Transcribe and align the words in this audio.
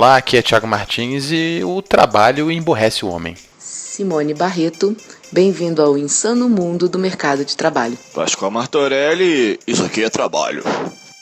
Olá, 0.00 0.16
aqui 0.16 0.38
é 0.38 0.40
Thiago 0.40 0.66
Martins 0.66 1.30
e 1.30 1.60
o 1.62 1.82
trabalho 1.82 2.50
emborrece 2.50 3.04
o 3.04 3.08
homem. 3.08 3.36
Simone 3.58 4.32
Barreto, 4.32 4.96
bem-vindo 5.30 5.82
ao 5.82 5.98
insano 5.98 6.48
mundo 6.48 6.88
do 6.88 6.98
mercado 6.98 7.44
de 7.44 7.54
trabalho. 7.54 7.98
Pascoal 8.14 8.50
Martorelli, 8.50 9.60
isso 9.66 9.84
aqui 9.84 10.02
é 10.02 10.08
trabalho. 10.08 10.64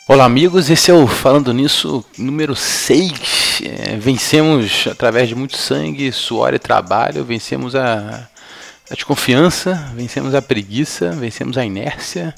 Olá, 0.06 0.24
amigos, 0.24 0.70
esse 0.70 0.92
é 0.92 0.94
o 0.94 1.08
Falando 1.08 1.52
Nisso 1.52 2.04
número 2.16 2.54
6. 2.54 3.62
É, 3.64 3.96
vencemos 3.96 4.86
através 4.88 5.28
de 5.28 5.34
muito 5.34 5.56
sangue, 5.56 6.12
suor 6.12 6.54
e 6.54 6.60
trabalho, 6.60 7.24
vencemos 7.24 7.74
a, 7.74 8.28
a 8.88 8.94
desconfiança, 8.94 9.90
vencemos 9.96 10.36
a 10.36 10.40
preguiça, 10.40 11.10
vencemos 11.10 11.58
a 11.58 11.64
inércia. 11.64 12.32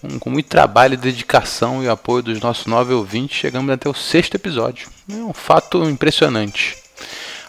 Com, 0.00 0.18
com 0.18 0.30
muito 0.30 0.46
trabalho, 0.46 0.96
dedicação 0.96 1.82
e 1.82 1.88
apoio 1.88 2.22
dos 2.22 2.40
nossos 2.40 2.66
nove 2.66 2.92
ouvintes, 2.92 3.38
chegamos 3.38 3.70
até 3.70 3.88
o 3.88 3.94
sexto 3.94 4.34
episódio. 4.34 4.88
É 5.10 5.16
um 5.16 5.32
fato 5.32 5.82
impressionante. 5.84 6.76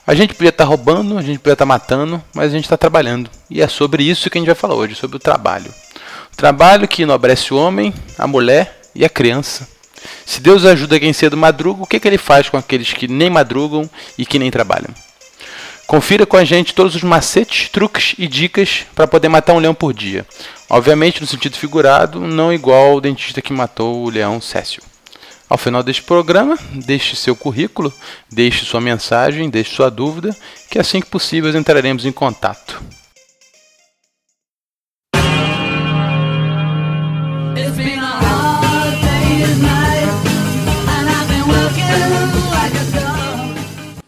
A 0.06 0.16
gente 0.16 0.34
podia 0.34 0.50
estar 0.50 0.64
roubando, 0.64 1.18
a 1.18 1.22
gente 1.22 1.40
podia 1.40 1.54
estar 1.54 1.66
matando, 1.66 2.24
mas 2.34 2.52
a 2.52 2.56
gente 2.56 2.64
está 2.64 2.78
trabalhando. 2.78 3.30
E 3.50 3.62
é 3.62 3.68
sobre 3.68 4.04
isso 4.04 4.30
que 4.30 4.38
a 4.38 4.40
gente 4.40 4.48
vai 4.48 4.56
falar 4.56 4.76
hoje, 4.76 4.96
sobre 4.96 5.18
o 5.18 5.20
trabalho. 5.20 5.74
O 6.32 6.38
trabalho 6.38 6.88
que 6.88 7.04
enobrece 7.04 7.54
o 7.54 7.58
homem, 7.58 7.94
a 8.18 8.26
mulher 8.26 8.80
e 8.96 9.04
a 9.04 9.10
criança. 9.10 9.68
Se 10.26 10.40
Deus 10.40 10.66
ajuda 10.66 11.00
quem 11.00 11.12
cedo 11.12 11.36
madruga, 11.36 11.84
o 11.84 11.88
que, 11.88 12.00
que 12.00 12.08
ele 12.08 12.18
faz 12.18 12.48
com 12.50 12.58
aqueles 12.58 12.94
que 12.94 13.08
nem 13.08 13.30
madrugam 13.30 13.90
e 14.18 14.26
que 14.26 14.40
nem 14.40 14.50
trabalham? 14.50 14.94
Confira 15.88 16.26
com 16.26 16.36
a 16.36 16.44
gente 16.44 16.74
todos 16.74 16.96
os 16.96 17.02
macetes, 17.02 17.70
truques 17.70 18.14
e 18.18 18.28
dicas 18.28 18.86
para 18.94 19.08
poder 19.08 19.30
matar 19.30 19.54
um 19.54 19.60
leão 19.60 19.74
por 19.74 19.94
dia. 19.94 20.28
Obviamente 20.70 21.22
no 21.22 21.26
sentido 21.26 21.56
figurado, 21.56 22.20
não 22.20 22.52
igual 22.52 22.96
o 22.96 23.02
dentista 23.02 23.42
que 23.42 23.54
matou 23.54 24.04
o 24.04 24.10
leão 24.10 24.42
Cécio. 24.42 24.84
Ao 25.50 25.58
final 25.58 25.82
deste 25.82 26.04
programa, 26.04 26.60
deixe 26.74 27.16
seu 27.16 27.38
currículo, 27.38 27.94
deixe 28.30 28.66
sua 28.66 28.82
mensagem, 28.82 29.50
deixe 29.50 29.74
sua 29.74 29.90
dúvida, 29.90 30.36
que 30.70 30.78
assim 30.78 31.00
que 31.00 31.08
possível 31.08 31.58
entraremos 31.58 32.06
em 32.06 32.12
contato. 32.12 32.84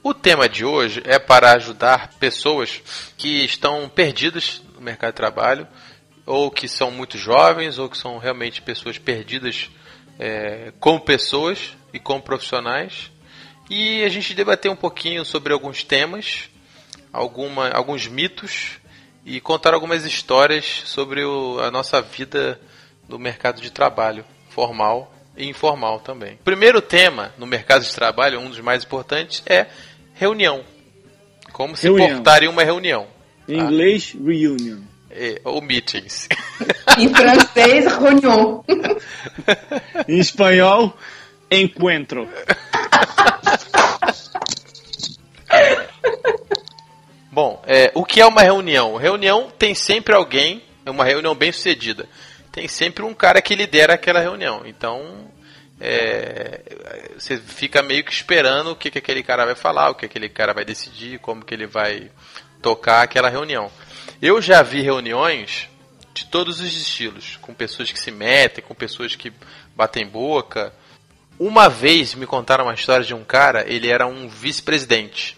O 0.09 0.13
tema 0.15 0.49
de 0.49 0.65
hoje 0.65 1.03
é 1.05 1.19
para 1.19 1.51
ajudar 1.51 2.15
pessoas 2.19 2.81
que 3.15 3.45
estão 3.45 3.87
perdidas 3.87 4.59
no 4.73 4.81
mercado 4.81 5.11
de 5.11 5.17
trabalho, 5.17 5.67
ou 6.25 6.49
que 6.49 6.67
são 6.67 6.89
muito 6.89 7.15
jovens, 7.15 7.77
ou 7.77 7.87
que 7.87 7.95
são 7.95 8.17
realmente 8.17 8.59
pessoas 8.59 8.97
perdidas 8.97 9.69
é, 10.17 10.73
como 10.79 10.99
pessoas 10.99 11.77
e 11.93 11.99
como 11.99 12.23
profissionais. 12.23 13.11
E 13.69 14.03
a 14.03 14.09
gente 14.09 14.33
debater 14.33 14.71
um 14.71 14.75
pouquinho 14.75 15.23
sobre 15.23 15.53
alguns 15.53 15.83
temas, 15.83 16.49
alguma, 17.13 17.69
alguns 17.69 18.07
mitos 18.07 18.79
e 19.23 19.39
contar 19.39 19.75
algumas 19.75 20.05
histórias 20.05 20.65
sobre 20.85 21.23
o, 21.23 21.59
a 21.59 21.69
nossa 21.69 22.01
vida 22.01 22.59
no 23.07 23.19
mercado 23.19 23.61
de 23.61 23.69
trabalho, 23.69 24.25
formal 24.49 25.13
e 25.37 25.47
informal 25.47 25.99
também. 25.99 26.33
O 26.33 26.43
primeiro 26.43 26.81
tema 26.81 27.31
no 27.37 27.45
mercado 27.45 27.83
de 27.83 27.93
trabalho, 27.93 28.39
um 28.39 28.49
dos 28.49 28.59
mais 28.59 28.83
importantes, 28.83 29.43
é 29.45 29.67
reunião. 30.19 30.63
Como 31.53 31.75
se 31.77 31.83
reunião. 31.87 32.15
portar 32.15 32.43
em 32.43 32.47
uma 32.49 32.63
reunião. 32.63 33.07
Em 33.47 33.57
tá? 33.57 33.63
inglês, 33.63 34.13
reunion. 34.13 34.81
É, 35.09 35.41
ou 35.43 35.61
meetings. 35.61 36.27
Em 36.97 37.09
francês, 37.09 37.85
reunião. 37.85 38.63
em 40.07 40.19
espanhol, 40.19 40.95
encontro. 41.49 42.29
Bom, 47.31 47.63
é, 47.65 47.91
o 47.95 48.03
que 48.03 48.19
é 48.19 48.25
uma 48.25 48.41
reunião? 48.41 48.97
Reunião 48.97 49.49
tem 49.57 49.73
sempre 49.73 50.13
alguém, 50.13 50.61
é 50.85 50.91
uma 50.91 51.05
reunião 51.05 51.33
bem 51.33 51.51
sucedida. 51.51 52.07
Tem 52.51 52.67
sempre 52.67 53.03
um 53.03 53.13
cara 53.13 53.41
que 53.41 53.55
lidera 53.55 53.93
aquela 53.93 54.19
reunião. 54.19 54.63
Então, 54.65 55.29
é, 55.79 56.61
você 57.17 57.37
fica 57.37 57.81
meio 57.81 58.03
que 58.03 58.11
esperando 58.11 58.71
o 58.71 58.75
que, 58.75 58.91
que 58.91 58.97
aquele 58.97 59.23
cara 59.23 59.45
vai 59.45 59.55
falar, 59.55 59.89
o 59.89 59.95
que 59.95 60.05
aquele 60.05 60.27
cara 60.27 60.53
vai 60.53 60.65
decidir, 60.65 61.19
como 61.19 61.43
que 61.43 61.53
ele 61.53 61.65
vai 61.65 62.11
tocar 62.61 63.03
aquela 63.03 63.29
reunião. 63.29 63.71
Eu 64.21 64.41
já 64.41 64.61
vi 64.61 64.81
reuniões 64.81 65.69
de 66.13 66.25
todos 66.25 66.59
os 66.59 66.75
estilos, 66.75 67.37
com 67.41 67.53
pessoas 67.53 67.91
que 67.91 67.99
se 67.99 68.11
metem, 68.11 68.63
com 68.63 68.75
pessoas 68.75 69.15
que 69.15 69.31
batem 69.75 70.05
boca. 70.05 70.73
Uma 71.39 71.69
vez 71.69 72.13
me 72.13 72.25
contaram 72.25 72.65
uma 72.65 72.73
história 72.73 73.05
de 73.05 73.13
um 73.13 73.23
cara, 73.23 73.63
ele 73.65 73.89
era 73.89 74.05
um 74.05 74.27
vice-presidente 74.27 75.37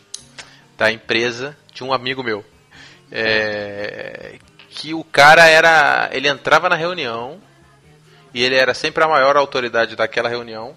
da 0.76 0.92
empresa 0.92 1.56
de 1.72 1.84
um 1.84 1.94
amigo 1.94 2.24
meu. 2.24 2.44
É, 3.12 4.40
que 4.70 4.94
o 4.94 5.04
cara 5.04 5.46
era. 5.46 6.10
Ele 6.12 6.28
entrava 6.28 6.70
na 6.70 6.76
reunião 6.76 7.40
e 8.34 8.44
ele 8.44 8.56
era 8.56 8.74
sempre 8.74 9.04
a 9.04 9.08
maior 9.08 9.36
autoridade 9.36 9.96
daquela 9.96 10.30
reunião 10.30 10.76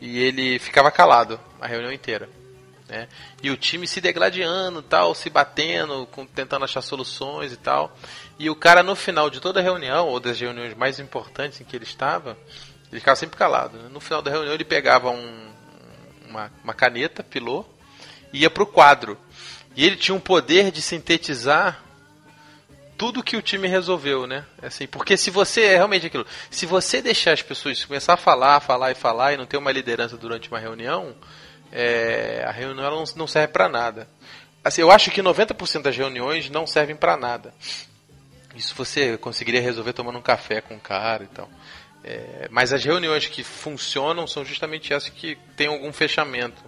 e 0.00 0.18
ele 0.18 0.58
ficava 0.58 0.90
calado 0.90 1.40
a 1.60 1.66
reunião 1.66 1.92
inteira. 1.92 2.28
Né? 2.88 3.08
E 3.42 3.50
o 3.50 3.56
time 3.56 3.86
se 3.86 4.00
degladiando, 4.00 4.82
tal, 4.82 5.14
se 5.14 5.30
batendo, 5.30 6.06
com, 6.12 6.26
tentando 6.26 6.64
achar 6.64 6.82
soluções 6.82 7.52
e 7.52 7.56
tal. 7.56 7.96
E 8.38 8.50
o 8.50 8.56
cara 8.56 8.82
no 8.82 8.94
final 8.94 9.30
de 9.30 9.40
toda 9.40 9.60
a 9.60 9.62
reunião, 9.62 10.08
ou 10.08 10.20
das 10.20 10.38
reuniões 10.38 10.74
mais 10.74 11.00
importantes 11.00 11.60
em 11.60 11.64
que 11.64 11.74
ele 11.74 11.84
estava, 11.84 12.36
ele 12.90 13.00
ficava 13.00 13.16
sempre 13.16 13.38
calado. 13.38 13.78
Né? 13.78 13.88
No 13.90 14.00
final 14.00 14.20
da 14.20 14.30
reunião 14.30 14.52
ele 14.52 14.64
pegava 14.64 15.10
um, 15.10 15.48
uma, 16.28 16.52
uma 16.62 16.74
caneta, 16.74 17.22
pilou, 17.22 17.68
e 18.32 18.40
ia 18.40 18.50
para 18.50 18.62
o 18.62 18.66
quadro. 18.66 19.18
E 19.74 19.84
ele 19.84 19.96
tinha 19.96 20.14
um 20.14 20.20
poder 20.20 20.70
de 20.70 20.82
sintetizar 20.82 21.82
tudo 23.04 23.22
que 23.22 23.36
o 23.36 23.42
time 23.42 23.68
resolveu, 23.68 24.26
né? 24.26 24.46
Assim, 24.62 24.86
porque 24.86 25.14
se 25.14 25.30
você 25.30 25.60
é 25.64 25.76
realmente 25.76 26.06
aquilo, 26.06 26.26
se 26.50 26.64
você 26.64 27.02
deixar 27.02 27.32
as 27.32 27.42
pessoas 27.42 27.84
começar 27.84 28.14
a 28.14 28.16
falar, 28.16 28.58
falar 28.60 28.92
e 28.92 28.94
falar 28.94 29.34
e 29.34 29.36
não 29.36 29.44
ter 29.44 29.58
uma 29.58 29.70
liderança 29.70 30.16
durante 30.16 30.48
uma 30.48 30.58
reunião, 30.58 31.14
é, 31.70 32.42
a 32.48 32.50
reunião 32.50 32.90
não, 32.90 33.04
não 33.14 33.26
serve 33.26 33.52
para 33.52 33.68
nada. 33.68 34.08
Assim, 34.64 34.80
eu 34.80 34.90
acho 34.90 35.10
que 35.10 35.22
90% 35.22 35.82
das 35.82 35.94
reuniões 35.94 36.48
não 36.48 36.66
servem 36.66 36.96
para 36.96 37.14
nada. 37.14 37.52
Isso 38.56 38.74
você 38.74 39.18
conseguiria 39.18 39.60
resolver 39.60 39.92
tomando 39.92 40.18
um 40.18 40.22
café 40.22 40.62
com 40.62 40.76
o 40.76 40.80
cara 40.80 41.24
e 41.24 41.26
tal. 41.26 41.50
É, 42.02 42.48
mas 42.50 42.72
as 42.72 42.82
reuniões 42.82 43.26
que 43.26 43.44
funcionam 43.44 44.26
são 44.26 44.46
justamente 44.46 44.94
essas 44.94 45.10
que 45.10 45.36
tem 45.58 45.66
algum 45.66 45.92
fechamento. 45.92 46.64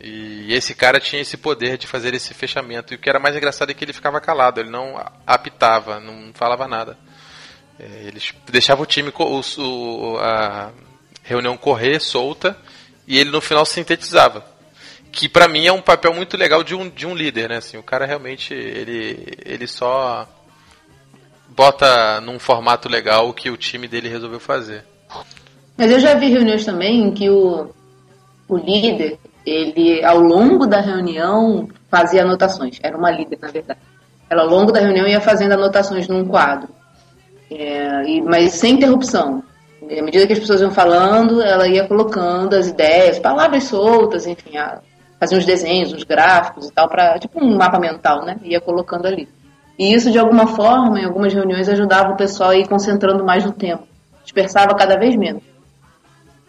E 0.00 0.52
esse 0.52 0.74
cara 0.74 1.00
tinha 1.00 1.22
esse 1.22 1.36
poder 1.36 1.78
de 1.78 1.86
fazer 1.86 2.14
esse 2.14 2.34
fechamento. 2.34 2.92
E 2.92 2.96
o 2.96 2.98
que 2.98 3.08
era 3.08 3.18
mais 3.18 3.34
engraçado 3.34 3.70
é 3.70 3.74
que 3.74 3.84
ele 3.84 3.92
ficava 3.92 4.20
calado, 4.20 4.60
ele 4.60 4.70
não 4.70 5.02
apitava, 5.26 5.98
não 5.98 6.32
falava 6.34 6.68
nada. 6.68 6.98
É, 7.78 8.04
eles 8.06 8.34
deixavam 8.50 8.84
o 8.84 8.86
time, 8.86 9.12
o, 9.18 10.16
a 10.18 10.70
reunião 11.22 11.56
correr 11.56 12.00
solta 12.00 12.56
e 13.06 13.18
ele 13.18 13.30
no 13.30 13.40
final 13.40 13.64
sintetizava. 13.64 14.44
Que 15.10 15.28
para 15.28 15.48
mim 15.48 15.66
é 15.66 15.72
um 15.72 15.80
papel 15.80 16.12
muito 16.12 16.36
legal 16.36 16.62
de 16.62 16.74
um, 16.74 16.90
de 16.90 17.06
um 17.06 17.14
líder, 17.14 17.48
né? 17.48 17.56
Assim, 17.56 17.78
o 17.78 17.82
cara 17.82 18.04
realmente 18.04 18.52
ele, 18.52 19.26
ele 19.44 19.66
só 19.66 20.28
bota 21.48 22.20
num 22.20 22.38
formato 22.38 22.86
legal 22.86 23.28
o 23.28 23.32
que 23.32 23.48
o 23.48 23.56
time 23.56 23.88
dele 23.88 24.10
resolveu 24.10 24.38
fazer. 24.38 24.84
Mas 25.76 25.90
eu 25.90 25.98
já 25.98 26.14
vi 26.14 26.28
reuniões 26.28 26.66
também 26.66 27.02
em 27.02 27.14
que 27.14 27.30
o, 27.30 27.70
o 28.46 28.56
líder 28.56 29.18
ele, 29.46 30.04
ao 30.04 30.18
longo 30.18 30.66
da 30.66 30.80
reunião, 30.80 31.68
fazia 31.88 32.22
anotações. 32.22 32.80
Era 32.82 32.98
uma 32.98 33.12
líder, 33.12 33.38
na 33.40 33.48
verdade. 33.48 33.80
Ela, 34.28 34.42
ao 34.42 34.48
longo 34.48 34.72
da 34.72 34.80
reunião, 34.80 35.06
ia 35.06 35.20
fazendo 35.20 35.52
anotações 35.52 36.08
num 36.08 36.24
quadro. 36.24 36.68
É, 37.48 38.02
e, 38.08 38.20
mas 38.22 38.54
sem 38.54 38.74
interrupção. 38.74 39.44
À 39.82 40.02
medida 40.02 40.26
que 40.26 40.32
as 40.32 40.40
pessoas 40.40 40.60
iam 40.60 40.72
falando, 40.72 41.40
ela 41.40 41.68
ia 41.68 41.86
colocando 41.86 42.54
as 42.54 42.66
ideias, 42.66 43.20
palavras 43.20 43.64
soltas, 43.64 44.26
enfim, 44.26 44.56
a, 44.56 44.80
fazia 45.20 45.38
uns 45.38 45.46
desenhos, 45.46 45.92
uns 45.92 46.02
gráficos 46.02 46.68
e 46.68 46.72
tal, 46.72 46.88
para 46.88 47.16
tipo 47.20 47.38
um 47.42 47.56
mapa 47.56 47.78
mental, 47.78 48.24
né? 48.24 48.36
Ia 48.42 48.60
colocando 48.60 49.06
ali. 49.06 49.28
E 49.78 49.94
isso, 49.94 50.10
de 50.10 50.18
alguma 50.18 50.48
forma, 50.48 50.98
em 50.98 51.04
algumas 51.04 51.32
reuniões, 51.32 51.68
ajudava 51.68 52.14
o 52.14 52.16
pessoal 52.16 52.50
a 52.50 52.56
ir 52.56 52.66
concentrando 52.66 53.24
mais 53.24 53.44
no 53.44 53.52
tema. 53.52 53.82
Dispersava 54.24 54.74
cada 54.74 54.98
vez 54.98 55.14
menos, 55.14 55.44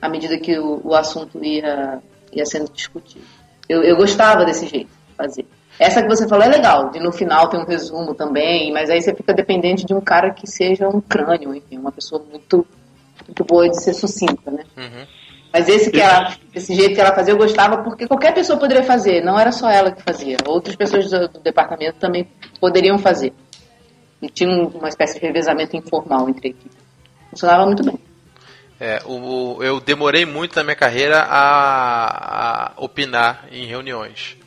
à 0.01 0.09
medida 0.09 0.39
que 0.39 0.57
o, 0.57 0.81
o 0.83 0.95
assunto 0.95 1.44
ia 1.44 2.01
ia 2.33 2.45
sendo 2.45 2.71
discutido. 2.71 3.25
Eu, 3.68 3.83
eu 3.83 3.95
gostava 3.95 4.45
desse 4.45 4.68
jeito 4.68 4.88
de 4.88 5.15
fazer. 5.15 5.45
Essa 5.79 6.01
que 6.01 6.07
você 6.07 6.27
falou 6.27 6.44
é 6.44 6.47
legal, 6.47 6.89
de 6.89 7.00
no 7.00 7.12
final 7.12 7.50
ter 7.50 7.57
um 7.57 7.65
resumo 7.65 8.15
também, 8.15 8.71
mas 8.74 8.89
aí 8.89 9.00
você 9.00 9.13
fica 9.13 9.33
dependente 9.33 9.85
de 9.85 9.94
um 9.94 10.01
cara 10.01 10.33
que 10.33 10.47
seja 10.47 10.88
um 10.88 11.00
crânio, 11.00 11.53
enfim, 11.53 11.77
uma 11.77 11.91
pessoa 11.91 12.24
muito, 12.31 12.65
muito 13.25 13.44
boa 13.44 13.69
de 13.69 13.79
ser 13.83 13.94
sucinta, 13.94 14.50
né? 14.50 14.63
Uhum. 14.75 15.06
Mas 15.53 15.69
esse, 15.69 15.91
que 15.91 16.01
ela, 16.01 16.35
esse 16.53 16.75
jeito 16.75 16.95
que 16.95 17.01
ela 17.01 17.13
fazia 17.13 17.33
eu 17.33 17.38
gostava 17.38 17.83
porque 17.83 18.07
qualquer 18.07 18.33
pessoa 18.33 18.59
poderia 18.59 18.83
fazer, 18.83 19.23
não 19.23 19.39
era 19.39 19.51
só 19.51 19.69
ela 19.69 19.91
que 19.91 20.01
fazia. 20.01 20.38
Outras 20.45 20.75
pessoas 20.75 21.09
do, 21.09 21.27
do 21.27 21.39
departamento 21.39 22.00
também 22.00 22.27
poderiam 22.59 22.97
fazer. 22.97 23.33
E 24.21 24.30
tinha 24.30 24.50
uma 24.50 24.89
espécie 24.89 25.19
de 25.19 25.25
revezamento 25.25 25.77
informal 25.77 26.27
entre 26.27 26.47
a 26.47 26.51
equipe. 26.51 26.75
Funcionava 27.30 27.65
muito 27.65 27.83
bem. 27.83 28.00
É, 28.79 29.01
o, 29.06 29.57
eu 29.63 29.79
demorei 29.79 30.25
muito 30.25 30.56
na 30.56 30.63
minha 30.63 30.75
carreira 30.75 31.21
a, 31.24 32.68
a 32.68 32.74
opinar 32.77 33.47
em 33.51 33.65
reuniões. 33.65 34.38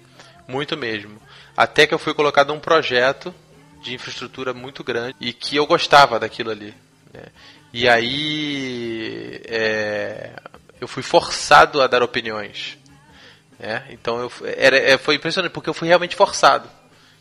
Muito 0.47 0.77
mesmo. 0.77 1.21
Até 1.57 1.87
que 1.87 1.93
eu 1.93 1.99
fui 1.99 2.15
colocado 2.15 2.49
num 2.49 2.61
projeto 2.61 3.35
de 3.83 3.95
infraestrutura 3.95 4.55
muito 4.55 4.85
grande 4.85 5.17
e 5.21 5.33
que 5.33 5.57
eu 5.57 5.67
gostava 5.67 6.19
daquilo 6.19 6.51
ali. 6.51 6.75
Né? 7.13 7.25
E 7.73 7.89
aí 7.89 9.41
é, 9.47 10.31
eu 10.81 10.87
fui 10.87 11.03
forçado 11.03 11.83
a 11.83 11.87
dar 11.87 12.03
opiniões. 12.03 12.79
Né? 13.59 13.85
Então 13.91 14.19
eu, 14.21 14.33
era, 14.57 14.77
é, 14.77 14.97
foi 14.97 15.17
impressionante 15.17 15.53
porque 15.53 15.69
eu 15.69 15.75
fui 15.75 15.89
realmente 15.89 16.15
forçado. 16.15 16.69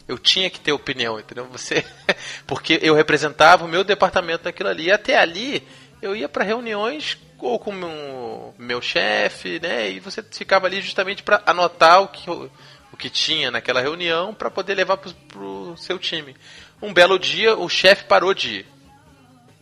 Eu 0.08 0.18
tinha 0.18 0.50
que 0.50 0.60
ter 0.60 0.72
opinião, 0.72 1.20
entendeu? 1.20 1.46
Você, 1.52 1.86
porque 2.48 2.80
eu 2.82 2.96
representava 2.96 3.66
o 3.66 3.68
meu 3.68 3.84
departamento 3.84 4.46
naquilo 4.46 4.70
ali. 4.70 4.86
E 4.86 4.92
até 4.92 5.18
ali 5.18 5.68
eu 6.02 6.16
ia 6.16 6.30
para 6.30 6.44
reuniões 6.44 7.18
ou 7.38 7.58
com 7.58 7.72
meu, 7.72 8.54
meu 8.58 8.82
chefe, 8.82 9.60
né? 9.60 9.90
E 9.90 10.00
você 10.00 10.22
ficava 10.24 10.68
ali 10.68 10.82
justamente 10.82 11.24
para 11.24 11.42
anotar 11.46 12.02
o 12.02 12.08
que, 12.08 12.30
o 12.30 12.98
que 12.98 13.10
tinha 13.10 13.50
naquela 13.50 13.82
reunião 13.82 14.34
para 14.34 14.52
poder 14.52 14.76
levar 14.76 14.98
para 14.98 15.40
o 15.40 15.76
seu 15.78 15.98
time. 15.98 16.36
Um 16.82 16.94
belo 16.94 17.18
dia 17.18 17.56
o 17.56 17.70
chefe 17.70 18.06
parou 18.06 18.34
de 18.34 18.60
ir. 18.60 18.66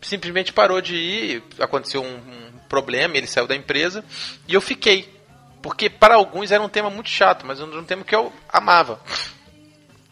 Simplesmente 0.02 0.54
parou 0.54 0.80
de 0.82 0.96
ir, 0.96 1.44
aconteceu 1.60 2.04
um, 2.04 2.16
um 2.16 2.60
problema, 2.70 3.18
ele 3.18 3.28
saiu 3.28 3.48
da 3.48 3.56
empresa 3.56 4.04
e 4.48 4.54
eu 4.54 4.62
fiquei. 4.62 5.14
Porque 5.62 5.90
para 5.90 6.16
alguns 6.16 6.52
era 6.52 6.62
um 6.62 6.70
tema 6.70 6.90
muito 6.90 7.10
chato, 7.10 7.46
mas 7.46 7.60
era 7.60 7.68
um 7.68 7.84
tema 7.84 8.04
que 8.04 8.16
eu 8.16 8.32
amava. 8.48 9.02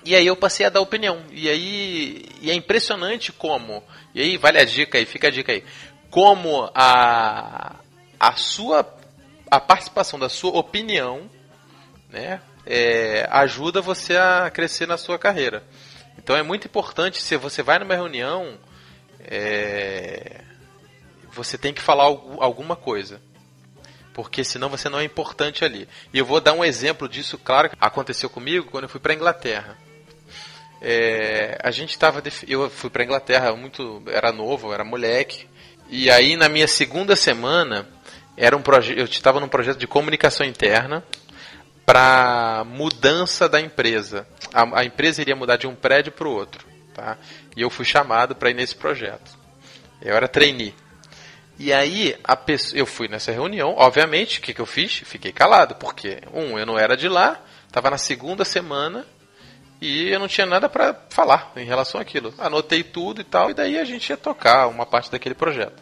E 0.04 0.16
aí 0.16 0.26
eu 0.26 0.36
passei 0.36 0.66
a 0.66 0.70
dar 0.70 0.82
opinião. 0.82 1.24
E 1.32 1.50
aí 1.50 2.26
e 2.42 2.52
é 2.52 2.54
impressionante 2.54 3.32
como. 3.32 3.84
E 4.14 4.22
aí 4.22 4.38
vale 4.38 4.60
a 4.60 4.66
dica 4.66 4.98
aí, 4.98 5.06
fica 5.06 5.28
a 5.28 5.32
dica 5.32 5.52
aí 5.52 5.64
como 6.16 6.72
a, 6.74 7.76
a 8.18 8.36
sua 8.38 8.88
a 9.52 9.60
participação 9.60 10.18
da 10.18 10.30
sua 10.30 10.52
opinião 10.52 11.30
né, 12.10 12.40
é, 12.66 13.28
ajuda 13.30 13.82
você 13.82 14.16
a 14.16 14.50
crescer 14.50 14.88
na 14.88 14.98
sua 14.98 15.20
carreira. 15.20 15.62
Então 16.18 16.34
é 16.34 16.42
muito 16.42 16.68
importante, 16.68 17.22
se 17.22 17.36
você 17.36 17.62
vai 17.62 17.80
numa 17.80 17.96
reunião, 17.96 18.58
é, 19.20 20.40
você 21.34 21.58
tem 21.58 21.74
que 21.74 21.82
falar 21.82 22.06
alguma 22.06 22.78
coisa. 22.78 23.22
Porque 24.14 24.42
senão 24.46 24.70
você 24.70 24.88
não 24.88 25.02
é 25.02 25.04
importante 25.04 25.66
ali. 25.66 25.86
E 26.14 26.18
eu 26.18 26.26
vou 26.26 26.40
dar 26.40 26.54
um 26.54 26.64
exemplo 26.64 27.10
disso, 27.10 27.38
claro, 27.38 27.72
que 27.72 27.76
aconteceu 27.78 28.30
comigo 28.30 28.72
quando 28.72 28.86
eu 28.86 28.90
fui 28.90 29.02
para 29.02 29.12
a 29.12 29.16
Inglaterra. 29.18 29.78
É, 30.82 31.60
a 31.62 31.72
gente 31.72 31.90
estava. 31.90 32.24
Eu 32.48 32.70
fui 32.70 32.90
para 32.90 33.04
a 33.04 33.06
Inglaterra 33.06 33.54
muito. 33.54 34.02
Era 34.08 34.32
novo, 34.32 34.74
era 34.74 34.86
moleque. 34.86 35.54
E 35.90 36.10
aí 36.10 36.36
na 36.36 36.50
minha 36.50 36.68
segunda 36.68 37.16
semana 37.16 37.88
era 38.38 38.56
um 38.56 38.64
eu 38.96 39.06
estava 39.06 39.40
num 39.40 39.48
projeto 39.48 39.78
de 39.78 39.88
comunicação 39.88 40.46
interna 40.46 41.04
para 41.86 42.64
mudança 42.66 43.48
da 43.48 43.62
empresa. 43.62 44.28
A, 44.54 44.82
a, 44.82 44.86
empresa 44.86 45.22
iria 45.22 45.36
mudar 45.36 45.58
de 45.58 45.68
um 45.68 45.76
prédio 45.76 46.12
para 46.12 46.28
o 46.28 46.32
outro, 46.32 46.66
tá? 46.94 47.18
E 47.56 47.62
eu 47.62 47.70
fui 47.70 47.86
chamado 47.86 48.36
para 48.36 48.50
ir 48.50 48.56
nesse 48.56 48.76
projeto. 48.76 49.32
Eu 50.02 50.16
era 50.16 50.28
trainee. 50.28 50.74
E 51.58 51.72
aí 51.72 52.18
pessoa, 52.46 52.80
eu 52.80 52.86
fui 52.86 53.08
nessa 53.08 53.32
reunião, 53.32 53.76
obviamente, 53.78 54.40
o 54.40 54.42
que, 54.42 54.54
que 54.54 54.60
eu 54.60 54.66
fiz? 54.66 55.04
Fiquei 55.06 55.32
calado, 55.32 55.76
porque 55.76 56.20
um, 56.34 56.60
eu 56.60 56.66
não 56.66 56.78
era 56.78 56.98
de 56.98 57.08
lá, 57.08 57.40
estava 57.68 57.90
na 57.90 57.98
segunda 57.98 58.44
semana 58.44 59.06
e 59.86 60.10
eu 60.12 60.20
não 60.20 60.28
tinha 60.28 60.48
nada 60.48 60.68
para 60.68 60.96
falar 61.10 61.52
em 61.56 61.66
relação 61.66 62.02
àquilo. 62.02 62.34
Anotei 62.38 62.84
tudo 62.84 63.22
e 63.22 63.24
tal, 63.24 63.52
e 63.52 63.54
daí 63.54 63.78
a 63.78 63.86
gente 63.86 64.10
ia 64.10 64.18
tocar 64.18 64.68
uma 64.68 64.86
parte 64.86 65.12
daquele 65.12 65.36
projeto. 65.36 65.82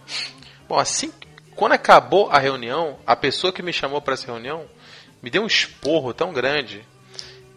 Bom, 0.68 0.78
assim, 0.78 1.12
quando 1.56 1.74
acabou 1.74 2.30
a 2.30 2.38
reunião, 2.38 3.00
a 3.06 3.16
pessoa 3.16 3.54
que 3.54 3.62
me 3.62 3.72
chamou 3.72 4.02
para 4.02 4.16
essa 4.16 4.28
reunião 4.28 4.66
me 5.22 5.30
deu 5.30 5.44
um 5.44 5.48
esporro 5.48 6.14
tão 6.14 6.34
grande. 6.34 6.86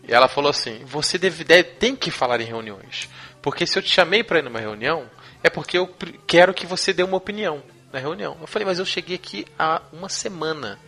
E 0.06 0.14
ela 0.14 0.28
falou 0.28 0.50
assim: 0.50 0.84
Você 0.84 1.18
deve, 1.18 1.42
deve, 1.42 1.64
tem 1.64 1.96
que 1.96 2.10
falar 2.10 2.40
em 2.40 2.44
reuniões. 2.44 3.08
Porque 3.42 3.66
se 3.66 3.78
eu 3.78 3.82
te 3.82 3.90
chamei 3.90 4.22
para 4.22 4.38
ir 4.38 4.42
numa 4.42 4.60
reunião, 4.60 5.10
é 5.42 5.50
porque 5.50 5.76
eu 5.76 5.92
quero 6.26 6.54
que 6.54 6.66
você 6.66 6.92
dê 6.92 7.02
uma 7.02 7.16
opinião 7.16 7.62
na 7.92 7.98
reunião. 7.98 8.36
Eu 8.40 8.46
falei: 8.46 8.66
Mas 8.66 8.78
eu 8.78 8.84
cheguei 8.84 9.16
aqui 9.16 9.46
há 9.58 9.82
uma 9.92 10.08
semana. 10.08 10.78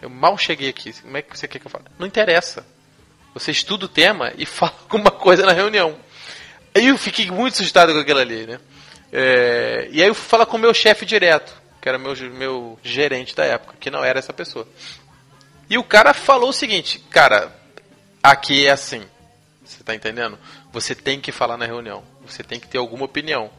Eu 0.00 0.08
mal 0.08 0.38
cheguei 0.38 0.70
aqui. 0.70 0.92
Como 0.94 1.16
é 1.16 1.22
que 1.22 1.36
você 1.36 1.46
quer 1.46 1.58
que 1.58 1.66
eu 1.66 1.70
fale? 1.70 1.84
Não 1.98 2.06
interessa. 2.06 2.66
Você 3.36 3.50
estuda 3.50 3.84
o 3.84 3.88
tema 3.88 4.32
e 4.38 4.46
fala 4.46 4.72
alguma 4.80 5.10
coisa 5.10 5.44
na 5.44 5.52
reunião. 5.52 5.94
Aí 6.74 6.86
eu 6.86 6.96
fiquei 6.96 7.30
muito 7.30 7.52
assustado 7.52 7.92
com 7.92 7.98
aquilo 7.98 8.18
ali, 8.18 8.46
né? 8.46 8.58
É, 9.12 9.88
e 9.92 10.02
aí 10.02 10.08
eu 10.08 10.14
fui 10.14 10.26
falar 10.26 10.46
com 10.46 10.56
o 10.56 10.60
meu 10.60 10.72
chefe 10.72 11.04
direto, 11.04 11.54
que 11.80 11.86
era 11.86 11.98
meu, 11.98 12.16
meu 12.32 12.78
gerente 12.82 13.36
da 13.36 13.44
época, 13.44 13.76
que 13.78 13.90
não 13.90 14.02
era 14.02 14.18
essa 14.18 14.32
pessoa. 14.32 14.66
E 15.68 15.76
o 15.76 15.84
cara 15.84 16.14
falou 16.14 16.48
o 16.48 16.52
seguinte, 16.52 16.98
cara, 17.10 17.54
aqui 18.22 18.66
é 18.66 18.70
assim. 18.70 19.04
Você 19.62 19.84
tá 19.84 19.94
entendendo? 19.94 20.38
Você 20.72 20.94
tem 20.94 21.20
que 21.20 21.30
falar 21.30 21.58
na 21.58 21.66
reunião. 21.66 22.02
Você 22.26 22.42
tem 22.42 22.58
que 22.58 22.66
ter 22.66 22.78
alguma 22.78 23.04
opinião. 23.04 23.50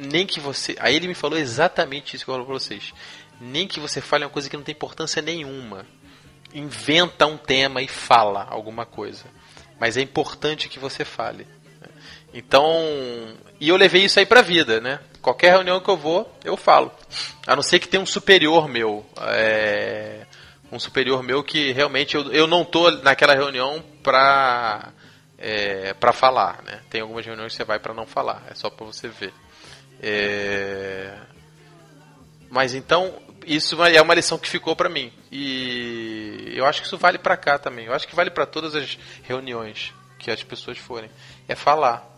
Nem 0.00 0.26
que 0.26 0.40
você. 0.40 0.74
Aí 0.80 0.96
ele 0.96 1.06
me 1.06 1.14
falou 1.14 1.38
exatamente 1.38 2.16
isso 2.16 2.24
que 2.24 2.30
eu 2.30 2.34
falo 2.34 2.46
pra 2.46 2.54
vocês. 2.54 2.92
Nem 3.40 3.68
que 3.68 3.78
você 3.78 4.00
fale 4.00 4.24
uma 4.24 4.30
coisa 4.30 4.50
que 4.50 4.56
não 4.56 4.64
tem 4.64 4.74
importância 4.74 5.22
nenhuma 5.22 5.86
inventa 6.54 7.26
um 7.26 7.36
tema 7.36 7.82
e 7.82 7.88
fala 7.88 8.46
alguma 8.48 8.86
coisa. 8.86 9.24
Mas 9.78 9.96
é 9.96 10.00
importante 10.00 10.68
que 10.68 10.78
você 10.78 11.04
fale. 11.04 11.46
Então, 12.32 12.72
e 13.60 13.68
eu 13.68 13.76
levei 13.76 14.04
isso 14.04 14.18
aí 14.18 14.26
pra 14.26 14.42
vida, 14.42 14.80
né? 14.80 15.00
Qualquer 15.20 15.52
reunião 15.52 15.80
que 15.80 15.88
eu 15.88 15.96
vou, 15.96 16.32
eu 16.44 16.56
falo. 16.56 16.92
A 17.46 17.54
não 17.54 17.62
ser 17.62 17.78
que 17.78 17.88
tenha 17.88 18.02
um 18.02 18.06
superior 18.06 18.68
meu. 18.68 19.04
É, 19.20 20.26
um 20.70 20.78
superior 20.78 21.22
meu 21.22 21.42
que 21.44 21.72
realmente 21.72 22.16
eu, 22.16 22.32
eu 22.32 22.46
não 22.46 22.64
tô 22.64 22.90
naquela 22.90 23.34
reunião 23.34 23.82
pra, 24.02 24.92
é, 25.38 25.94
pra 25.94 26.12
falar, 26.12 26.62
né? 26.64 26.80
Tem 26.90 27.00
algumas 27.00 27.24
reuniões 27.24 27.52
que 27.52 27.56
você 27.56 27.64
vai 27.64 27.78
para 27.78 27.94
não 27.94 28.06
falar. 28.06 28.42
É 28.50 28.54
só 28.54 28.68
pra 28.68 28.84
você 28.84 29.08
ver. 29.08 29.32
É, 30.02 31.16
mas 32.50 32.74
então, 32.74 33.14
isso 33.46 33.82
é 33.82 34.00
uma 34.00 34.14
lição 34.14 34.38
que 34.38 34.48
ficou 34.48 34.74
para 34.74 34.88
mim. 34.88 35.12
E 35.30 36.52
eu 36.54 36.64
acho 36.66 36.80
que 36.80 36.86
isso 36.86 36.98
vale 36.98 37.18
para 37.18 37.36
cá 37.36 37.58
também. 37.58 37.86
Eu 37.86 37.94
acho 37.94 38.06
que 38.06 38.14
vale 38.14 38.30
para 38.30 38.46
todas 38.46 38.74
as 38.74 38.98
reuniões 39.22 39.92
que 40.18 40.30
as 40.30 40.42
pessoas 40.42 40.78
forem. 40.78 41.10
É 41.48 41.54
falar. 41.54 42.10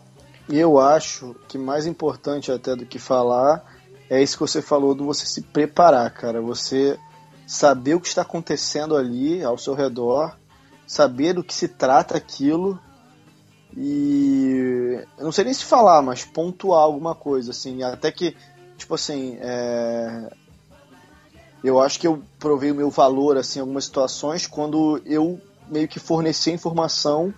E 0.48 0.58
eu 0.58 0.78
acho 0.78 1.34
que 1.48 1.58
mais 1.58 1.86
importante 1.86 2.52
até 2.52 2.76
do 2.76 2.86
que 2.86 2.98
falar 2.98 3.64
é 4.08 4.22
isso 4.22 4.36
que 4.36 4.42
você 4.42 4.62
falou 4.62 4.94
do 4.94 5.04
você 5.04 5.26
se 5.26 5.42
preparar, 5.42 6.10
cara. 6.10 6.40
Você 6.40 6.98
saber 7.46 7.94
o 7.94 8.00
que 8.00 8.08
está 8.08 8.22
acontecendo 8.22 8.96
ali 8.96 9.42
ao 9.42 9.58
seu 9.58 9.74
redor, 9.74 10.36
saber 10.86 11.32
do 11.32 11.44
que 11.44 11.54
se 11.54 11.68
trata 11.68 12.16
aquilo 12.16 12.80
e 13.76 15.04
eu 15.18 15.24
não 15.24 15.32
sei 15.32 15.44
nem 15.44 15.54
se 15.54 15.64
falar, 15.64 16.00
mas 16.02 16.24
pontuar 16.24 16.80
alguma 16.80 17.14
coisa 17.14 17.50
assim, 17.50 17.82
até 17.82 18.10
que 18.10 18.36
tipo 18.76 18.94
assim, 18.94 19.36
é, 19.40 20.30
eu 21.66 21.80
acho 21.80 21.98
que 21.98 22.06
eu 22.06 22.22
provei 22.38 22.70
o 22.70 22.74
meu 22.74 22.90
valor 22.90 23.36
assim, 23.36 23.58
em 23.58 23.62
algumas 23.62 23.84
situações 23.84 24.46
quando 24.46 25.00
eu 25.04 25.40
meio 25.68 25.88
que 25.88 25.98
forneci 25.98 26.52
informação 26.52 27.34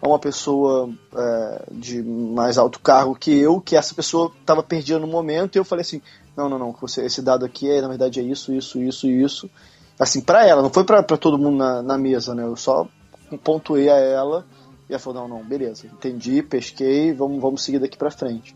a 0.00 0.08
uma 0.08 0.18
pessoa 0.18 0.90
é, 1.14 1.64
de 1.72 2.02
mais 2.02 2.58
alto 2.58 2.80
cargo 2.80 3.14
que 3.14 3.36
eu, 3.36 3.60
que 3.60 3.76
essa 3.76 3.94
pessoa 3.94 4.32
estava 4.40 4.62
perdida 4.62 4.98
no 4.98 5.06
momento, 5.06 5.56
e 5.56 5.58
eu 5.58 5.64
falei 5.64 5.82
assim, 5.82 6.02
não, 6.36 6.48
não, 6.48 6.58
não, 6.58 6.72
você, 6.72 7.04
esse 7.04 7.22
dado 7.22 7.44
aqui 7.44 7.70
é, 7.70 7.80
na 7.80 7.88
verdade 7.88 8.20
é 8.20 8.22
isso, 8.22 8.52
isso, 8.52 8.80
isso 8.80 9.06
isso. 9.08 9.50
Assim, 9.98 10.20
para 10.20 10.46
ela, 10.46 10.60
não 10.60 10.70
foi 10.70 10.84
para 10.84 11.02
todo 11.02 11.38
mundo 11.38 11.56
na, 11.56 11.82
na, 11.82 11.96
mesa, 11.96 12.34
né? 12.34 12.42
Eu 12.42 12.56
só 12.56 12.86
pontuei 13.42 13.88
a 13.88 13.96
ela 13.96 14.44
e 14.88 14.92
ela 14.92 15.00
falou, 15.00 15.26
não, 15.26 15.38
não, 15.38 15.44
beleza, 15.44 15.86
entendi, 15.86 16.42
pesquei, 16.42 17.14
vamos, 17.14 17.40
vamos 17.40 17.64
seguir 17.64 17.78
daqui 17.78 17.96
para 17.96 18.10
frente. 18.10 18.54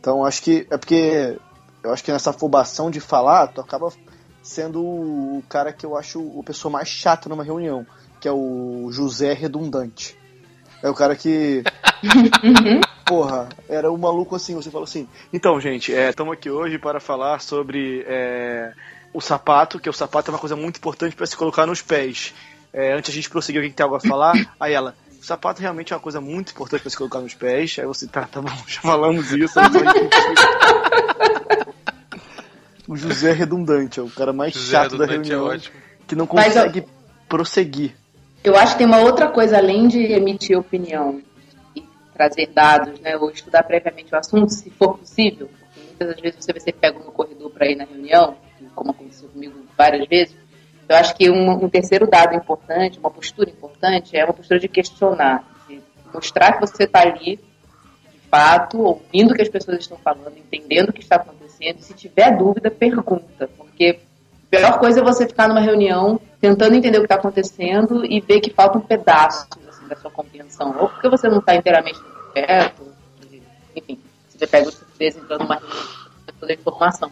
Então, 0.00 0.24
acho 0.24 0.42
que 0.42 0.66
é 0.68 0.76
porque 0.76 1.38
eu 1.84 1.92
acho 1.92 2.02
que 2.02 2.12
nessa 2.12 2.30
afobação 2.30 2.90
de 2.90 2.98
falar, 2.98 3.46
tu 3.48 3.60
acaba 3.60 3.92
sendo 4.42 4.82
o 4.82 5.42
cara 5.48 5.72
que 5.72 5.86
eu 5.86 5.96
acho 5.96 6.20
o 6.20 6.42
pessoa 6.42 6.72
mais 6.72 6.88
chata 6.88 7.28
numa 7.28 7.44
reunião, 7.44 7.86
que 8.20 8.26
é 8.26 8.32
o 8.32 8.88
José 8.90 9.32
Redundante. 9.32 10.18
É 10.82 10.90
o 10.90 10.94
cara 10.94 11.14
que. 11.14 11.62
Porra, 13.06 13.48
era 13.68 13.90
um 13.92 13.96
maluco 13.96 14.34
assim, 14.34 14.54
você 14.54 14.70
falou 14.70 14.84
assim. 14.84 15.08
Então, 15.32 15.60
gente, 15.60 15.92
estamos 15.92 16.32
é, 16.32 16.36
aqui 16.36 16.50
hoje 16.50 16.78
para 16.78 16.98
falar 16.98 17.40
sobre 17.40 18.04
é, 18.08 18.72
o 19.12 19.20
sapato, 19.20 19.78
que 19.78 19.88
o 19.88 19.92
sapato 19.92 20.30
é 20.30 20.34
uma 20.34 20.40
coisa 20.40 20.56
muito 20.56 20.78
importante 20.78 21.14
para 21.14 21.26
se 21.26 21.36
colocar 21.36 21.66
nos 21.66 21.82
pés. 21.82 22.34
É, 22.72 22.92
antes 22.94 23.10
a 23.10 23.14
gente 23.14 23.30
prosseguir, 23.30 23.60
alguém 23.60 23.72
tem 23.72 23.84
algo 23.84 23.96
a 23.96 24.00
falar? 24.00 24.34
Aí 24.58 24.72
ela, 24.72 24.96
o 25.20 25.24
sapato 25.24 25.60
realmente 25.60 25.92
é 25.92 25.96
uma 25.96 26.02
coisa 26.02 26.20
muito 26.20 26.50
importante 26.52 26.80
para 26.80 26.90
se 26.90 26.96
colocar 26.96 27.20
nos 27.20 27.34
pés. 27.34 27.76
Aí 27.78 27.86
você, 27.86 28.08
tá, 28.08 28.22
tá 28.22 28.40
bom, 28.40 28.50
já 28.66 28.80
falamos 28.80 29.30
isso. 29.30 29.58
O 32.88 32.96
José 32.96 33.30
é 33.30 33.34
redundante, 33.34 34.00
é 34.00 34.02
o 34.02 34.10
cara 34.10 34.32
mais 34.32 34.52
José 34.52 34.70
chato 34.70 34.96
da 34.96 35.04
é 35.04 35.08
reunião. 35.08 35.52
É 35.52 35.60
que 36.06 36.16
não 36.16 36.26
consegue 36.26 36.80
Mas, 36.80 36.90
prosseguir. 37.28 37.94
Eu 38.42 38.56
acho 38.56 38.72
que 38.72 38.78
tem 38.78 38.86
uma 38.86 39.00
outra 39.00 39.28
coisa 39.28 39.56
além 39.56 39.86
de 39.86 39.98
emitir 39.98 40.58
opinião 40.58 41.22
e 41.76 41.82
trazer 42.12 42.48
dados, 42.48 42.98
né, 43.00 43.16
ou 43.16 43.30
estudar 43.30 43.62
previamente 43.62 44.12
o 44.12 44.18
assunto, 44.18 44.52
se 44.52 44.68
for 44.70 44.98
possível. 44.98 45.48
Porque 45.48 45.80
muitas 45.86 46.08
das 46.08 46.20
vezes 46.20 46.44
você 46.44 46.52
vai 46.52 46.60
ser 46.60 46.72
pego 46.72 46.98
no 46.98 47.12
corredor 47.12 47.50
para 47.50 47.70
ir 47.70 47.76
na 47.76 47.84
reunião, 47.84 48.36
como 48.74 48.90
aconteceu 48.90 49.28
comigo 49.28 49.54
várias 49.78 50.06
vezes. 50.08 50.36
Eu 50.88 50.96
acho 50.96 51.14
que 51.14 51.30
um, 51.30 51.64
um 51.64 51.68
terceiro 51.68 52.06
dado 52.06 52.34
importante, 52.34 52.98
uma 52.98 53.10
postura 53.10 53.48
importante, 53.48 54.16
é 54.16 54.24
uma 54.24 54.34
postura 54.34 54.58
de 54.58 54.68
questionar, 54.68 55.44
de 55.68 55.80
mostrar 56.12 56.54
que 56.54 56.60
você 56.60 56.84
está 56.84 57.00
ali, 57.00 57.36
de 57.36 58.28
fato, 58.28 58.78
ouvindo 58.80 59.32
o 59.32 59.34
que 59.34 59.42
as 59.42 59.48
pessoas 59.48 59.78
estão 59.78 59.96
falando, 59.98 60.36
entendendo 60.36 60.90
o 60.90 60.92
que 60.92 61.00
está 61.00 61.16
acontecendo. 61.16 61.41
E 61.62 61.74
se 61.82 61.94
tiver 61.94 62.36
dúvida, 62.36 62.70
pergunta, 62.70 63.48
porque 63.56 64.00
a 64.52 64.56
pior 64.56 64.78
coisa 64.78 65.00
é 65.00 65.02
você 65.02 65.26
ficar 65.26 65.48
numa 65.48 65.60
reunião 65.60 66.20
tentando 66.40 66.74
entender 66.74 66.98
o 66.98 67.02
que 67.02 67.06
está 67.06 67.14
acontecendo 67.14 68.04
e 68.04 68.20
ver 68.20 68.40
que 68.40 68.50
falta 68.50 68.78
um 68.78 68.80
pedaço 68.80 69.46
assim, 69.68 69.86
da 69.86 69.94
sua 69.96 70.10
compreensão. 70.10 70.74
Ou 70.78 70.88
porque 70.88 71.08
você 71.08 71.28
não 71.28 71.38
está 71.38 71.54
inteiramente 71.54 72.00
perto, 72.34 72.82
enfim, 73.76 73.98
você 74.28 74.46
pega 74.46 74.68
o 74.68 74.72
surpresa 74.72 75.20
entrando 75.20 75.42
numa 75.42 75.54
reunião 75.56 76.02
toda 76.40 76.52
a 76.52 76.56
informação. 76.56 77.10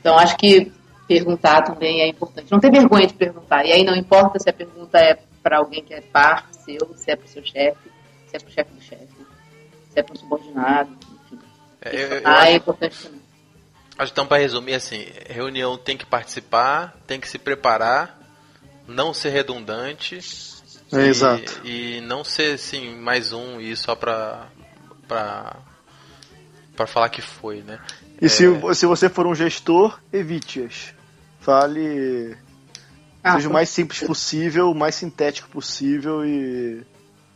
Então, 0.00 0.16
acho 0.18 0.36
que 0.36 0.72
perguntar 1.08 1.62
também 1.62 2.00
é 2.00 2.06
importante. 2.06 2.50
Não 2.52 2.60
ter 2.60 2.70
vergonha 2.70 3.06
de 3.06 3.14
perguntar. 3.14 3.64
E 3.66 3.72
aí 3.72 3.84
não 3.84 3.94
importa 3.96 4.38
se 4.38 4.48
a 4.48 4.52
pergunta 4.52 4.98
é 4.98 5.18
para 5.42 5.58
alguém 5.58 5.82
que 5.82 5.92
é 5.92 6.00
par 6.00 6.48
seu, 6.52 6.94
se 6.94 7.10
é 7.10 7.16
para 7.16 7.26
o 7.26 7.28
seu 7.28 7.44
chefe, 7.44 7.90
se 8.28 8.36
é 8.36 8.38
para 8.38 8.48
o 8.48 8.52
chefe 8.52 8.72
do 8.72 8.80
chefe, 8.80 9.08
se 9.90 9.98
é 9.98 10.02
para 10.02 10.12
um 10.14 10.16
subordinado, 10.16 10.90
enfim. 11.24 11.38
É, 11.82 11.94
eu- 11.96 12.08
eu 12.18 12.22
ah, 12.24 12.48
é 12.48 12.54
importante 12.54 12.96
também. 13.02 13.21
Então, 14.00 14.26
para 14.26 14.38
resumir, 14.38 14.74
assim, 14.74 15.06
reunião 15.28 15.76
tem 15.76 15.96
que 15.96 16.06
participar, 16.06 16.96
tem 17.06 17.20
que 17.20 17.28
se 17.28 17.38
preparar, 17.38 18.18
não 18.86 19.12
ser 19.12 19.30
redundante. 19.30 20.18
É, 20.92 21.06
e, 21.06 21.08
exato. 21.08 21.60
E 21.64 22.00
não 22.02 22.24
ser, 22.24 22.54
assim, 22.54 22.94
mais 22.96 23.32
um 23.32 23.60
e 23.60 23.76
só 23.76 23.94
pra. 23.94 24.48
pra. 25.06 25.56
pra 26.74 26.86
falar 26.86 27.08
que 27.10 27.22
foi, 27.22 27.62
né? 27.62 27.78
E 28.20 28.28
se, 28.28 28.44
se 28.74 28.86
você 28.86 29.08
for 29.08 29.26
um 29.26 29.34
gestor, 29.34 29.98
evite-as. 30.12 30.94
Fale. 31.40 32.36
Ah, 33.22 33.34
seja 33.34 33.48
o 33.48 33.52
mais 33.52 33.68
simples 33.68 34.00
possível, 34.00 34.70
o 34.70 34.74
mais 34.74 34.94
sintético 34.94 35.48
possível 35.48 36.24
e. 36.24 36.84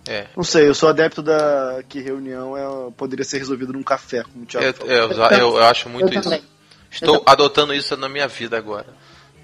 É. 0.09 0.27
Não 0.37 0.45
sei, 0.45 0.69
eu 0.69 0.75
sou 0.75 0.89
adepto 0.89 1.23
da 1.23 1.83
que 1.89 2.01
reunião 2.01 2.57
é, 2.57 2.91
poderia 2.97 3.25
ser 3.25 3.39
resolvido 3.39 3.73
num 3.73 3.83
café, 3.83 4.23
como 4.23 4.45
o 4.45 4.47
Thiago 4.47 4.67
Eu, 4.67 4.75
falou. 4.75 4.93
eu, 4.93 5.39
eu- 5.39 5.57
eu 5.57 5.65
acho 5.65 5.89
muito 5.89 6.07
eu 6.13 6.21
isso. 6.21 6.23
também. 6.23 6.43
Estou 6.91 7.17
Eu 7.17 7.23
adotando 7.27 7.75
isso 7.75 7.97
na 7.97 8.09
minha 8.09 8.29
vida 8.29 8.57
agora. 8.57 8.87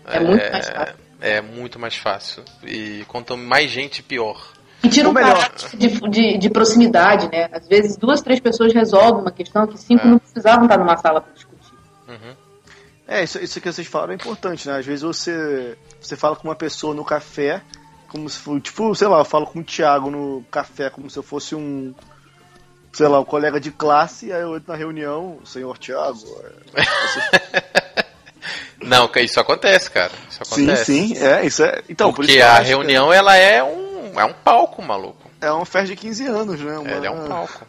É 0.07 0.21
muito 0.21 0.51
mais 0.53 0.69
fácil. 0.69 0.95
É 1.21 1.41
muito 1.41 1.79
mais 1.79 1.97
fácil. 1.97 2.45
E 2.65 3.05
quanto 3.09 3.37
mais 3.37 3.71
gente, 3.71 4.03
pior. 4.03 4.41
E 4.83 4.89
tira 4.89 5.09
um 5.09 5.13
melhor. 5.13 5.35
caráter 5.37 5.77
de, 5.77 5.89
de, 6.11 6.39
de 6.39 6.51
proximidade, 6.51 7.29
né? 7.31 7.49
Às 7.53 7.69
vezes 7.69 7.97
duas, 7.97 8.21
três 8.21 8.41
pessoas 8.41 8.73
resolvem 8.73 9.23
uma 9.23 9.31
questão 9.31 9.67
que 9.67 9.79
cinco 9.79 10.07
É. 10.07 10.11
não 10.11 10.19
precisavam 10.19 10.65
estar 10.65 10.79
numa 10.79 10.97
sala 10.97 11.21
para 11.21 11.33
discutir. 11.33 11.73
Uhum. 12.09 12.35
É, 13.07 13.23
isso, 13.23 13.39
isso 13.39 13.61
que 13.61 13.71
vocês 13.73 13.87
falaram 13.87 14.13
é 14.13 14.17
importante, 14.17 14.67
né? 14.69 14.79
Às 14.79 14.87
vezes 14.87 15.03
você, 15.03 15.77
você 16.01 16.17
fala 16.17 16.35
com 16.35 16.49
uma 16.49 16.57
pessoa 16.57 16.95
no 16.95 17.05
café, 17.05 17.63
como 18.13 18.29
se 18.31 18.39
fosse, 18.39 18.61
tipo, 18.61 18.95
sei 18.95 19.09
lá, 19.09 19.19
eu 19.19 19.25
falo 19.25 19.47
com 19.47 19.59
o 19.61 19.65
Thiago 19.65 20.11
no 20.11 20.45
café, 20.51 20.91
como 20.91 21.09
se 21.11 21.19
eu 21.19 21.23
fosse 21.23 21.55
um, 21.55 21.93
sei 22.93 23.09
lá, 23.09 23.19
um 23.19 23.25
colega 23.25 23.59
de 23.59 23.71
classe, 23.73 24.31
aí 24.33 24.43
eu 24.43 24.57
entro 24.57 24.71
na 24.71 24.79
reunião, 24.79 25.39
senhor 25.45 25.77
Thiago. 25.79 26.21
é, 26.75 28.03
Não, 28.83 29.07
que 29.09 29.21
isso 29.21 29.39
acontece, 29.39 29.91
cara. 29.91 30.11
Isso 30.29 30.45
Sim, 30.45 30.65
acontece. 30.65 30.85
sim, 30.85 31.17
é, 31.25 31.47
isso 31.47 31.63
é. 31.65 31.83
Então, 31.89 32.13
por 32.13 32.25
Porque 32.27 32.39
eu 32.41 32.45
a 32.47 32.53
acho 32.55 32.63
que 32.63 32.69
reunião, 32.69 33.13
ela 33.13 33.37
é 33.37 33.63
um, 33.63 34.19
é 34.21 34.25
um 34.25 34.33
palco, 34.33 34.83
maluco. 34.83 35.31
É 35.41 35.51
uma 35.51 35.65
festa 35.65 35.89
de 35.89 35.97
15 35.97 36.27
anos, 36.27 36.61
né? 36.61 36.79
Uma- 36.79 36.91
Ela 36.91 37.07
é 37.07 37.11
um 37.11 37.29
palco. 37.29 37.65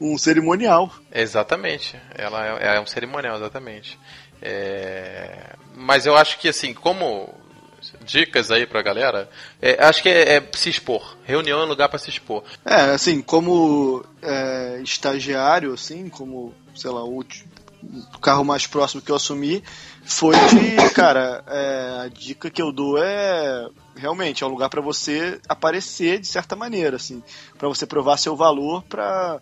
um 0.00 0.16
cerimonial. 0.16 0.90
Exatamente. 1.12 1.96
Ela 2.14 2.58
é, 2.60 2.76
é 2.76 2.80
um 2.80 2.86
cerimonial, 2.86 3.36
exatamente. 3.36 3.98
É, 4.40 5.50
Mas 5.74 6.06
eu 6.06 6.16
acho 6.16 6.38
que, 6.38 6.48
assim, 6.48 6.72
como 6.72 7.28
dicas 8.04 8.50
aí 8.50 8.66
pra 8.66 8.82
galera, 8.82 9.28
é, 9.60 9.82
acho 9.84 10.02
que 10.02 10.08
é, 10.08 10.36
é 10.36 10.48
se 10.52 10.68
expor. 10.68 11.16
Reunião 11.24 11.60
é 11.60 11.64
um 11.64 11.68
lugar 11.68 11.88
pra 11.88 11.98
se 11.98 12.10
expor. 12.10 12.42
É, 12.64 12.76
assim, 12.92 13.20
como 13.22 14.04
é, 14.22 14.80
estagiário, 14.82 15.72
assim, 15.72 16.08
como, 16.08 16.54
sei 16.74 16.90
lá, 16.90 17.04
o, 17.04 17.24
carro 18.20 18.44
mais 18.44 18.66
próximo 18.66 19.02
que 19.02 19.10
eu 19.10 19.16
assumi 19.16 19.62
foi 20.04 20.34
de, 20.48 20.90
cara, 20.94 21.44
é, 21.46 22.04
a 22.04 22.08
dica 22.08 22.50
que 22.50 22.62
eu 22.62 22.72
dou 22.72 22.96
é 22.98 23.68
realmente 23.96 24.42
é 24.42 24.46
um 24.46 24.50
lugar 24.50 24.68
pra 24.68 24.80
você 24.80 25.40
aparecer 25.48 26.18
de 26.18 26.26
certa 26.26 26.56
maneira, 26.56 26.96
assim, 26.96 27.22
pra 27.58 27.68
você 27.68 27.86
provar 27.86 28.16
seu 28.16 28.34
valor 28.34 28.82
pra 28.84 29.40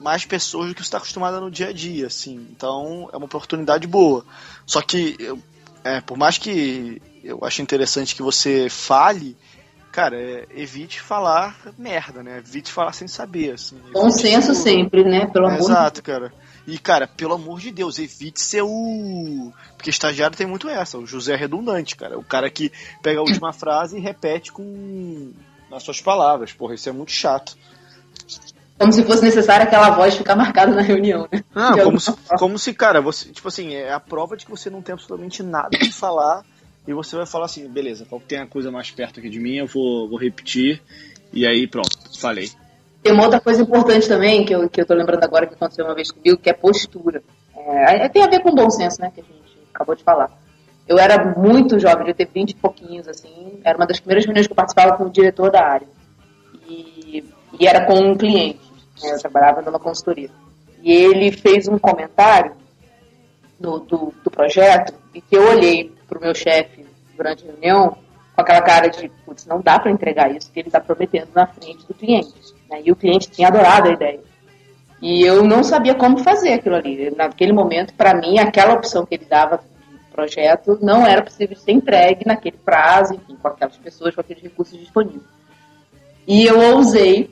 mais 0.00 0.24
pessoas 0.24 0.68
do 0.68 0.74
que 0.74 0.82
você 0.82 0.88
está 0.88 0.98
acostumado 0.98 1.40
no 1.40 1.50
dia 1.50 1.68
a 1.68 1.72
dia, 1.72 2.06
assim. 2.06 2.46
Então 2.50 3.08
é 3.12 3.16
uma 3.16 3.26
oportunidade 3.26 3.86
boa. 3.86 4.24
Só 4.66 4.82
que 4.82 5.16
é, 5.82 6.00
por 6.00 6.16
mais 6.16 6.38
que 6.38 7.00
eu 7.22 7.38
ache 7.42 7.62
interessante 7.62 8.14
que 8.14 8.22
você 8.22 8.68
fale, 8.68 9.36
cara, 9.90 10.16
é, 10.16 10.46
evite 10.56 11.00
falar 11.00 11.56
merda, 11.78 12.22
né? 12.22 12.38
Evite 12.38 12.72
falar 12.72 12.92
sem 12.92 13.06
saber, 13.06 13.52
assim. 13.52 13.78
Bom 13.92 14.10
senso 14.10 14.54
sempre, 14.54 15.04
né? 15.04 15.26
Pelo 15.26 15.46
amor 15.46 15.58
de. 15.58 15.64
Exato, 15.64 16.02
cara. 16.02 16.32
E, 16.66 16.78
cara, 16.78 17.06
pelo 17.06 17.34
amor 17.34 17.58
de 17.58 17.70
Deus, 17.70 17.98
evite 17.98 18.40
ser 18.40 18.62
o. 18.62 19.52
Porque 19.76 19.90
estagiário 19.90 20.36
tem 20.36 20.46
muito 20.46 20.68
essa, 20.68 20.98
o 20.98 21.06
José 21.06 21.34
redundante, 21.34 21.96
cara. 21.96 22.18
O 22.18 22.24
cara 22.24 22.48
que 22.50 22.70
pega 23.02 23.18
a 23.18 23.22
última 23.22 23.52
frase 23.52 23.96
e 23.96 24.00
repete 24.00 24.52
com. 24.52 25.32
nas 25.70 25.82
suas 25.82 26.00
palavras. 26.00 26.52
Porra, 26.52 26.74
isso 26.74 26.88
é 26.88 26.92
muito 26.92 27.10
chato. 27.10 27.56
Como 28.78 28.92
se 28.92 29.04
fosse 29.04 29.22
necessário 29.22 29.64
aquela 29.64 29.90
voz 29.90 30.16
ficar 30.16 30.34
marcada 30.34 30.72
na 30.74 30.82
reunião, 30.82 31.28
né? 31.30 31.44
Não, 31.54 31.72
De 31.72 31.82
como 31.84 32.00
se, 32.00 32.06
forma. 32.06 32.38
como 32.38 32.58
se, 32.58 32.74
cara, 32.74 33.00
você, 33.00 33.28
tipo 33.30 33.46
assim, 33.46 33.74
é 33.74 33.92
a 33.92 34.00
prova 34.00 34.36
de 34.36 34.44
que 34.44 34.50
você 34.50 34.70
não 34.70 34.82
tem 34.82 34.92
absolutamente 34.92 35.42
nada 35.42 35.78
de 35.78 35.92
falar 35.92 36.44
e 36.86 36.92
você 36.92 37.16
vai 37.16 37.26
falar 37.26 37.46
assim, 37.46 37.68
beleza, 37.68 38.06
qual 38.08 38.20
tem 38.20 38.38
a 38.38 38.46
coisa 38.46 38.70
mais 38.70 38.90
perto 38.90 39.20
aqui 39.20 39.28
de 39.28 39.38
mim, 39.38 39.56
eu 39.56 39.66
vou, 39.66 40.08
vou 40.08 40.18
repetir 40.18 40.82
e 41.32 41.46
aí 41.46 41.66
pronto, 41.66 41.90
falei. 42.18 42.50
Tem 43.02 43.12
uma 43.12 43.24
outra 43.24 43.40
coisa 43.40 43.62
importante 43.62 44.06
também, 44.06 44.44
que 44.44 44.54
eu, 44.54 44.68
que 44.68 44.80
eu 44.80 44.86
tô 44.86 44.94
lembrando 44.94 45.24
agora 45.24 45.46
que 45.46 45.54
aconteceu 45.54 45.84
uma 45.84 45.94
vez 45.94 46.10
comigo, 46.10 46.38
que 46.40 46.48
é 46.48 46.52
postura. 46.52 47.22
É, 47.56 48.08
tem 48.08 48.22
a 48.22 48.28
ver 48.28 48.40
com 48.40 48.54
bom 48.54 48.70
senso, 48.70 49.00
né? 49.00 49.10
Que 49.12 49.20
a 49.20 49.24
gente 49.24 49.58
acabou 49.74 49.96
de 49.96 50.04
falar. 50.04 50.30
Eu 50.86 50.98
era 50.98 51.36
muito 51.36 51.78
jovem, 51.80 52.06
eu 52.08 52.14
ter 52.14 52.28
20 52.32 52.50
e 52.50 52.56
pouquinhos, 52.56 53.08
assim. 53.08 53.60
Era 53.64 53.76
uma 53.76 53.86
das 53.86 53.98
primeiras 53.98 54.24
reuniões 54.24 54.46
que 54.46 54.52
eu 54.52 54.56
participava 54.56 54.96
com 54.96 55.04
o 55.04 55.10
diretor 55.10 55.50
da 55.50 55.64
área. 55.64 55.86
E, 56.68 57.24
e 57.58 57.66
era 57.66 57.86
com 57.86 57.94
um 57.94 58.16
cliente. 58.16 58.60
né, 59.02 59.14
Eu 59.14 59.18
trabalhava 59.18 59.62
numa 59.62 59.80
consultoria. 59.80 60.30
E 60.80 60.92
ele 60.92 61.32
fez 61.32 61.66
um 61.66 61.78
comentário 61.78 62.52
do, 63.58 63.78
do, 63.80 64.14
do 64.22 64.30
projeto 64.30 64.94
e 65.14 65.20
que 65.20 65.36
eu 65.36 65.48
olhei 65.48 65.92
pro 66.12 66.20
meu 66.20 66.34
chefe 66.34 66.84
durante 67.16 67.42
a 67.44 67.52
reunião 67.52 67.96
com 68.34 68.40
aquela 68.40 68.60
cara 68.62 68.88
de, 68.88 69.08
putz, 69.24 69.46
não 69.46 69.60
dá 69.60 69.78
para 69.78 69.90
entregar 69.90 70.34
isso 70.34 70.50
que 70.52 70.60
ele 70.60 70.68
está 70.68 70.80
prometendo 70.80 71.28
na 71.34 71.46
frente 71.46 71.86
do 71.86 71.94
cliente. 71.94 72.32
né? 72.70 72.82
E 72.84 72.92
o 72.92 72.96
cliente 72.96 73.30
tinha 73.30 73.48
adorado 73.48 73.88
a 73.88 73.92
ideia. 73.92 74.20
E 75.00 75.22
eu 75.22 75.42
não 75.42 75.62
sabia 75.62 75.94
como 75.94 76.18
fazer 76.18 76.54
aquilo 76.54 76.76
ali. 76.76 77.10
Naquele 77.16 77.52
momento, 77.52 77.94
para 77.94 78.14
mim, 78.14 78.38
aquela 78.38 78.74
opção 78.74 79.04
que 79.04 79.14
ele 79.14 79.24
dava 79.24 79.58
de 79.58 80.12
projeto 80.12 80.78
não 80.80 81.06
era 81.06 81.22
possível 81.22 81.56
ser 81.56 81.72
entregue 81.72 82.26
naquele 82.26 82.56
prazo, 82.56 83.14
enfim, 83.14 83.36
com 83.40 83.48
aquelas 83.48 83.76
pessoas, 83.76 84.14
com 84.14 84.20
aqueles 84.20 84.42
recursos 84.42 84.78
disponíveis. 84.78 85.22
E 86.26 86.46
eu 86.46 86.58
ousei 86.74 87.30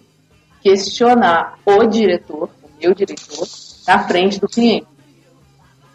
questionar 0.62 1.58
o 1.64 1.86
diretor, 1.86 2.50
o 2.62 2.68
meu 2.80 2.92
diretor, 2.92 3.46
na 3.86 4.06
frente 4.06 4.40
do 4.40 4.48
cliente. 4.48 4.89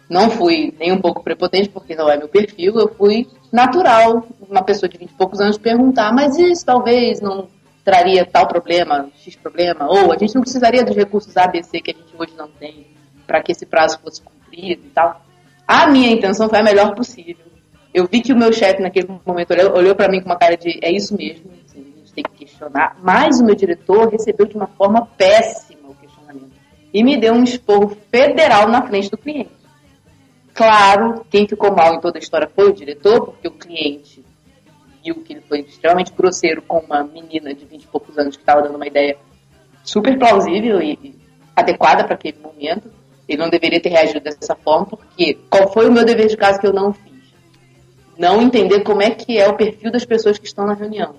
Não 0.08 0.30
fui 0.30 0.72
nem 0.78 0.92
um 0.92 1.00
pouco 1.00 1.22
prepotente, 1.22 1.68
porque 1.68 1.94
não 1.96 2.08
é 2.08 2.16
meu 2.16 2.28
perfil, 2.28 2.78
eu 2.78 2.88
fui 2.88 3.26
natural, 3.52 4.26
uma 4.48 4.62
pessoa 4.62 4.88
de 4.88 4.98
20 4.98 5.10
e 5.10 5.14
poucos 5.14 5.40
anos 5.40 5.58
perguntar, 5.58 6.12
mas 6.12 6.38
isso 6.38 6.64
talvez 6.64 7.20
não 7.20 7.48
traria 7.84 8.24
tal 8.24 8.48
problema, 8.48 9.08
X 9.16 9.36
problema, 9.36 9.86
ou 9.88 10.12
a 10.12 10.18
gente 10.18 10.34
não 10.34 10.42
precisaria 10.42 10.84
dos 10.84 10.96
recursos 10.96 11.36
ABC 11.36 11.80
que 11.80 11.92
a 11.92 11.94
gente 11.94 12.14
hoje 12.18 12.32
não 12.36 12.48
tem 12.48 12.86
para 13.26 13.40
que 13.42 13.52
esse 13.52 13.64
prazo 13.64 13.98
fosse 14.00 14.20
cumprido 14.22 14.82
e 14.86 14.90
tal. 14.90 15.20
A 15.66 15.86
minha 15.86 16.10
intenção 16.10 16.48
foi 16.48 16.58
a 16.58 16.62
melhor 16.62 16.94
possível. 16.94 17.46
Eu 17.92 18.06
vi 18.06 18.20
que 18.20 18.32
o 18.32 18.36
meu 18.36 18.52
chefe 18.52 18.82
naquele 18.82 19.08
momento 19.24 19.52
olhou, 19.52 19.76
olhou 19.76 19.94
para 19.94 20.08
mim 20.08 20.20
com 20.20 20.26
uma 20.26 20.36
cara 20.36 20.56
de 20.56 20.78
é 20.82 20.90
isso 20.90 21.16
mesmo, 21.16 21.50
assim, 21.64 21.80
a 21.80 21.98
gente 21.98 22.12
tem 22.12 22.24
que 22.24 22.44
questionar, 22.44 22.96
mas 23.02 23.40
o 23.40 23.44
meu 23.44 23.54
diretor 23.54 24.08
recebeu 24.08 24.46
de 24.46 24.56
uma 24.56 24.66
forma 24.66 25.06
péssima 25.16 25.88
o 25.88 25.94
questionamento 25.94 26.52
e 26.92 27.02
me 27.02 27.16
deu 27.16 27.34
um 27.34 27.44
esporro 27.44 27.96
federal 28.10 28.68
na 28.68 28.82
frente 28.82 29.10
do 29.10 29.16
cliente. 29.16 29.50
Claro, 30.56 31.22
quem 31.30 31.46
ficou 31.46 31.70
mal 31.70 31.94
em 31.94 32.00
toda 32.00 32.16
a 32.16 32.18
história 32.18 32.50
foi 32.56 32.70
o 32.70 32.72
diretor, 32.72 33.26
porque 33.26 33.46
o 33.46 33.50
cliente 33.50 34.24
viu 35.04 35.16
que 35.16 35.34
ele 35.34 35.42
foi 35.46 35.60
extremamente 35.60 36.12
grosseiro 36.12 36.62
com 36.62 36.78
uma 36.78 37.04
menina 37.04 37.52
de 37.52 37.66
20 37.66 37.82
e 37.82 37.86
poucos 37.86 38.16
anos 38.16 38.36
que 38.36 38.42
estava 38.42 38.62
dando 38.62 38.76
uma 38.76 38.86
ideia 38.86 39.18
super 39.84 40.18
plausível 40.18 40.80
e 40.80 41.14
adequada 41.54 42.04
para 42.04 42.14
aquele 42.14 42.38
momento. 42.38 42.90
Ele 43.28 43.36
não 43.36 43.50
deveria 43.50 43.82
ter 43.82 43.90
reagido 43.90 44.20
dessa 44.20 44.54
forma, 44.54 44.86
porque 44.86 45.38
qual 45.50 45.70
foi 45.70 45.90
o 45.90 45.92
meu 45.92 46.06
dever 46.06 46.26
de 46.26 46.38
casa 46.38 46.58
que 46.58 46.66
eu 46.66 46.72
não 46.72 46.94
fiz? 46.94 47.12
Não 48.16 48.40
entender 48.40 48.80
como 48.80 49.02
é 49.02 49.10
que 49.10 49.38
é 49.38 49.46
o 49.46 49.56
perfil 49.58 49.92
das 49.92 50.06
pessoas 50.06 50.38
que 50.38 50.46
estão 50.46 50.64
na 50.64 50.72
reunião. 50.72 51.16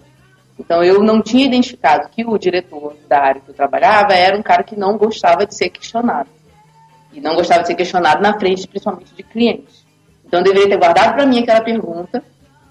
Então 0.58 0.84
eu 0.84 1.04
não 1.04 1.22
tinha 1.22 1.46
identificado 1.46 2.10
que 2.10 2.26
o 2.26 2.40
diretor 2.40 2.98
da 3.08 3.20
área 3.20 3.42
que 3.42 3.50
eu 3.50 3.54
trabalhava 3.54 4.16
era 4.16 4.36
um 4.36 4.42
cara 4.42 4.64
que 4.64 4.76
não 4.76 4.98
gostava 4.98 5.46
de 5.46 5.56
ser 5.56 5.70
questionado. 5.70 6.37
E 7.14 7.20
não 7.22 7.36
gostava 7.36 7.62
de 7.62 7.68
ser 7.68 7.76
questionado 7.76 8.22
na 8.22 8.38
frente, 8.38 8.68
principalmente 8.68 9.14
de 9.16 9.24
clientes. 9.24 9.86
Então 10.26 10.40
eu 10.40 10.44
deveria 10.44 10.70
ter 10.70 10.78
guardado 10.78 11.14
para 11.16 11.26
mim 11.26 11.40
aquela 11.40 11.62
pergunta 11.62 12.24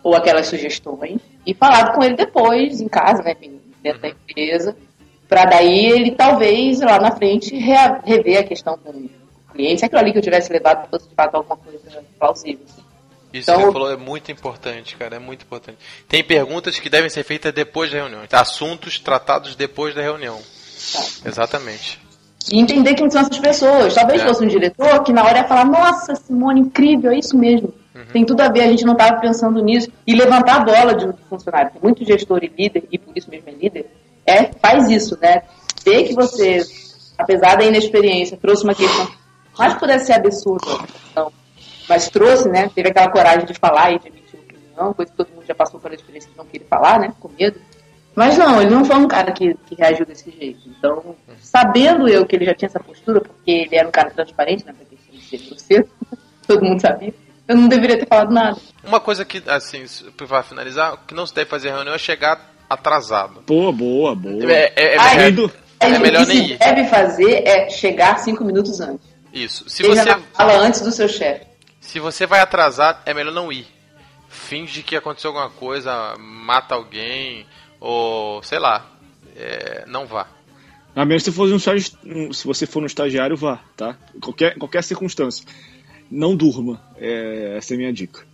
ou 0.03 0.15
aquelas 0.15 0.47
sugestões 0.47 1.21
e 1.45 1.55
falado 1.55 1.95
com 1.95 2.03
ele 2.05 2.15
depois, 2.15 2.81
em 2.81 2.89
casa, 2.89 3.23
né, 3.23 3.35
dentro 3.83 4.01
da 4.03 4.09
empresa, 4.09 4.77
para 5.29 5.45
daí 5.47 5.87
ele 5.87 6.13
talvez 6.13 6.81
lá 6.81 7.01
na 7.01 7.11
frente 7.11 7.57
rever 7.57 8.39
a 8.39 8.45
questão 8.45 8.79
com 8.79 8.91
o 8.91 9.11
cliente, 9.53 9.81
se 9.81 9.85
aquilo 9.87 10.01
ali 10.01 10.13
que 10.13 10.19
eu 10.19 10.23
tivesse 10.23 10.53
levado 10.53 10.89
fosse 10.89 11.09
de 11.09 11.15
fato 11.15 11.35
alguma 11.35 11.57
coisa 11.57 12.05
plausível. 12.19 12.65
assim. 12.69 12.83
Isso 13.33 13.51
Então- 13.51 13.59
que 13.59 13.67
você 13.67 13.73
falou 13.73 13.91
é 13.91 13.97
muito 13.97 14.31
importante, 14.31 14.97
cara, 14.97 15.17
é 15.17 15.19
muito 15.19 15.43
importante. 15.43 15.79
Tem 16.09 16.23
perguntas 16.23 16.79
que 16.79 16.89
devem 16.89 17.11
ser 17.11 17.25
feitas 17.25 17.53
depois 17.53 17.91
da 17.91 17.97
reunião, 17.99 18.23
assuntos 18.33 19.01
tratados 19.01 19.57
depois 19.57 19.95
da 19.95 20.03
reunião. 20.03 20.41
Exatamente. 21.25 22.01
E 22.53 22.61
entender 22.61 22.95
quem 22.95 23.11
são 23.11 23.21
essas 23.21 23.39
pessoas. 23.39 23.95
Talvez 23.95 24.23
É. 24.23 24.27
fosse 24.27 24.45
um 24.45 24.49
diretor 24.49 25.03
que 25.03 25.13
na 25.13 25.25
hora 25.25 25.39
ia 25.39 25.45
falar, 25.45 25.65
nossa, 25.65 26.15
Simone, 26.15 26.61
incrível, 26.61 27.11
é 27.11 27.19
isso 27.19 27.37
mesmo. 27.37 27.73
Uhum. 27.95 28.05
Tem 28.13 28.25
tudo 28.25 28.41
a 28.41 28.49
ver, 28.49 28.63
a 28.63 28.69
gente 28.69 28.85
não 28.85 28.93
estava 28.93 29.21
pensando 29.21 29.63
nisso. 29.63 29.91
E 30.07 30.15
levantar 30.15 30.57
a 30.57 30.65
bola 30.65 30.95
de 30.95 31.07
um 31.07 31.13
funcionário. 31.29 31.73
Tem 31.73 31.83
muito 31.83 32.05
gestor 32.05 32.41
e 32.45 32.53
líder, 32.57 32.85
e 32.91 32.99
por 32.99 33.17
isso 33.17 33.29
mesmo 33.31 33.49
é 33.49 33.53
líder, 33.53 33.87
é, 34.27 34.51
faz 34.61 34.89
isso, 34.91 35.19
né? 35.21 35.43
Ver 35.85 36.05
que 36.05 36.15
você, 36.15 36.63
apesar 37.19 37.57
da 37.57 37.65
inexperiência, 37.65 38.37
trouxe 38.37 38.65
uma 38.65 38.75
questão 38.75 39.07
que 39.07 39.13
mais 39.59 39.75
pudesse 39.75 40.07
ser 40.07 40.15
absurda, 40.15 40.67
não, 41.15 41.33
mas 41.89 42.09
trouxe, 42.11 42.49
né? 42.49 42.71
Teve 42.75 42.91
aquela 42.91 43.11
coragem 43.11 43.47
de 43.47 43.55
falar 43.55 43.93
e 43.93 43.99
de 43.99 44.09
emitir 44.09 44.39
opinião, 44.41 44.93
coisa 44.93 45.11
que 45.11 45.17
todo 45.17 45.29
mundo 45.35 45.45
já 45.47 45.55
passou 45.55 45.81
pela 45.81 45.95
experiência 45.95 46.31
de 46.31 46.37
não 46.37 46.45
querer 46.45 46.67
falar, 46.69 46.99
né? 46.99 47.13
Com 47.21 47.31
medo. 47.39 47.59
Mas 48.17 48.37
não, 48.39 48.61
ele 48.63 48.71
não 48.71 48.85
foi 48.85 48.97
um 48.97 49.07
cara 49.07 49.31
que, 49.31 49.55
que 49.67 49.75
reagiu 49.75 50.07
desse 50.07 50.31
jeito. 50.31 50.61
Então, 50.67 51.15
sabendo 51.39 52.09
eu 52.09 52.25
que 52.27 52.35
ele 52.35 52.47
já 52.47 52.55
tinha 52.55 52.67
essa 52.69 52.81
postura, 52.81 53.21
porque 53.21 53.51
ele 53.51 53.77
era 53.77 53.87
um 53.87 53.93
cara 53.93 54.11
transparente, 54.11 54.65
né? 54.65 54.73
Pra 54.73 54.87
questão 54.87 55.15
de 55.15 55.23
ser 55.23 55.39
grosseiro, 55.47 55.89
todo 56.49 56.65
mundo 56.65 56.81
sabia, 56.81 57.15
eu 57.47 57.57
não 57.57 57.69
deveria 57.69 57.99
ter 57.99 58.07
falado 58.07 58.33
nada. 58.33 58.57
Uma 58.83 58.99
coisa 59.01 59.25
que, 59.25 59.43
assim, 59.47 59.85
para 60.17 60.43
finalizar, 60.43 60.95
o 60.95 60.99
que 60.99 61.15
não 61.15 61.27
se 61.27 61.35
deve 61.35 61.49
fazer 61.51 61.69
em 61.69 61.73
reunião 61.73 61.95
é 61.95 61.99
chegar 61.99 62.53
atrasado. 62.71 63.43
Boa, 63.47 63.71
boa, 63.71 64.15
boa. 64.15 64.51
É, 64.53 64.73
é- 64.75 64.95
é 64.95 64.99
Ai, 64.99 65.17
melhor- 65.19 65.51
é 65.79 65.87
Aí, 65.87 65.99
melhor 65.99 66.23
o 66.23 66.27
que 66.27 66.33
nem 66.35 66.47
se 66.49 66.53
ir. 66.55 66.59
deve 66.59 66.85
fazer 66.87 67.47
é 67.47 67.69
chegar 67.69 68.19
cinco 68.19 68.43
minutos 68.45 68.81
antes. 68.81 69.07
Isso. 69.33 69.69
Se 69.69 69.85
Seja 69.85 70.03
você, 70.03 70.23
fala 70.33 70.55
antes 70.59 70.81
do 70.81 70.91
seu 70.91 71.07
chefe. 71.09 71.45
se 71.81 72.01
você 72.01 72.27
vai 72.27 72.41
atrasar, 72.41 73.03
é 73.05 73.13
melhor 73.13 73.33
não 73.35 73.53
ir. 73.53 73.67
Finge 74.29 74.83
que 74.83 74.97
aconteceu 74.97 75.29
alguma 75.31 75.51
coisa, 75.51 76.17
mata 76.19 76.75
alguém, 76.75 77.47
ou 77.81 78.43
sei 78.43 78.59
lá. 78.59 78.91
é, 79.37 79.85
não 79.87 80.07
vá. 80.07 80.27
A 80.95 81.05
menos 81.05 81.23
se 81.25 81.31
for 81.33 81.47
um 81.51 81.57
estágio, 81.57 81.91
se 82.33 82.47
você 82.47 82.67
for 82.67 82.83
um 82.83 82.87
estagiário, 82.87 83.37
vá, 83.37 83.61
tá? 83.77 83.97
Qualquer, 84.21 84.57
qualquer 84.57 84.83
circunstância. 84.83 85.45
Não 86.11 86.35
durma. 86.35 86.81
É, 86.97 87.57
essa 87.59 87.73
é 87.73 87.77
a 87.77 87.79
minha 87.79 87.93
dica. 87.93 88.25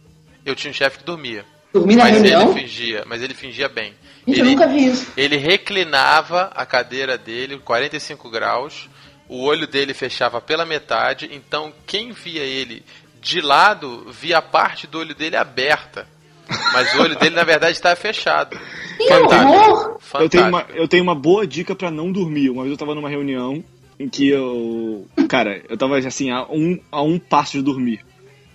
Eu 0.44 0.54
tinha 0.54 0.70
um 0.70 0.74
chefe 0.74 0.98
que 0.98 1.04
dormia. 1.04 1.44
Dormir 1.72 1.96
na 1.96 2.04
Mas 2.04 2.12
reunião? 2.14 2.50
ele 2.52 2.60
fingia, 2.60 3.02
mas 3.06 3.22
ele 3.22 3.34
fingia 3.34 3.68
bem. 3.68 3.94
Gente, 4.28 4.38
eu 4.38 4.44
Ele, 4.44 4.54
nunca 4.54 4.68
vi 4.68 4.86
isso. 4.86 5.10
ele 5.16 5.36
reclinava 5.36 6.52
a 6.54 6.64
cadeira 6.66 7.16
dele 7.18 7.58
45 7.58 8.30
graus, 8.30 8.88
o 9.28 9.42
olho 9.42 9.66
dele 9.66 9.94
fechava 9.94 10.40
pela 10.40 10.64
metade, 10.66 11.28
então 11.32 11.72
quem 11.86 12.12
via 12.12 12.42
ele 12.42 12.84
de 13.20 13.40
lado 13.40 14.06
via 14.12 14.38
a 14.38 14.42
parte 14.42 14.86
do 14.86 14.98
olho 14.98 15.14
dele 15.14 15.34
aberta. 15.36 16.06
Mas 16.48 16.94
o 16.94 17.02
olho 17.02 17.18
dele 17.18 17.34
na 17.34 17.44
verdade 17.44 17.72
estava 17.72 17.96
fechado. 17.96 18.58
Horror! 19.00 19.98
Eu 20.14 20.28
tenho, 20.28 20.48
uma, 20.48 20.60
Fantástico. 20.60 20.78
eu 20.78 20.88
tenho 20.88 21.02
uma 21.02 21.14
boa 21.14 21.46
dica 21.46 21.74
pra 21.74 21.90
não 21.90 22.12
dormir. 22.12 22.50
Uma 22.50 22.62
vez 22.62 22.72
eu 22.72 22.78
tava 22.78 22.94
numa 22.94 23.08
reunião 23.08 23.64
em 23.98 24.08
que 24.08 24.28
eu. 24.28 25.06
Cara, 25.28 25.62
eu 25.68 25.76
tava 25.76 25.98
assim, 25.98 26.30
a 26.30 26.42
um, 26.44 26.78
a 26.90 27.02
um 27.02 27.18
passo 27.18 27.58
de 27.58 27.62
dormir. 27.62 28.04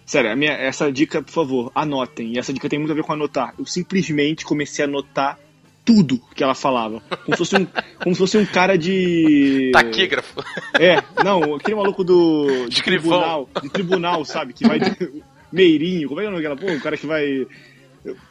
Sério, 0.06 0.32
a 0.32 0.36
minha, 0.36 0.54
essa 0.54 0.92
dica, 0.92 1.22
por 1.22 1.32
favor, 1.32 1.72
anotem. 1.76 2.34
E 2.34 2.40
essa 2.40 2.54
dica 2.54 2.70
tem 2.70 2.80
muito 2.80 2.92
a 2.92 2.96
ver 2.96 3.04
com 3.04 3.12
anotar. 3.12 3.54
Eu 3.60 3.66
simplesmente 3.66 4.46
comecei 4.46 4.86
a 4.86 4.88
anotar 4.88 5.38
tudo 5.84 6.22
que 6.36 6.44
ela 6.44 6.54
falava. 6.54 7.02
Como 7.26 7.32
se 7.32 7.38
fosse 7.38 7.56
um, 7.56 7.66
como 8.04 8.16
se 8.16 8.20
fosse 8.20 8.38
um 8.38 8.46
cara 8.46 8.78
de. 8.78 9.72
Taquígrafo. 9.74 10.44
É, 10.80 11.02
não, 11.24 11.56
aquele 11.56 11.76
maluco 11.76 12.04
do. 12.04 12.68
De 12.70 12.82
tribunal. 12.84 13.50
De 13.62 13.70
tribunal, 13.70 14.24
sabe? 14.26 14.54
Que 14.54 14.68
vai. 14.68 14.80
Meirinho, 15.52 16.10
como 16.10 16.20
é 16.20 16.24
que 16.24 16.28
é 16.28 16.30
o 16.30 16.32
nome 16.32 16.44
daquela 16.44 16.60
porra? 16.60 16.78
O 16.78 16.82
cara 16.82 16.98
que 16.98 17.08
vai. 17.08 17.48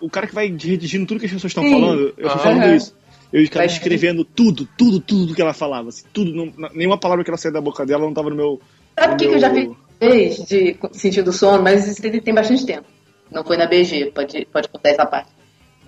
O 0.00 0.08
cara 0.10 0.26
que 0.26 0.34
vai 0.34 0.46
redigindo 0.48 1.06
tudo 1.06 1.20
que 1.20 1.26
as 1.26 1.32
pessoas 1.32 1.50
estão 1.50 1.64
falando. 1.68 2.14
Eu 2.16 2.28
tô 2.28 2.34
Aham. 2.34 2.38
falando 2.38 2.74
isso. 2.74 2.94
Eu 3.32 3.44
Vai 3.52 3.66
escrevendo 3.66 4.24
tudo, 4.24 4.68
tudo, 4.78 5.00
tudo 5.00 5.26
do 5.26 5.34
que 5.34 5.42
ela 5.42 5.52
falava. 5.52 5.88
Assim, 5.88 6.04
tudo, 6.12 6.32
não, 6.32 6.52
nenhuma 6.72 6.96
palavra 6.98 7.24
que 7.24 7.30
ela 7.30 7.36
saía 7.36 7.52
da 7.52 7.60
boca 7.60 7.84
dela 7.84 8.04
não 8.04 8.14
tava 8.14 8.30
no 8.30 8.36
meu. 8.36 8.60
Sabe 8.98 9.14
o 9.14 9.16
que, 9.16 9.28
que 9.28 9.34
eu 9.34 9.38
já 9.38 9.50
fiz 9.52 9.68
Meu- 10.00 10.46
de 10.46 10.76
sentir 10.92 11.22
do 11.22 11.32
sono, 11.32 11.62
mas 11.62 11.86
isso 11.86 12.00
tem 12.00 12.34
bastante 12.34 12.64
tempo. 12.64 12.86
Não 13.30 13.44
foi 13.44 13.56
na 13.56 13.66
BG, 13.66 14.12
pode, 14.14 14.46
pode 14.52 14.68
contar 14.68 14.90
essa 14.90 15.04
parte. 15.04 15.30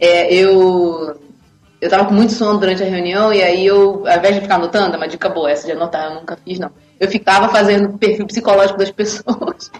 É, 0.01 0.35
eu 0.35 1.17
eu 1.81 1.89
tava 1.89 2.07
com 2.07 2.15
muito 2.15 2.33
sono 2.33 2.59
durante 2.59 2.83
a 2.83 2.87
reunião 2.87 3.33
e 3.33 3.41
aí 3.41 3.65
eu, 3.65 4.05
ao 4.07 4.19
invés 4.19 4.35
de 4.35 4.41
ficar 4.41 4.57
anotando, 4.57 4.95
é 4.95 4.97
uma 4.97 5.07
dica 5.07 5.29
boa 5.29 5.49
essa 5.49 5.65
de 5.65 5.73
anotar, 5.73 6.11
eu 6.11 6.15
nunca 6.17 6.37
fiz, 6.45 6.59
não. 6.59 6.71
Eu 6.99 7.09
ficava 7.09 7.49
fazendo 7.51 7.91
o 7.95 7.99
perfil 7.99 8.27
psicológico 8.27 8.79
das 8.79 8.91
pessoas. 8.93 9.71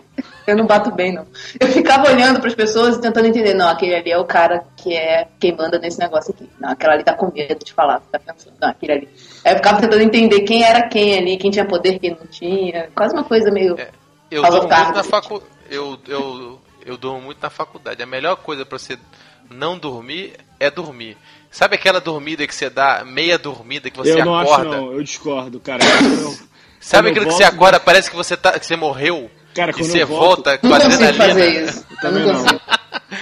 Eu 0.51 0.57
não 0.57 0.67
bato 0.67 0.91
bem, 0.91 1.13
não. 1.13 1.27
Eu 1.61 1.69
ficava 1.69 2.09
olhando 2.11 2.41
para 2.41 2.49
as 2.49 2.55
pessoas 2.55 2.97
e 2.97 3.01
tentando 3.01 3.27
entender, 3.27 3.55
não, 3.55 3.69
aquele 3.69 3.95
ali 3.95 4.11
é 4.11 4.19
o 4.19 4.25
cara 4.25 4.65
que 4.77 4.95
é 4.95 5.29
quem 5.39 5.55
manda 5.55 5.79
nesse 5.79 5.99
negócio 5.99 6.33
aqui. 6.33 6.49
Não, 6.59 6.71
aquela 6.71 6.95
ali 6.95 7.05
tá 7.05 7.13
com 7.15 7.31
medo 7.33 7.65
de 7.65 7.73
falar, 7.73 8.01
tá 8.11 8.19
pensando, 8.19 8.55
não, 8.61 8.69
aquele 8.71 8.93
ali. 8.93 9.09
Aí 9.45 9.53
eu 9.53 9.57
ficava 9.57 9.81
tentando 9.81 10.03
entender 10.03 10.41
quem 10.41 10.63
era 10.65 10.89
quem 10.89 11.19
ali, 11.19 11.37
quem 11.37 11.51
tinha 11.51 11.65
poder, 11.65 11.99
quem 11.99 12.11
não 12.11 12.27
tinha. 12.27 12.89
Quase 12.95 13.15
uma 13.15 13.25
coisa 13.25 13.51
meio. 13.51 13.79
É, 13.79 13.91
Eu 14.31 14.43
tarde, 14.43 14.85
muito 14.85 14.97
na 14.97 15.05
facu... 15.05 15.43
eu, 15.71 15.99
eu, 16.09 16.61
eu 16.85 16.97
durmo 16.97 17.21
muito 17.21 17.39
na 17.43 17.51
faculdade. 17.51 18.03
A 18.03 18.07
melhor 18.07 18.37
coisa 18.37 18.65
pra 18.65 18.79
você 18.79 18.99
não 19.51 19.79
dormir 19.79 20.35
é 20.59 20.71
dormir. 20.71 21.17
Sabe 21.51 21.75
aquela 21.77 22.01
dormida 22.01 22.47
que 22.47 22.55
você 22.55 22.69
dá, 22.69 23.05
meia 23.05 23.39
dormida 23.39 23.91
que 23.91 23.97
você 23.97 24.13
eu 24.21 24.25
não 24.25 24.39
acorda? 24.39 24.69
acho, 24.71 24.81
não, 24.81 24.93
eu 24.93 25.03
discordo, 25.03 25.61
cara. 25.61 25.83
Eu- 25.85 26.49
Sabe 26.81 27.11
aquilo 27.11 27.27
que 27.27 27.33
você 27.33 27.45
acorda, 27.45 27.81
parece 27.81 28.09
que 28.09 28.17
você, 28.17 28.37
tá, 28.37 28.59
que 28.59 28.65
você 28.65 28.77
morreu? 28.77 29.29
Cara, 29.55 29.71
e 29.71 29.75
quando 29.75 29.87
você 29.91 30.03
eu 30.03 30.07
volto- 30.07 30.25
volta 30.45 30.59
com 30.59 30.69
Não 30.69 30.81
consigo 30.81 30.95
adrenalina. 31.05 31.29
fazer 31.29 31.65
isso. 31.65 31.87
Eu 31.91 31.97
também 31.99 32.27
não 32.27 32.33
não. 32.33 32.43
consigo. 32.45 32.61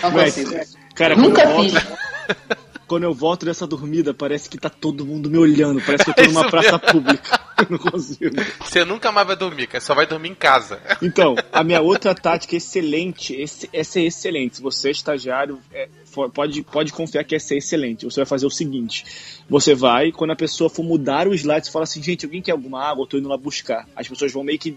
Não 0.03 0.11
Mas, 0.13 0.35
consigo. 0.35 0.77
cara, 0.95 1.15
quando 1.15 1.29
Nunca 1.29 1.43
eu 1.43 1.49
volto, 1.51 1.71
fiz. 1.71 1.87
Quando 2.87 3.03
eu 3.03 3.13
volto 3.13 3.45
dessa 3.45 3.67
dormida, 3.67 4.15
parece 4.15 4.49
que 4.49 4.57
tá 4.57 4.71
todo 4.71 5.05
mundo 5.05 5.29
me 5.29 5.37
olhando. 5.39 5.83
Parece 5.85 6.05
que 6.05 6.11
eu 6.11 6.15
tô 6.15 6.23
É 6.23 6.27
numa 6.29 6.43
isso 6.43 6.51
praça 6.51 6.71
mesmo. 6.79 6.93
pública. 6.93 7.41
Eu 7.59 7.67
não 7.71 7.79
consigo. 7.79 8.37
Você 8.61 8.85
nunca 8.85 9.11
mais 9.11 9.27
vai 9.27 9.35
dormir, 9.35 9.67
cara. 9.67 9.83
Só 9.83 9.93
vai 9.93 10.07
dormir 10.07 10.29
em 10.29 10.35
casa. 10.37 10.79
Então, 11.03 11.35
a 11.51 11.65
minha 11.65 11.81
outra 11.83 12.15
tática 12.15 12.55
excelente, 12.55 13.35
esse, 13.35 13.69
essa 13.73 13.99
é 13.99 14.05
excelente. 14.05 14.57
Se 14.59 14.63
você 14.63 14.89
é 14.89 14.91
estagiário, 14.93 15.59
é, 15.73 15.89
pode, 16.33 16.63
pode 16.63 16.93
confiar 16.93 17.25
que 17.25 17.35
essa 17.35 17.55
é 17.55 17.57
excelente. 17.57 18.05
Você 18.05 18.21
vai 18.21 18.27
fazer 18.27 18.47
o 18.47 18.51
seguinte: 18.51 19.05
você 19.49 19.75
vai, 19.75 20.13
quando 20.13 20.31
a 20.33 20.37
pessoa 20.37 20.71
for 20.71 20.85
mudar 20.85 21.27
o 21.27 21.35
slide, 21.35 21.67
você 21.67 21.73
fala 21.73 21.85
assim, 21.85 22.01
gente, 22.01 22.25
alguém 22.27 22.41
quer 22.43 22.53
alguma 22.53 22.85
água? 22.85 23.03
Eu 23.03 23.07
tô 23.09 23.17
indo 23.19 23.29
lá 23.29 23.37
buscar. 23.39 23.89
As 23.97 24.07
pessoas 24.07 24.31
vão 24.33 24.45
meio 24.45 24.59
que 24.61 24.77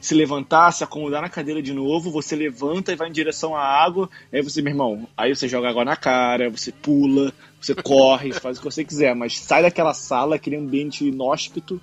se 0.00 0.14
levantar, 0.14 0.70
se 0.72 0.84
acomodar 0.84 1.20
na 1.22 1.28
cadeira 1.28 1.60
de 1.60 1.72
novo, 1.72 2.10
você 2.10 2.36
levanta 2.36 2.92
e 2.92 2.96
vai 2.96 3.08
em 3.08 3.12
direção 3.12 3.54
à 3.56 3.60
água, 3.62 4.08
aí 4.32 4.40
você, 4.42 4.62
meu 4.62 4.70
irmão, 4.72 5.08
aí 5.16 5.34
você 5.34 5.48
joga 5.48 5.68
água 5.68 5.84
na 5.84 5.96
cara, 5.96 6.48
você 6.50 6.70
pula, 6.70 7.32
você 7.60 7.74
corre, 7.74 8.32
faz 8.40 8.58
o 8.58 8.60
que 8.60 8.64
você 8.70 8.84
quiser, 8.84 9.14
mas 9.14 9.38
sai 9.38 9.62
daquela 9.62 9.92
sala, 9.94 10.36
aquele 10.36 10.56
ambiente 10.56 11.04
inóspito 11.06 11.80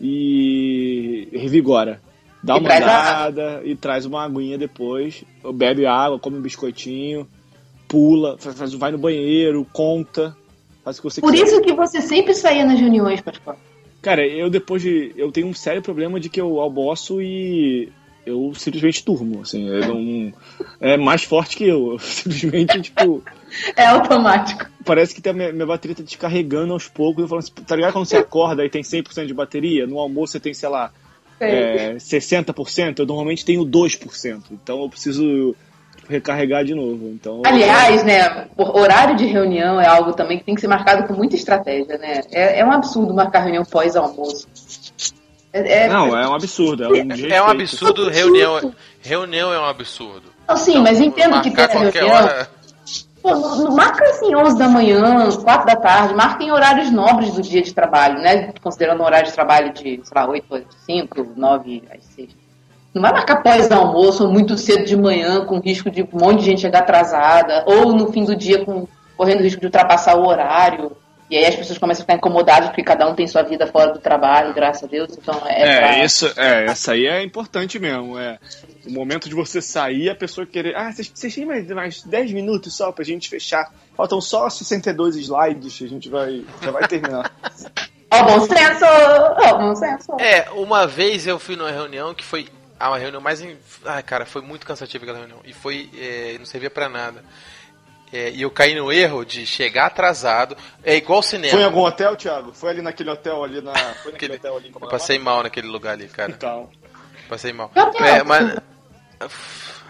e 0.00 1.28
revigora. 1.32 2.00
Dá 2.42 2.56
E 2.56 2.60
uma 2.60 2.68
traz 2.68 2.84
a 2.84 3.26
andada 3.26 3.62
e 3.64 3.74
traz 3.74 4.04
uma 4.04 4.22
aguinha 4.24 4.58
depois, 4.58 5.24
bebe 5.54 5.86
água, 5.86 6.18
come 6.18 6.36
um 6.38 6.42
biscoitinho, 6.42 7.26
pula, 7.88 8.36
faz- 8.38 8.74
vai 8.74 8.90
no 8.92 8.98
banheiro, 8.98 9.66
conta, 9.72 10.36
faz 10.84 10.98
o 10.98 11.02
que 11.02 11.04
você 11.10 11.20
Por 11.22 11.32
quiser. 11.32 11.46
isso 11.46 11.60
que 11.62 11.72
você 11.72 12.02
sempre 12.02 12.34
saía 12.34 12.64
nas 12.66 12.78
reuniões, 12.78 13.20
Pascoal. 13.22 13.56
Cara, 14.04 14.26
eu 14.26 14.50
depois 14.50 14.82
de. 14.82 15.14
Eu 15.16 15.32
tenho 15.32 15.46
um 15.46 15.54
sério 15.54 15.80
problema 15.80 16.20
de 16.20 16.28
que 16.28 16.38
eu 16.38 16.60
almoço 16.60 17.22
e 17.22 17.90
eu 18.26 18.52
simplesmente 18.54 19.02
durmo. 19.02 19.40
Assim, 19.40 19.66
eu 19.66 19.80
não, 19.88 20.32
é 20.78 20.98
mais 20.98 21.24
forte 21.24 21.56
que 21.56 21.64
eu. 21.64 21.92
Eu 21.92 21.98
simplesmente, 21.98 22.82
tipo, 22.82 23.24
É 23.74 23.86
automático. 23.86 24.66
parece 24.84 25.14
que 25.14 25.22
tá, 25.22 25.32
minha, 25.32 25.50
minha 25.52 25.64
bateria 25.64 25.96
tá 25.96 26.02
descarregando 26.02 26.74
aos 26.74 26.86
poucos. 26.86 27.22
Eu 27.22 27.28
falo 27.28 27.38
assim, 27.38 27.52
tá 27.66 27.74
ligado 27.74 27.94
quando 27.94 28.04
você 28.04 28.18
acorda 28.20 28.62
e 28.62 28.68
tem 28.68 28.82
100% 28.82 29.24
de 29.24 29.32
bateria? 29.32 29.86
No 29.86 29.98
almoço 29.98 30.32
você 30.32 30.40
tem, 30.40 30.52
sei 30.52 30.68
lá, 30.68 30.92
é, 31.40 31.94
60%. 31.94 32.98
Eu 32.98 33.06
normalmente 33.06 33.42
tenho 33.42 33.64
2%. 33.64 34.42
Então 34.50 34.82
eu 34.82 34.88
preciso 34.90 35.56
recarregar 36.08 36.64
de 36.64 36.74
novo. 36.74 37.08
Então, 37.08 37.42
Aliás, 37.46 38.04
né, 38.04 38.46
o 38.56 38.78
horário 38.78 39.16
de 39.16 39.26
reunião 39.26 39.80
é 39.80 39.86
algo 39.86 40.12
também 40.12 40.38
que 40.38 40.44
tem 40.44 40.54
que 40.54 40.60
ser 40.60 40.68
marcado 40.68 41.06
com 41.06 41.14
muita 41.14 41.36
estratégia, 41.36 41.98
né? 41.98 42.20
É, 42.30 42.60
é 42.60 42.64
um 42.64 42.72
absurdo 42.72 43.14
marcar 43.14 43.40
reunião 43.40 43.64
pós-almoço. 43.64 44.46
É, 45.52 45.84
é- 45.84 45.88
Não, 45.88 46.16
é 46.18 46.28
um 46.28 46.34
absurdo. 46.34 46.84
É 46.84 46.88
um, 46.88 46.94
É 46.96 47.02
um 47.02 47.08
desrespeito. 47.08 47.44
absurdo, 47.50 48.08
reunião. 48.10 48.72
Reunião 49.00 49.52
é 49.52 49.60
um 49.60 49.64
absurdo. 49.66 50.32
Não, 50.48 50.56
sim, 50.56 50.80
mas 50.82 51.00
entendo 51.00 51.40
que 51.40 51.50
tem 51.50 51.56
Marcar 51.64 51.64
a 51.64 51.80
qualquer 51.82 51.98
reunião. 52.02 52.24
hora. 52.24 52.50
Pô, 53.22 53.70
marca 53.72 54.04
assim 54.10 54.34
11 54.34 54.58
da 54.58 54.68
manhã, 54.68 55.30
4 55.42 55.66
da 55.66 55.76
tarde, 55.76 56.12
marca 56.14 56.42
em 56.44 56.50
horários 56.52 56.90
nobres 56.90 57.32
do 57.32 57.40
dia 57.40 57.62
de 57.62 57.72
trabalho, 57.72 58.18
né? 58.20 58.52
Considerando 58.62 59.00
um 59.00 59.04
horário 59.06 59.26
de 59.28 59.32
trabalho 59.32 59.72
de, 59.72 60.00
sei 60.02 60.12
lá, 60.14 60.28
8 60.28 60.54
às 60.56 60.64
5, 60.84 61.26
9 61.34 61.82
às 61.90 62.04
6. 62.04 62.28
Não 62.94 63.02
vai 63.02 63.12
marcar 63.12 63.42
pós-almoço 63.42 64.24
ou 64.24 64.30
muito 64.32 64.56
cedo 64.56 64.84
de 64.84 64.96
manhã, 64.96 65.44
com 65.44 65.58
risco 65.58 65.90
de 65.90 66.02
um 66.02 66.08
monte 66.12 66.40
de 66.40 66.44
gente 66.46 66.60
chegar 66.60 66.80
atrasada, 66.80 67.64
ou 67.66 67.92
no 67.92 68.12
fim 68.12 68.24
do 68.24 68.36
dia 68.36 68.64
com, 68.64 68.86
correndo 69.16 69.42
risco 69.42 69.60
de 69.60 69.66
ultrapassar 69.66 70.14
o 70.16 70.26
horário. 70.26 70.96
E 71.30 71.36
aí 71.38 71.46
as 71.46 71.56
pessoas 71.56 71.78
começam 71.78 72.02
a 72.02 72.04
ficar 72.04 72.14
incomodadas 72.16 72.68
porque 72.68 72.82
cada 72.84 73.08
um 73.08 73.14
tem 73.14 73.26
sua 73.26 73.42
vida 73.42 73.66
fora 73.66 73.92
do 73.92 73.98
trabalho, 73.98 74.52
graças 74.54 74.84
a 74.84 74.86
Deus. 74.86 75.16
Então 75.20 75.40
é, 75.46 75.62
É, 75.62 75.78
pra- 75.80 76.04
isso, 76.04 76.32
é, 76.36 76.66
essa 76.66 76.92
aí 76.92 77.06
é 77.06 77.22
importante 77.24 77.78
mesmo. 77.78 78.16
É 78.18 78.38
o 78.86 78.92
momento 78.92 79.28
de 79.28 79.34
você 79.34 79.60
sair, 79.60 80.10
a 80.10 80.14
pessoa 80.14 80.46
querer. 80.46 80.76
Ah, 80.76 80.92
vocês, 80.92 81.10
vocês 81.12 81.34
têm 81.34 81.46
mais, 81.46 81.66
mais 81.70 82.02
10 82.02 82.30
minutos 82.32 82.76
só 82.76 82.92
pra 82.92 83.02
gente 83.04 83.28
fechar. 83.28 83.72
Faltam 83.96 84.20
só 84.20 84.48
62 84.50 85.16
slides, 85.16 85.82
a 85.82 85.86
gente 85.88 86.08
vai. 86.10 86.44
Já 86.62 86.70
vai 86.70 86.86
terminar. 86.86 87.32
Ó, 88.12 88.22
bom 88.22 88.40
senso! 88.42 88.84
Ó, 88.84 89.58
bom 89.58 89.74
senso! 89.74 90.12
É, 90.20 90.48
uma 90.52 90.86
vez 90.86 91.26
eu 91.26 91.36
fui 91.38 91.56
numa 91.56 91.70
reunião 91.72 92.14
que 92.14 92.22
foi 92.22 92.46
ah, 92.78 92.90
uma 92.90 92.98
reunião 92.98 93.20
mais. 93.20 93.40
Em... 93.40 93.56
Ai, 93.84 94.02
cara, 94.02 94.26
foi 94.26 94.42
muito 94.42 94.66
cansativa 94.66 95.04
aquela 95.04 95.18
reunião. 95.18 95.40
E 95.44 95.52
foi. 95.52 95.90
é, 95.96 96.36
não 96.38 96.46
servia 96.46 96.70
pra 96.70 96.88
nada. 96.88 97.24
É, 98.12 98.30
e 98.30 98.42
eu 98.42 98.50
caí 98.50 98.74
no 98.74 98.92
erro 98.92 99.24
de 99.24 99.44
chegar 99.46 99.86
atrasado. 99.86 100.56
É 100.82 100.94
igual 100.94 101.22
cinema. 101.22 101.52
Foi 101.52 101.62
em 101.62 101.64
algum 101.64 101.80
hotel, 101.80 102.14
Thiago? 102.16 102.52
Foi 102.54 102.70
ali 102.70 102.82
naquele 102.82 103.10
hotel 103.10 103.42
ali 103.42 103.60
na. 103.60 103.72
Foi 103.74 104.12
naquele 104.12 104.34
Aquele- 104.34 104.34
hotel 104.34 104.56
ali 104.56 104.68
em 104.68 104.72
Eu 104.72 104.88
passei 104.88 105.18
mal 105.18 105.42
naquele 105.42 105.66
lugar 105.66 105.92
ali, 105.92 106.06
cara. 106.08 106.30
Então. 106.30 106.70
Passei 107.28 107.52
mal. 107.52 107.72
É, 107.74 108.22
mas. 108.22 108.56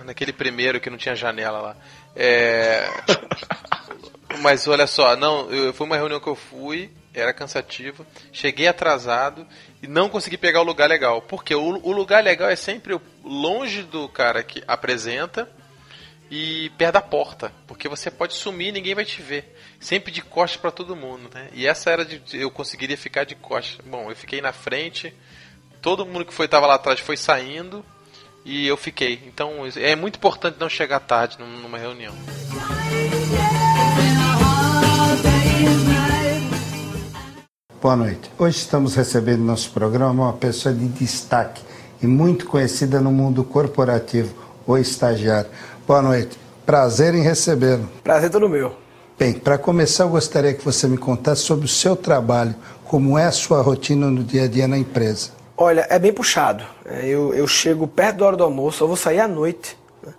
Naquele 0.04 0.32
primeiro 0.32 0.80
que 0.80 0.90
não 0.90 0.96
tinha 0.98 1.16
janela 1.16 1.60
lá. 1.60 1.76
É. 2.14 2.86
Mas 4.40 4.66
olha 4.66 4.86
só, 4.86 5.16
não, 5.16 5.48
eu, 5.50 5.72
foi 5.72 5.86
uma 5.86 5.96
reunião 5.96 6.18
que 6.18 6.26
eu 6.26 6.34
fui, 6.34 6.90
era 7.14 7.32
cansativa, 7.32 8.04
cheguei 8.32 8.66
atrasado 8.66 9.46
e 9.82 9.86
não 9.86 10.08
consegui 10.08 10.36
pegar 10.36 10.60
o 10.60 10.64
lugar 10.64 10.88
legal. 10.88 11.22
Porque 11.22 11.54
o, 11.54 11.62
o 11.82 11.92
lugar 11.92 12.22
legal 12.24 12.48
é 12.50 12.56
sempre 12.56 12.98
longe 13.24 13.82
do 13.82 14.08
cara 14.08 14.42
que 14.42 14.62
apresenta 14.66 15.48
e 16.30 16.70
perto 16.78 16.94
da 16.94 17.00
porta, 17.02 17.52
porque 17.66 17.88
você 17.88 18.10
pode 18.10 18.34
sumir 18.34 18.68
e 18.68 18.72
ninguém 18.72 18.94
vai 18.94 19.04
te 19.04 19.22
ver. 19.22 19.56
Sempre 19.78 20.10
de 20.10 20.22
costas 20.22 20.60
pra 20.60 20.70
todo 20.70 20.96
mundo, 20.96 21.30
né? 21.32 21.48
E 21.52 21.66
essa 21.66 21.90
era 21.90 22.04
de 22.04 22.20
eu 22.32 22.50
conseguiria 22.50 22.96
ficar 22.96 23.24
de 23.24 23.34
costas. 23.34 23.84
Bom, 23.86 24.10
eu 24.10 24.16
fiquei 24.16 24.40
na 24.40 24.52
frente, 24.52 25.14
todo 25.82 26.06
mundo 26.06 26.24
que 26.24 26.32
foi 26.34 26.48
tava 26.48 26.66
lá 26.66 26.74
atrás 26.76 26.98
foi 27.00 27.16
saindo 27.16 27.84
e 28.44 28.66
eu 28.66 28.76
fiquei. 28.76 29.22
Então 29.26 29.62
é 29.76 29.94
muito 29.94 30.16
importante 30.16 30.56
não 30.58 30.68
chegar 30.68 31.00
tarde 31.00 31.38
num- 31.38 31.58
numa 31.60 31.78
reunião. 31.78 32.14
Boa 37.84 37.96
noite. 37.96 38.30
Hoje 38.38 38.56
estamos 38.56 38.94
recebendo 38.94 39.40
no 39.40 39.44
nosso 39.44 39.70
programa 39.70 40.24
uma 40.24 40.32
pessoa 40.32 40.74
de 40.74 40.88
destaque 40.88 41.60
e 42.02 42.06
muito 42.06 42.46
conhecida 42.46 42.98
no 42.98 43.12
mundo 43.12 43.44
corporativo, 43.44 44.34
o 44.66 44.78
estagiário. 44.78 45.50
Boa 45.86 46.00
noite. 46.00 46.38
Prazer 46.64 47.14
em 47.14 47.20
recebê-lo. 47.20 47.86
Prazer 48.02 48.30
todo 48.30 48.48
meu. 48.48 48.74
Bem, 49.18 49.34
para 49.34 49.58
começar, 49.58 50.04
eu 50.04 50.08
gostaria 50.08 50.54
que 50.54 50.64
você 50.64 50.88
me 50.88 50.96
contasse 50.96 51.42
sobre 51.42 51.66
o 51.66 51.68
seu 51.68 51.94
trabalho, 51.94 52.54
como 52.86 53.18
é 53.18 53.26
a 53.26 53.30
sua 53.32 53.60
rotina 53.60 54.10
no 54.10 54.24
dia 54.24 54.44
a 54.44 54.48
dia 54.48 54.66
na 54.66 54.78
empresa. 54.78 55.32
Olha, 55.54 55.86
é 55.90 55.98
bem 55.98 56.10
puxado. 56.10 56.64
É, 56.86 57.06
Eu, 57.06 57.34
eu 57.34 57.46
chego 57.46 57.86
perto 57.86 58.16
da 58.16 58.26
hora 58.28 58.36
do 58.38 58.44
almoço, 58.44 58.82
eu 58.82 58.88
vou 58.88 58.96
sair 58.96 59.20
à 59.20 59.28
noite. 59.28 59.76
né? 60.02 60.14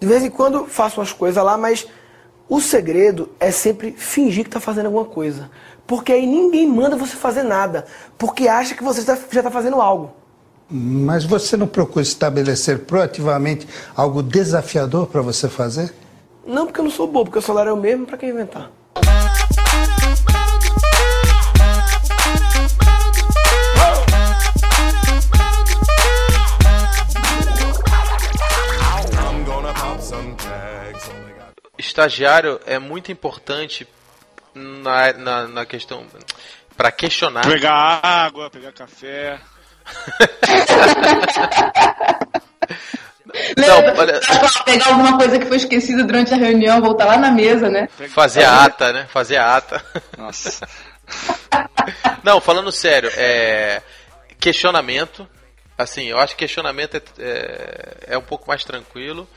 De 0.00 0.06
vez 0.06 0.24
em 0.24 0.30
quando 0.30 0.64
faço 0.64 0.98
umas 0.98 1.12
coisas 1.12 1.44
lá, 1.44 1.58
mas 1.58 1.86
o 2.48 2.62
segredo 2.62 3.28
é 3.38 3.50
sempre 3.50 3.92
fingir 3.92 4.42
que 4.42 4.48
está 4.48 4.58
fazendo 4.58 4.86
alguma 4.86 5.04
coisa. 5.04 5.50
Porque 5.90 6.12
aí 6.12 6.24
ninguém 6.24 6.68
manda 6.68 6.94
você 6.94 7.16
fazer 7.16 7.42
nada, 7.42 7.84
porque 8.16 8.46
acha 8.46 8.76
que 8.76 8.84
você 8.84 9.02
já 9.02 9.14
está 9.16 9.50
fazendo 9.50 9.80
algo. 9.80 10.12
Mas 10.70 11.24
você 11.24 11.56
não 11.56 11.66
procura 11.66 12.04
estabelecer 12.04 12.78
proativamente 12.84 13.66
algo 13.96 14.22
desafiador 14.22 15.08
para 15.08 15.20
você 15.20 15.48
fazer? 15.48 15.92
Não 16.46 16.66
porque 16.66 16.78
eu 16.78 16.84
não 16.84 16.92
sou 16.92 17.08
bobo, 17.08 17.24
porque 17.24 17.40
o 17.40 17.42
salário 17.42 17.70
é 17.70 17.72
o 17.72 17.76
mesmo, 17.76 18.06
para 18.06 18.16
que 18.16 18.26
inventar? 18.26 18.70
Estagiário 31.76 32.60
é 32.64 32.78
muito 32.78 33.10
importante 33.10 33.88
na, 34.54 35.12
na, 35.14 35.48
na 35.48 35.66
questão 35.66 36.04
para 36.76 36.90
questionar. 36.90 37.46
Pegar 37.46 38.00
água, 38.02 38.50
pegar 38.50 38.72
café. 38.72 39.38
Não, 43.56 43.96
olha- 43.96 44.20
pegar 44.64 44.88
alguma 44.88 45.16
coisa 45.16 45.38
que 45.38 45.46
foi 45.46 45.56
esquecida 45.56 46.02
durante 46.04 46.34
a 46.34 46.36
reunião, 46.36 46.80
voltar 46.80 47.04
lá 47.06 47.16
na 47.16 47.30
mesa, 47.30 47.68
né? 47.68 47.88
Fazer 48.08 48.44
a 48.44 48.64
ata, 48.64 48.92
né? 48.92 49.06
Fazer 49.12 49.36
a 49.36 49.56
ata. 49.56 49.84
Nossa. 50.18 50.66
Não, 52.22 52.40
falando 52.40 52.70
sério, 52.72 53.10
é. 53.16 53.82
Questionamento. 54.38 55.28
Assim, 55.76 56.04
eu 56.06 56.18
acho 56.18 56.34
que 56.34 56.40
questionamento 56.44 56.96
é, 56.96 57.02
é, 57.18 58.14
é 58.14 58.18
um 58.18 58.22
pouco 58.22 58.46
mais 58.48 58.64
tranquilo. 58.64 59.28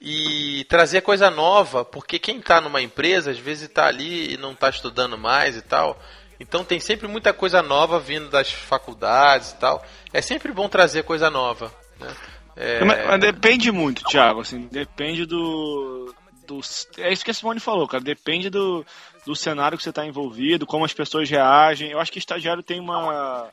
E 0.00 0.64
trazer 0.64 1.02
coisa 1.02 1.30
nova, 1.30 1.84
porque 1.84 2.18
quem 2.18 2.40
tá 2.40 2.58
numa 2.60 2.80
empresa, 2.80 3.30
às 3.30 3.38
vezes 3.38 3.68
tá 3.68 3.86
ali 3.86 4.32
e 4.32 4.36
não 4.38 4.54
tá 4.54 4.70
estudando 4.70 5.18
mais 5.18 5.56
e 5.56 5.62
tal. 5.62 6.00
Então 6.40 6.64
tem 6.64 6.80
sempre 6.80 7.06
muita 7.06 7.34
coisa 7.34 7.62
nova 7.62 8.00
vindo 8.00 8.30
das 8.30 8.50
faculdades 8.50 9.50
e 9.50 9.56
tal. 9.56 9.84
É 10.10 10.22
sempre 10.22 10.52
bom 10.52 10.70
trazer 10.70 11.02
coisa 11.02 11.28
nova. 11.28 11.70
Né? 11.98 12.16
É, 12.56 12.84
Mas, 12.84 13.06
mas 13.06 13.20
depende 13.20 13.70
muito, 13.70 14.02
Thiago. 14.04 14.40
Assim, 14.40 14.66
depende 14.72 15.26
do, 15.26 16.14
do. 16.46 16.60
É 16.98 17.12
isso 17.12 17.24
que 17.24 17.30
a 17.30 17.34
Simone 17.34 17.60
falou, 17.60 17.86
cara. 17.86 18.02
Depende 18.02 18.48
do, 18.48 18.84
do 19.26 19.36
cenário 19.36 19.76
que 19.76 19.84
você 19.84 19.90
está 19.90 20.06
envolvido, 20.06 20.66
como 20.66 20.84
as 20.84 20.92
pessoas 20.92 21.28
reagem. 21.28 21.90
Eu 21.90 22.00
acho 22.00 22.10
que 22.10 22.18
estagiário 22.18 22.62
tem 22.62 22.80
uma. 22.80 23.48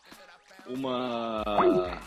Uma. 0.66 2.00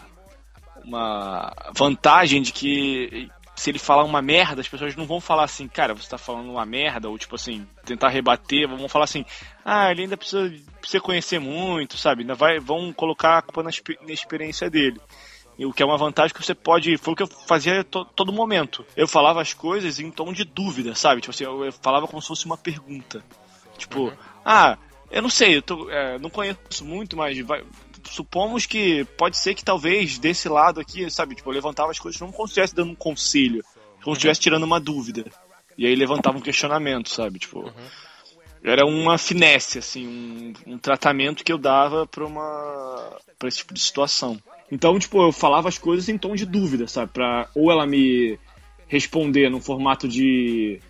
Uma 0.82 1.52
vantagem 1.74 2.40
de 2.40 2.52
que 2.52 3.30
se 3.60 3.68
ele 3.68 3.78
falar 3.78 4.04
uma 4.04 4.22
merda, 4.22 4.62
as 4.62 4.68
pessoas 4.68 4.96
não 4.96 5.04
vão 5.04 5.20
falar 5.20 5.44
assim, 5.44 5.68
cara, 5.68 5.92
você 5.92 6.08
tá 6.08 6.16
falando 6.16 6.50
uma 6.50 6.64
merda, 6.64 7.10
ou 7.10 7.18
tipo 7.18 7.34
assim, 7.34 7.66
tentar 7.84 8.08
rebater, 8.08 8.66
vão 8.66 8.88
falar 8.88 9.04
assim, 9.04 9.22
ah, 9.62 9.90
ele 9.90 10.04
ainda 10.04 10.16
precisa, 10.16 10.50
precisa 10.80 10.98
conhecer 10.98 11.38
muito, 11.38 11.98
sabe? 11.98 12.22
Ainda 12.22 12.34
vai, 12.34 12.58
vão 12.58 12.90
colocar 12.90 13.36
a 13.36 13.42
culpa 13.42 13.62
na, 13.62 13.68
na 14.00 14.12
experiência 14.14 14.70
dele. 14.70 14.98
E 15.58 15.66
o 15.66 15.74
que 15.74 15.82
é 15.82 15.86
uma 15.86 15.98
vantagem 15.98 16.34
que 16.34 16.42
você 16.42 16.54
pode. 16.54 16.96
Foi 16.96 17.12
o 17.12 17.16
que 17.16 17.22
eu 17.22 17.26
fazia 17.26 17.84
to, 17.84 18.02
todo 18.16 18.32
momento. 18.32 18.82
Eu 18.96 19.06
falava 19.06 19.42
as 19.42 19.52
coisas 19.52 20.00
em 20.00 20.10
tom 20.10 20.32
de 20.32 20.42
dúvida, 20.42 20.94
sabe? 20.94 21.20
Tipo 21.20 21.32
assim, 21.32 21.44
eu, 21.44 21.62
eu 21.66 21.70
falava 21.70 22.08
como 22.08 22.22
se 22.22 22.28
fosse 22.28 22.46
uma 22.46 22.56
pergunta. 22.56 23.22
Tipo, 23.76 24.10
ah, 24.42 24.78
eu 25.10 25.20
não 25.20 25.28
sei, 25.28 25.58
eu 25.58 25.60
tô, 25.60 25.90
é, 25.90 26.18
não 26.18 26.30
conheço 26.30 26.82
muito, 26.82 27.14
mas 27.14 27.38
vai- 27.40 27.62
supomos 28.04 28.66
que 28.66 29.04
pode 29.16 29.36
ser 29.36 29.54
que 29.54 29.64
talvez 29.64 30.18
desse 30.18 30.48
lado 30.48 30.80
aqui, 30.80 31.10
sabe? 31.10 31.34
Tipo, 31.34 31.50
eu 31.50 31.54
levantava 31.54 31.90
as 31.90 31.98
coisas 31.98 32.20
como 32.20 32.32
se 32.32 32.44
estivesse 32.44 32.74
dando 32.74 32.92
um 32.92 32.96
conselho, 32.96 33.62
como 34.02 34.14
se 34.14 34.20
estivesse 34.20 34.40
tirando 34.40 34.64
uma 34.64 34.80
dúvida. 34.80 35.24
E 35.76 35.86
aí 35.86 35.94
levantava 35.94 36.38
um 36.38 36.42
questionamento, 36.42 37.08
sabe? 37.08 37.38
Tipo. 37.38 37.72
Era 38.62 38.84
uma 38.84 39.16
finesse, 39.16 39.78
assim, 39.78 40.06
um, 40.06 40.74
um 40.74 40.78
tratamento 40.78 41.42
que 41.42 41.50
eu 41.52 41.56
dava 41.56 42.06
pra 42.06 42.26
uma. 42.26 43.16
pra 43.38 43.48
esse 43.48 43.58
tipo 43.58 43.72
de 43.72 43.80
situação. 43.80 44.38
Então, 44.70 44.98
tipo, 44.98 45.22
eu 45.22 45.32
falava 45.32 45.68
as 45.68 45.78
coisas 45.78 46.08
em 46.08 46.18
tom 46.18 46.34
de 46.34 46.44
dúvida, 46.44 46.86
sabe? 46.86 47.10
Pra 47.10 47.48
ou 47.54 47.70
ela 47.70 47.86
me 47.86 48.38
responder 48.86 49.48
no 49.48 49.60
formato 49.60 50.06
de, 50.06 50.80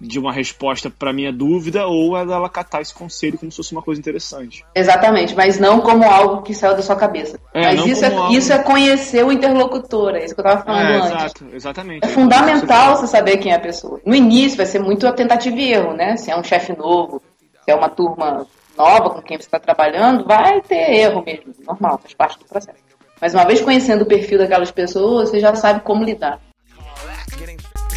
de 0.00 0.18
uma 0.18 0.32
resposta 0.32 0.88
pra 0.88 1.12
minha 1.12 1.30
dúvida, 1.30 1.86
ou 1.86 2.16
ela 2.16 2.48
catar 2.48 2.80
esse 2.80 2.94
conselho 2.94 3.36
como 3.38 3.50
se 3.52 3.56
fosse 3.58 3.72
uma 3.72 3.82
coisa 3.82 4.00
interessante. 4.00 4.64
Exatamente, 4.74 5.36
mas 5.36 5.58
não 5.58 5.80
como 5.82 6.04
algo 6.04 6.40
que 6.42 6.54
saiu 6.54 6.74
da 6.74 6.80
sua 6.82 6.96
cabeça. 6.96 7.38
É, 7.52 7.62
mas 7.66 7.84
isso 7.84 8.04
é, 8.04 8.14
algo- 8.16 8.32
isso 8.32 8.50
é 8.52 8.58
conhecer 8.58 9.22
o 9.24 9.30
interlocutor, 9.30 10.14
é 10.14 10.24
isso 10.24 10.34
que 10.34 10.40
eu 10.40 10.44
estava 10.46 10.64
falando 10.64 10.86
É, 10.90 10.96
antes. 10.96 11.10
exato, 11.10 11.44
exatamente. 11.52 12.04
É 12.04 12.08
fundamental 12.08 12.96
você 12.96 13.06
saber 13.08 13.36
quem 13.36 13.52
é 13.52 13.56
a 13.56 13.60
pessoa. 13.60 14.00
No 14.06 14.14
início 14.14 14.56
vai 14.56 14.64
ser 14.66 14.78
muito 14.78 15.06
a 15.06 15.12
tentativa 15.12 15.56
e 15.56 15.72
erro, 15.72 15.92
né? 15.92 16.16
Se 16.16 16.30
é 16.30 16.36
um 16.36 16.42
chefe 16.42 16.74
novo, 16.74 17.20
se 17.64 17.70
é 17.70 17.74
uma 17.74 17.90
turma 17.90 18.46
nova 18.78 19.10
com 19.10 19.20
quem 19.20 19.36
você 19.36 19.44
está 19.44 19.58
trabalhando, 19.60 20.24
vai 20.24 20.62
ter 20.62 20.94
erro 20.94 21.22
mesmo, 21.26 21.52
normal, 21.66 21.98
faz 21.98 22.14
parte 22.14 22.38
do 22.38 22.46
processo. 22.46 22.78
Mas 23.20 23.34
uma 23.34 23.44
vez 23.44 23.60
conhecendo 23.60 24.02
o 24.02 24.06
perfil 24.06 24.38
daquelas 24.38 24.70
pessoas, 24.70 25.28
você 25.28 25.40
já 25.40 25.54
sabe 25.54 25.80
como 25.80 26.02
lidar. 26.02 26.40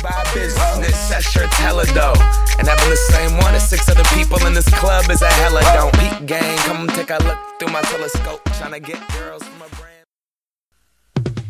By 0.04 0.22
business, 0.34 1.10
that 1.10 1.24
shirt's 1.24 1.56
hella 1.56 1.86
dope. 1.96 2.20
And 2.60 2.68
having 2.68 2.90
the 2.90 3.00
same 3.08 3.38
one 3.38 3.56
as 3.56 3.70
six 3.70 3.88
other 3.88 4.04
people 4.12 4.36
in 4.46 4.54
this 4.54 4.68
club 4.76 5.10
is 5.10 5.22
a 5.22 5.32
hella 5.32 5.62
don't. 5.62 5.94
Peak 5.94 6.28
gang, 6.28 6.58
come 6.68 6.88
take 6.90 7.10
a 7.10 7.24
look 7.24 7.40
through 7.58 7.72
my 7.72 7.82
telescope. 7.84 8.44
Tryna 8.60 8.84
get 8.84 9.00
girls 9.16 9.44
from 9.44 9.62
a 9.62 9.70
brand. 9.80 10.04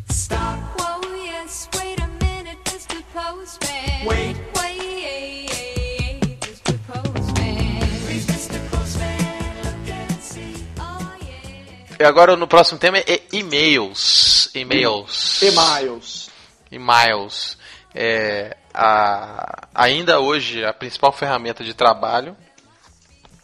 Stop. 0.09 0.59
Whoa, 0.77 1.01
yes. 1.25 1.67
Wait 1.73 1.99
a 1.99 2.07
minute, 2.23 2.59
Mr. 2.65 3.01
Postman. 3.11 4.05
Wait. 4.05 4.37
Wait, 4.55 6.37
Mr. 6.41 6.77
Postman. 6.85 7.81
Please, 8.05 8.27
Mr. 8.27 8.59
Postman, 8.69 9.63
look 9.63 9.89
and 9.89 10.21
see. 10.21 10.63
Oh, 10.77 11.15
yeah. 11.21 11.97
E 11.99 12.05
agora 12.05 12.35
no 12.35 12.45
próximo 12.45 12.79
tema 12.79 12.99
é 12.99 13.19
e-mails. 13.31 14.51
E-mails. 14.53 15.41
E-mails. 15.41 16.29
E-mails. 16.71 17.57
É, 17.95 18.57
a- 18.73 19.67
ainda 19.73 20.19
hoje, 20.19 20.65
a 20.65 20.73
principal 20.73 21.11
ferramenta 21.11 21.63
de 21.63 21.73
trabalho 21.73 22.35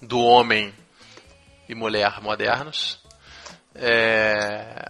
do 0.01 0.19
homem 0.19 0.73
e 1.67 1.75
mulher 1.75 2.21
modernos. 2.21 2.99
É, 3.75 4.89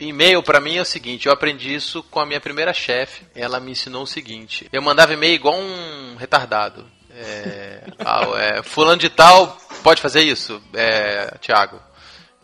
e-mail 0.00 0.42
pra 0.42 0.60
mim 0.60 0.76
é 0.76 0.82
o 0.82 0.84
seguinte, 0.84 1.26
eu 1.26 1.32
aprendi 1.32 1.72
isso 1.72 2.02
com 2.04 2.18
a 2.20 2.26
minha 2.26 2.40
primeira 2.40 2.72
chefe. 2.72 3.24
Ela 3.34 3.60
me 3.60 3.70
ensinou 3.72 4.02
o 4.02 4.06
seguinte: 4.06 4.68
eu 4.72 4.82
mandava 4.82 5.12
e-mail 5.14 5.34
igual 5.34 5.54
um 5.56 6.16
retardado. 6.16 6.90
É, 7.14 7.84
ah, 8.04 8.22
é, 8.38 8.62
fulano 8.62 8.98
de 8.98 9.08
tal 9.10 9.56
pode 9.82 10.00
fazer 10.02 10.22
isso, 10.22 10.62
é, 10.74 11.36
Thiago. 11.40 11.80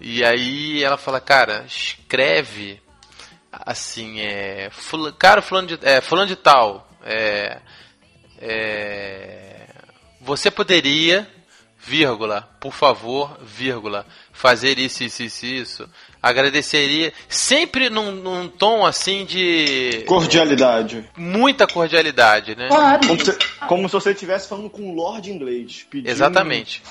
E 0.01 0.25
aí 0.25 0.85
ela 0.85 0.97
fala, 0.97 1.21
cara, 1.21 1.65
escreve 1.67 2.81
assim, 3.53 4.21
é, 4.21 4.69
fula, 4.71 5.13
cara, 5.13 5.41
fulano 5.43 5.69
de, 5.69 5.79
é, 5.83 6.01
fulano 6.01 6.27
de 6.27 6.37
tal, 6.37 6.89
é, 7.05 7.59
é, 8.41 9.67
você 10.21 10.51
poderia, 10.51 11.29
vírgula, 11.79 12.49
por 12.61 12.73
favor, 12.73 13.37
vírgula, 13.43 14.07
fazer 14.33 14.79
isso, 14.79 15.03
isso, 15.05 15.23
isso, 15.23 15.47
isso. 15.47 15.89
Agradeceria, 16.23 17.13
sempre 17.29 17.89
num, 17.89 18.11
num 18.11 18.49
tom 18.49 18.85
assim 18.85 19.25
de 19.25 20.03
Cordialidade. 20.07 21.09
muita 21.17 21.67
cordialidade, 21.67 22.57
né? 22.57 22.69
Claro. 22.69 23.07
Como 23.07 23.25
se, 23.25 23.39
como 23.69 23.89
se 23.89 23.93
você 23.93 24.11
estivesse 24.13 24.49
falando 24.49 24.69
com 24.69 24.83
um 24.83 24.95
lord 24.95 25.31
inglês. 25.31 25.87
pedindo- 25.89 26.11
Exatamente. 26.11 26.83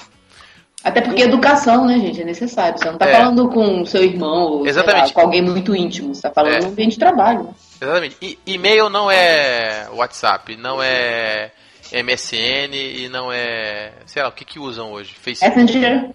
Até 0.84 1.02
porque 1.02 1.24
educação, 1.24 1.86
né, 1.86 1.98
gente, 2.00 2.22
é 2.22 2.24
necessário. 2.26 2.78
Você 2.78 2.86
não 2.90 2.98
tá 2.98 3.08
É. 3.08 3.16
falando 3.18 3.50
com 3.50 3.86
seu 3.86 4.04
irmão 4.04 4.44
ou 4.44 4.64
lá, 4.64 5.12
com 5.14 5.22
alguém 5.22 5.42
muito 5.42 5.76
íntimo. 5.76 6.14
Você 6.14 6.22
tá 6.22 6.32
falando 6.32 6.54
É. 6.54 6.60
no 6.62 6.68
ambiente 6.68 6.92
de 6.94 7.00
trabalho. 7.00 7.44
né? 7.44 7.50
Exatamente. 7.82 8.18
E- 8.22 8.40
e-mail 8.46 8.90
não 8.90 9.10
é 9.12 9.88
WhatsApp, 9.92 10.56
não 10.56 10.82
é 10.82 11.52
MSN 11.92 12.74
e 12.76 13.10
não 13.10 13.32
é. 13.32 13.92
Sei 14.06 14.22
lá, 14.22 14.30
o 14.30 14.32
que 14.32 14.46
que 14.46 14.60
usam 14.60 14.92
hoje? 14.92 15.14
Facebook. 15.20 15.58
Messenger, 15.58 16.10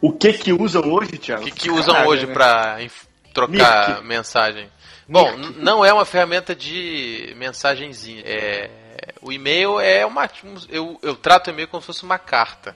O 0.00 0.12
que 0.12 0.32
que 0.34 0.52
usam 0.52 0.82
hoje, 0.92 1.12
Thiago? 1.18 1.42
O 1.42 1.44
que, 1.46 1.50
que 1.52 1.70
usam 1.70 1.94
Caraca, 1.94 2.08
hoje 2.10 2.26
né? 2.26 2.32
pra 2.34 2.76
inf- 2.82 3.04
trocar 3.32 3.88
Mirk. 3.88 4.04
mensagem? 4.06 4.68
Bom, 5.08 5.28
n- 5.32 5.54
não 5.58 5.84
é 5.84 5.92
uma 5.92 6.04
ferramenta 6.04 6.54
de 6.54 7.34
mensagenzinha. 7.36 8.22
É, 8.24 8.70
o 9.20 9.30
e-mail 9.32 9.78
é 9.80 10.04
uma. 10.06 10.28
Eu, 10.68 10.98
eu 11.02 11.14
trato 11.14 11.48
o 11.48 11.50
e-mail 11.50 11.68
como 11.68 11.80
se 11.80 11.86
fosse 11.86 12.02
uma 12.04 12.18
carta. 12.18 12.74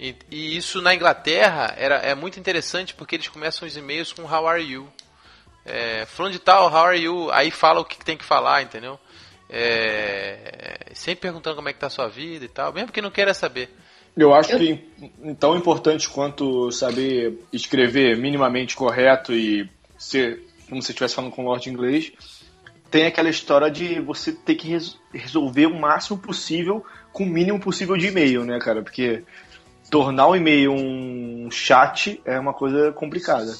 E, 0.00 0.16
e 0.30 0.56
isso 0.56 0.80
na 0.80 0.94
Inglaterra 0.94 1.74
era, 1.76 1.96
é 1.96 2.14
muito 2.14 2.40
interessante 2.40 2.94
porque 2.94 3.16
eles 3.16 3.28
começam 3.28 3.68
os 3.68 3.76
e-mails 3.76 4.14
com 4.14 4.22
How 4.22 4.48
are 4.48 4.62
you? 4.62 4.88
É, 5.66 6.06
de 6.32 6.38
tal, 6.38 6.70
how 6.70 6.86
are 6.86 6.98
you? 6.98 7.30
Aí 7.32 7.50
fala 7.50 7.80
o 7.80 7.84
que 7.84 8.02
tem 8.02 8.16
que 8.16 8.24
falar, 8.24 8.62
entendeu? 8.62 8.98
É, 9.50 10.86
sempre 10.94 11.20
perguntando 11.20 11.56
como 11.56 11.68
é 11.68 11.72
que 11.74 11.78
tá 11.78 11.88
a 11.88 11.90
sua 11.90 12.08
vida 12.08 12.46
e 12.46 12.48
tal, 12.48 12.72
mesmo 12.72 12.90
que 12.90 13.02
não 13.02 13.10
queira 13.10 13.34
saber. 13.34 13.68
Eu 14.16 14.32
acho 14.34 14.56
que 14.56 14.82
tão 15.38 15.54
importante 15.54 16.08
quanto 16.08 16.72
saber 16.72 17.38
escrever 17.52 18.16
minimamente 18.16 18.74
correto 18.74 19.34
e 19.34 19.68
ser 19.98 20.42
como 20.66 20.80
se 20.80 20.92
estivesse 20.92 21.14
falando 21.14 21.32
com 21.32 21.42
o 21.42 21.46
Lord 21.46 21.68
inglês, 21.68 22.12
tem 22.90 23.04
aquela 23.04 23.28
história 23.28 23.70
de 23.70 24.00
você 24.00 24.32
ter 24.32 24.54
que 24.54 24.68
res- 24.68 24.96
resolver 25.12 25.66
o 25.66 25.78
máximo 25.78 26.16
possível 26.18 26.84
com 27.12 27.24
o 27.24 27.28
mínimo 27.28 27.60
possível 27.60 27.96
de 27.96 28.06
e-mail, 28.06 28.44
né, 28.44 28.58
cara? 28.58 28.82
Porque 28.82 29.24
tornar 29.90 30.28
o 30.28 30.36
e-mail 30.36 30.72
um 30.72 31.50
chat 31.50 32.20
é 32.24 32.38
uma 32.38 32.54
coisa 32.54 32.92
complicada. 32.92 33.52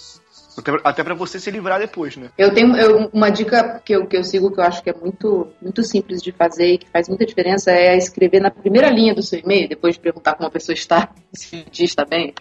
Até, 0.85 1.03
para 1.03 1.15
você 1.15 1.39
se 1.39 1.51
livrar 1.51 1.79
depois, 1.79 2.17
né? 2.17 2.31
Eu 2.37 2.53
tenho 2.53 2.77
eu- 2.77 3.09
uma 3.13 3.31
dica 3.31 3.81
que 3.85 3.95
eu, 3.95 4.07
que 4.07 4.17
eu 4.17 4.25
sigo 4.25 4.51
que 4.51 4.61
eu 4.61 4.65
acho 4.65 4.83
que 4.83 4.91
é 4.91 4.95
muito, 4.95 5.49
muito 5.61 5.83
simples 5.83 6.23
de 6.23 6.33
fazer 6.33 6.75
e 6.75 6.79
que 6.79 6.89
faz 6.89 7.09
muita 7.09 7.25
diferença 7.25 7.71
é 7.71 7.97
escrever 7.97 8.41
na 8.41 8.51
primeira 8.51 8.91
linha 8.91 9.15
do 9.15 9.23
seu 9.23 9.39
e-mail, 9.39 9.69
depois 9.69 9.95
de 9.95 10.01
perguntar 10.01 10.35
como 10.35 10.49
a 10.49 10.51
pessoa 10.51 10.75
está, 10.75 11.09
se 11.33 11.65
o 11.67 11.71
dia 11.71 11.87
está 11.87 12.05
bem. 12.05 12.35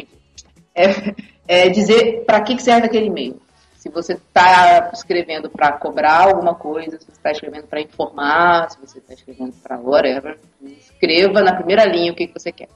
É, 0.75 1.15
é 1.47 1.69
dizer 1.69 2.25
para 2.25 2.41
que, 2.41 2.55
que 2.55 2.63
serve 2.63 2.87
aquele 2.87 3.07
e-mail. 3.07 3.39
Se 3.77 3.89
você 3.89 4.13
está 4.13 4.91
escrevendo 4.93 5.49
para 5.49 5.71
cobrar 5.71 6.27
alguma 6.27 6.53
coisa, 6.53 6.99
se 6.99 7.05
você 7.05 7.11
está 7.11 7.31
escrevendo 7.31 7.67
para 7.67 7.79
informar, 7.79 8.69
se 8.69 8.79
você 8.79 8.97
está 8.99 9.13
escrevendo 9.13 9.53
para 9.63 9.79
whatever, 9.79 10.37
escreva 10.61 11.41
na 11.41 11.55
primeira 11.55 11.85
linha 11.85 12.11
o 12.11 12.15
que, 12.15 12.27
que 12.27 12.33
você 12.37 12.51
quer. 12.51 12.67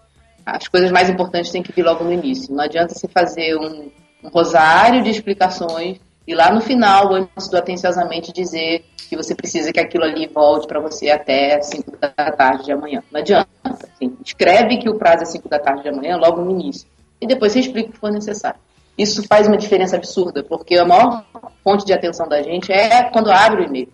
As 0.46 0.68
coisas 0.68 0.92
mais 0.92 1.10
importantes 1.10 1.52
têm 1.52 1.64
que 1.64 1.72
vir 1.72 1.84
logo 1.84 2.04
no 2.04 2.12
início. 2.12 2.54
Não 2.54 2.64
adianta 2.64 2.94
você 2.94 3.08
fazer 3.08 3.56
um, 3.56 3.90
um 4.24 4.30
rosário 4.30 5.04
de 5.04 5.10
explicações 5.10 6.00
e 6.26 6.34
lá 6.34 6.52
no 6.52 6.62
final, 6.62 7.14
antes 7.14 7.50
do 7.50 7.58
atenciosamente 7.58 8.32
dizer 8.32 8.86
que 9.10 9.16
você 9.16 9.36
precisa 9.36 9.74
que 9.74 9.80
aquilo 9.80 10.06
ali 10.06 10.28
volte 10.28 10.68
para 10.68 10.80
você 10.80 11.10
até 11.10 11.62
5 11.62 11.98
da 11.98 12.10
tarde 12.10 12.66
de 12.66 12.72
amanhã. 12.72 13.04
Não 13.12 13.20
adianta. 13.20 13.50
Assim, 13.64 14.16
escreve 14.24 14.78
que 14.78 14.90
o 14.90 14.98
prazo 14.98 15.24
é 15.24 15.26
5 15.26 15.50
da 15.50 15.60
tarde 15.60 15.84
de 15.84 15.90
amanhã 15.90 16.18
logo 16.18 16.42
no 16.42 16.52
início. 16.52 16.88
E 17.20 17.28
depois 17.28 17.52
você 17.52 17.60
explica 17.60 17.90
o 17.90 17.92
que 17.92 18.00
for 18.00 18.12
necessário. 18.12 18.60
Isso 18.98 19.24
faz 19.28 19.48
uma 19.48 19.58
diferença 19.58 19.96
absurda, 19.96 20.44
porque 20.44 20.76
a 20.76 20.86
maior 20.86 21.26
fonte 21.64 21.86
de 21.86 21.94
atenção 21.94 22.28
da 22.28 22.42
gente 22.42 22.72
é 22.72 23.04
quando 23.04 23.32
abre 23.32 23.64
o 23.64 23.66
e-mail. 23.66 23.90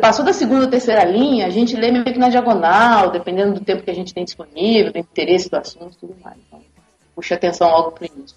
Passou 0.00 0.24
da 0.24 0.32
segunda 0.32 0.64
ou 0.64 0.70
terceira 0.70 1.04
linha, 1.04 1.46
a 1.46 1.50
gente 1.50 1.76
lê 1.76 1.90
meio 1.90 2.04
que 2.04 2.18
na 2.18 2.30
diagonal, 2.30 3.10
dependendo 3.10 3.54
do 3.54 3.60
tempo 3.60 3.82
que 3.82 3.90
a 3.90 3.94
gente 3.94 4.14
tem 4.14 4.24
disponível, 4.24 4.90
do 4.90 4.98
interesse 4.98 5.50
do 5.50 5.56
assunto 5.56 5.92
e 5.92 5.98
tudo 5.98 6.16
mais. 6.22 6.38
Então, 6.46 6.62
puxa 7.14 7.34
atenção 7.34 7.68
logo 7.68 7.92
pro 7.92 8.06
início. 8.06 8.36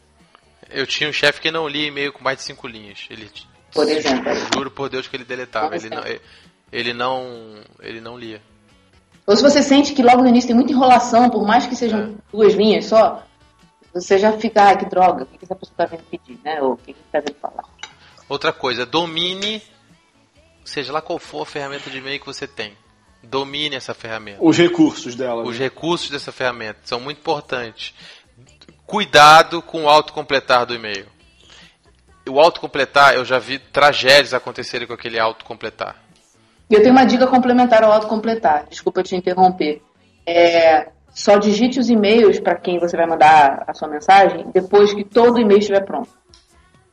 Eu 0.70 0.86
tinha 0.86 1.10
um 1.10 1.14
chefe 1.14 1.40
que 1.40 1.50
não 1.50 1.68
lia 1.68 1.88
e-mail 1.88 2.12
com 2.12 2.24
mais 2.24 2.38
de 2.38 2.44
cinco 2.44 2.68
linhas. 2.68 3.08
Ele, 3.10 3.30
Por 3.74 3.88
exemplo. 3.88 4.32
Juro 4.54 4.70
por 4.70 4.90
Deus 4.90 5.08
que 5.08 5.16
ele 5.16 5.24
deletava. 5.24 5.76
Ele 5.76 5.90
não, 5.90 6.04
ele 6.72 6.94
não, 6.94 7.56
ele 7.80 8.02
não 8.02 8.18
lia. 8.18 8.42
Ou 9.26 9.36
se 9.36 9.42
você 9.42 9.64
sente 9.64 9.94
que 9.94 10.04
logo 10.04 10.22
no 10.22 10.28
início 10.28 10.48
tem 10.48 10.56
muita 10.56 10.74
enrolação, 10.74 11.30
por 11.30 11.46
mais 11.46 11.66
que 11.66 11.76
sejam 11.76 12.18
duas 12.32 12.54
linhas 12.54 12.86
só, 12.86 13.24
você 13.94 14.18
já 14.18 14.34
fica, 14.34 14.64
ai 14.64 14.78
que 14.78 14.86
droga, 14.86 15.24
o 15.24 15.26
que 15.26 15.44
essa 15.44 15.56
pessoa 15.56 15.74
está 15.74 15.86
vendo 15.86 16.04
pedir, 16.10 16.40
né? 16.44 16.62
Ou 16.62 16.74
o 16.74 16.78
que 16.78 16.94
que 16.94 17.00
está 17.00 17.20
vendo 17.20 17.36
falar. 17.36 17.64
Outra 18.28 18.52
coisa, 18.52 18.86
domine, 18.86 19.62
seja 20.70 20.92
lá 20.92 21.02
qual 21.02 21.20
for 21.20 21.42
a 21.42 21.46
ferramenta 21.46 21.90
de 21.90 21.98
e-mail 21.98 22.20
que 22.20 22.26
você 22.26 22.48
tem. 22.48 22.74
Domine 23.22 23.76
essa 23.76 23.94
ferramenta. 23.94 24.40
Os 24.42 24.58
recursos 24.58 25.16
dela. 25.16 25.44
Os 25.44 25.60
né? 25.60 25.66
recursos 25.66 26.10
dessa 26.10 26.32
ferramenta 26.32 26.80
são 26.84 27.00
muito 27.00 27.18
importantes. 27.18 27.94
Cuidado 28.86 29.62
com 29.62 29.84
o 29.84 29.90
autocompletar 29.90 30.66
do 30.66 30.74
e-mail. 30.74 31.06
O 32.28 32.40
autocompletar, 32.40 33.16
eu 33.16 33.26
já 33.26 33.40
vi 33.40 33.60
tragédias 33.60 34.34
acontecerem 34.34 34.88
com 34.88 34.94
aquele 34.94 35.20
autocompletar. 35.20 35.96
E 36.70 36.76
eu 36.76 36.82
tenho 36.82 36.94
uma 36.94 37.06
dica 37.06 37.26
complementar 37.26 37.84
ao 37.84 37.92
autocompletar, 37.92 38.68
desculpa 38.70 39.02
te 39.02 39.16
interromper. 39.16 39.82
É, 40.26 40.90
só 41.12 41.38
digite 41.38 41.80
os 41.80 41.90
e-mails 41.90 42.40
para 42.40 42.56
quem 42.56 42.80
você 42.80 42.96
vai 42.96 43.08
mandar 43.08 43.64
a 43.68 43.74
sua 43.74 43.88
mensagem 43.88 44.46
depois 44.54 44.94
que 44.94 45.04
todo 45.04 45.38
o 45.38 45.40
e-mail 45.40 45.60
estiver 45.60 45.84
pronto. 45.84 46.19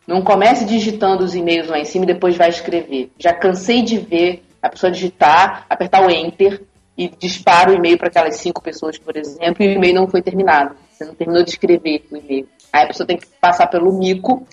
Não 0.06 0.22
comece 0.22 0.64
digitando 0.64 1.24
os 1.24 1.34
e-mails 1.34 1.68
lá 1.68 1.78
em 1.78 1.84
cima 1.84 2.04
e 2.04 2.08
depois 2.08 2.36
vai 2.36 2.48
escrever. 2.48 3.10
Já 3.18 3.34
cansei 3.34 3.82
de 3.82 3.98
ver 3.98 4.44
a 4.62 4.68
pessoa 4.68 4.90
digitar, 4.90 5.66
apertar 5.68 6.06
o 6.06 6.10
enter 6.10 6.62
e 6.96 7.08
dispara 7.08 7.70
o 7.70 7.74
e-mail 7.74 7.98
para 7.98 8.08
aquelas 8.08 8.36
cinco 8.36 8.62
pessoas, 8.62 8.98
por 8.98 9.16
exemplo, 9.16 9.62
e 9.62 9.68
o 9.68 9.72
e-mail 9.72 9.94
não 9.94 10.08
foi 10.08 10.22
terminado. 10.22 10.76
Você 10.90 11.04
não 11.04 11.14
terminou 11.14 11.42
de 11.42 11.50
escrever 11.50 12.04
o 12.10 12.16
e-mail. 12.16 12.48
Aí 12.72 12.84
a 12.84 12.86
pessoa 12.86 13.06
tem 13.06 13.16
que 13.16 13.26
passar 13.40 13.66
pelo 13.66 13.92
mico 13.92 14.46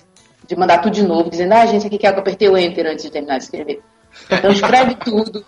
de 0.46 0.56
mandar 0.56 0.78
tudo 0.78 0.92
de 0.92 1.02
novo, 1.02 1.30
dizendo, 1.30 1.52
ah, 1.54 1.66
gente, 1.66 1.86
aqui 1.86 1.98
quer 1.98 2.12
que 2.12 2.18
eu 2.18 2.20
apertei 2.20 2.48
o 2.48 2.58
enter 2.58 2.86
antes 2.86 3.04
de 3.04 3.10
terminar 3.10 3.38
de 3.38 3.44
escrever. 3.44 3.80
Então 4.30 4.50
escreve 4.50 4.94
tudo, 5.02 5.44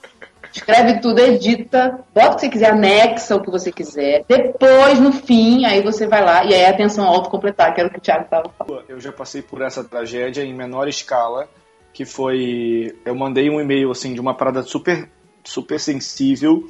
escreve 0.56 1.00
tudo, 1.00 1.20
edita, 1.20 2.00
bota 2.14 2.32
o 2.32 2.34
que 2.34 2.40
você 2.40 2.48
quiser, 2.48 2.70
anexa 2.72 3.36
o 3.36 3.42
que 3.42 3.50
você 3.50 3.70
quiser. 3.70 4.24
Depois, 4.28 4.98
no 4.98 5.12
fim, 5.12 5.64
aí 5.64 5.82
você 5.82 6.06
vai 6.06 6.24
lá 6.24 6.44
e 6.44 6.54
aí 6.54 6.64
atenção 6.64 7.06
autocompletar, 7.06 7.74
que 7.74 7.80
era 7.80 7.88
o 7.88 7.92
que 7.92 7.98
o 7.98 8.02
Thiago 8.02 8.24
estava 8.24 8.50
falando. 8.50 8.84
Eu 8.88 8.98
já 9.00 9.12
passei 9.12 9.42
por 9.42 9.62
essa 9.62 9.84
tragédia 9.84 10.42
em 10.42 10.54
menor 10.54 10.88
escala, 10.88 11.48
que 11.92 12.04
foi 12.04 12.96
eu 13.04 13.14
mandei 13.14 13.50
um 13.50 13.60
e-mail 13.60 13.90
assim 13.90 14.14
de 14.14 14.20
uma 14.20 14.34
parada 14.34 14.62
super 14.62 15.08
super 15.44 15.78
sensível 15.78 16.66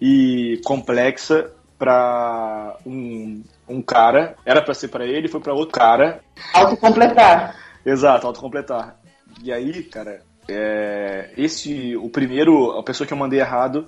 e 0.00 0.60
complexa 0.64 1.50
para 1.78 2.76
um, 2.84 3.42
um 3.68 3.80
cara, 3.80 4.36
era 4.44 4.60
para 4.60 4.74
ser 4.74 4.88
para 4.88 5.06
ele, 5.06 5.28
foi 5.28 5.40
para 5.40 5.54
outro 5.54 5.78
cara. 5.78 6.20
Autocompletar. 6.52 7.54
Exato, 7.86 8.26
autocompletar. 8.26 8.96
E 9.42 9.52
aí, 9.52 9.84
cara, 9.84 10.22
é, 10.48 11.30
esse 11.36 11.96
o 11.96 12.08
primeiro, 12.08 12.72
a 12.78 12.82
pessoa 12.82 13.06
que 13.06 13.12
eu 13.12 13.18
mandei 13.18 13.40
errado 13.40 13.86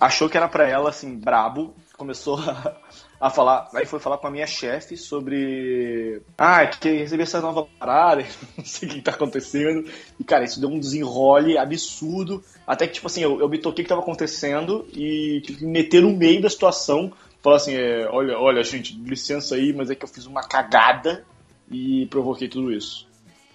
achou 0.00 0.28
que 0.28 0.36
era 0.36 0.48
para 0.48 0.68
ela 0.68 0.90
assim, 0.90 1.18
brabo, 1.18 1.74
começou 1.96 2.38
a, 2.48 2.76
a 3.20 3.30
falar, 3.30 3.68
aí 3.74 3.84
foi 3.84 3.98
falar 3.98 4.18
com 4.18 4.28
a 4.28 4.30
minha 4.30 4.46
chefe 4.46 4.96
sobre 4.96 6.22
ah, 6.38 6.64
que 6.66 6.88
recebi 6.88 7.24
essa 7.24 7.40
nova 7.40 7.66
parada, 7.78 8.24
não 8.56 8.64
sei 8.64 8.88
o 8.88 8.92
que 8.92 9.02
tá 9.02 9.10
acontecendo. 9.10 9.90
E 10.18 10.24
cara, 10.24 10.44
isso 10.44 10.60
deu 10.60 10.70
um 10.70 10.78
desenrole 10.78 11.58
absurdo, 11.58 12.42
até 12.66 12.86
que 12.86 12.94
tipo 12.94 13.08
assim, 13.08 13.22
eu, 13.22 13.40
eu 13.40 13.48
me 13.48 13.58
toquei 13.58 13.82
o 13.82 13.84
que 13.84 13.88
tava 13.88 14.02
acontecendo 14.02 14.86
e 14.92 15.40
tive 15.44 15.58
que 15.58 15.64
me 15.64 15.72
meter 15.72 16.02
no 16.02 16.16
meio 16.16 16.40
da 16.40 16.48
situação, 16.48 17.12
falar 17.42 17.56
assim, 17.56 17.74
é, 17.74 18.08
olha, 18.08 18.38
olha, 18.38 18.62
gente, 18.62 18.96
licença 18.96 19.56
aí, 19.56 19.72
mas 19.72 19.90
é 19.90 19.96
que 19.96 20.04
eu 20.04 20.08
fiz 20.08 20.26
uma 20.26 20.42
cagada 20.42 21.24
e 21.70 22.06
provoquei 22.06 22.48
tudo 22.48 22.72
isso. 22.72 23.07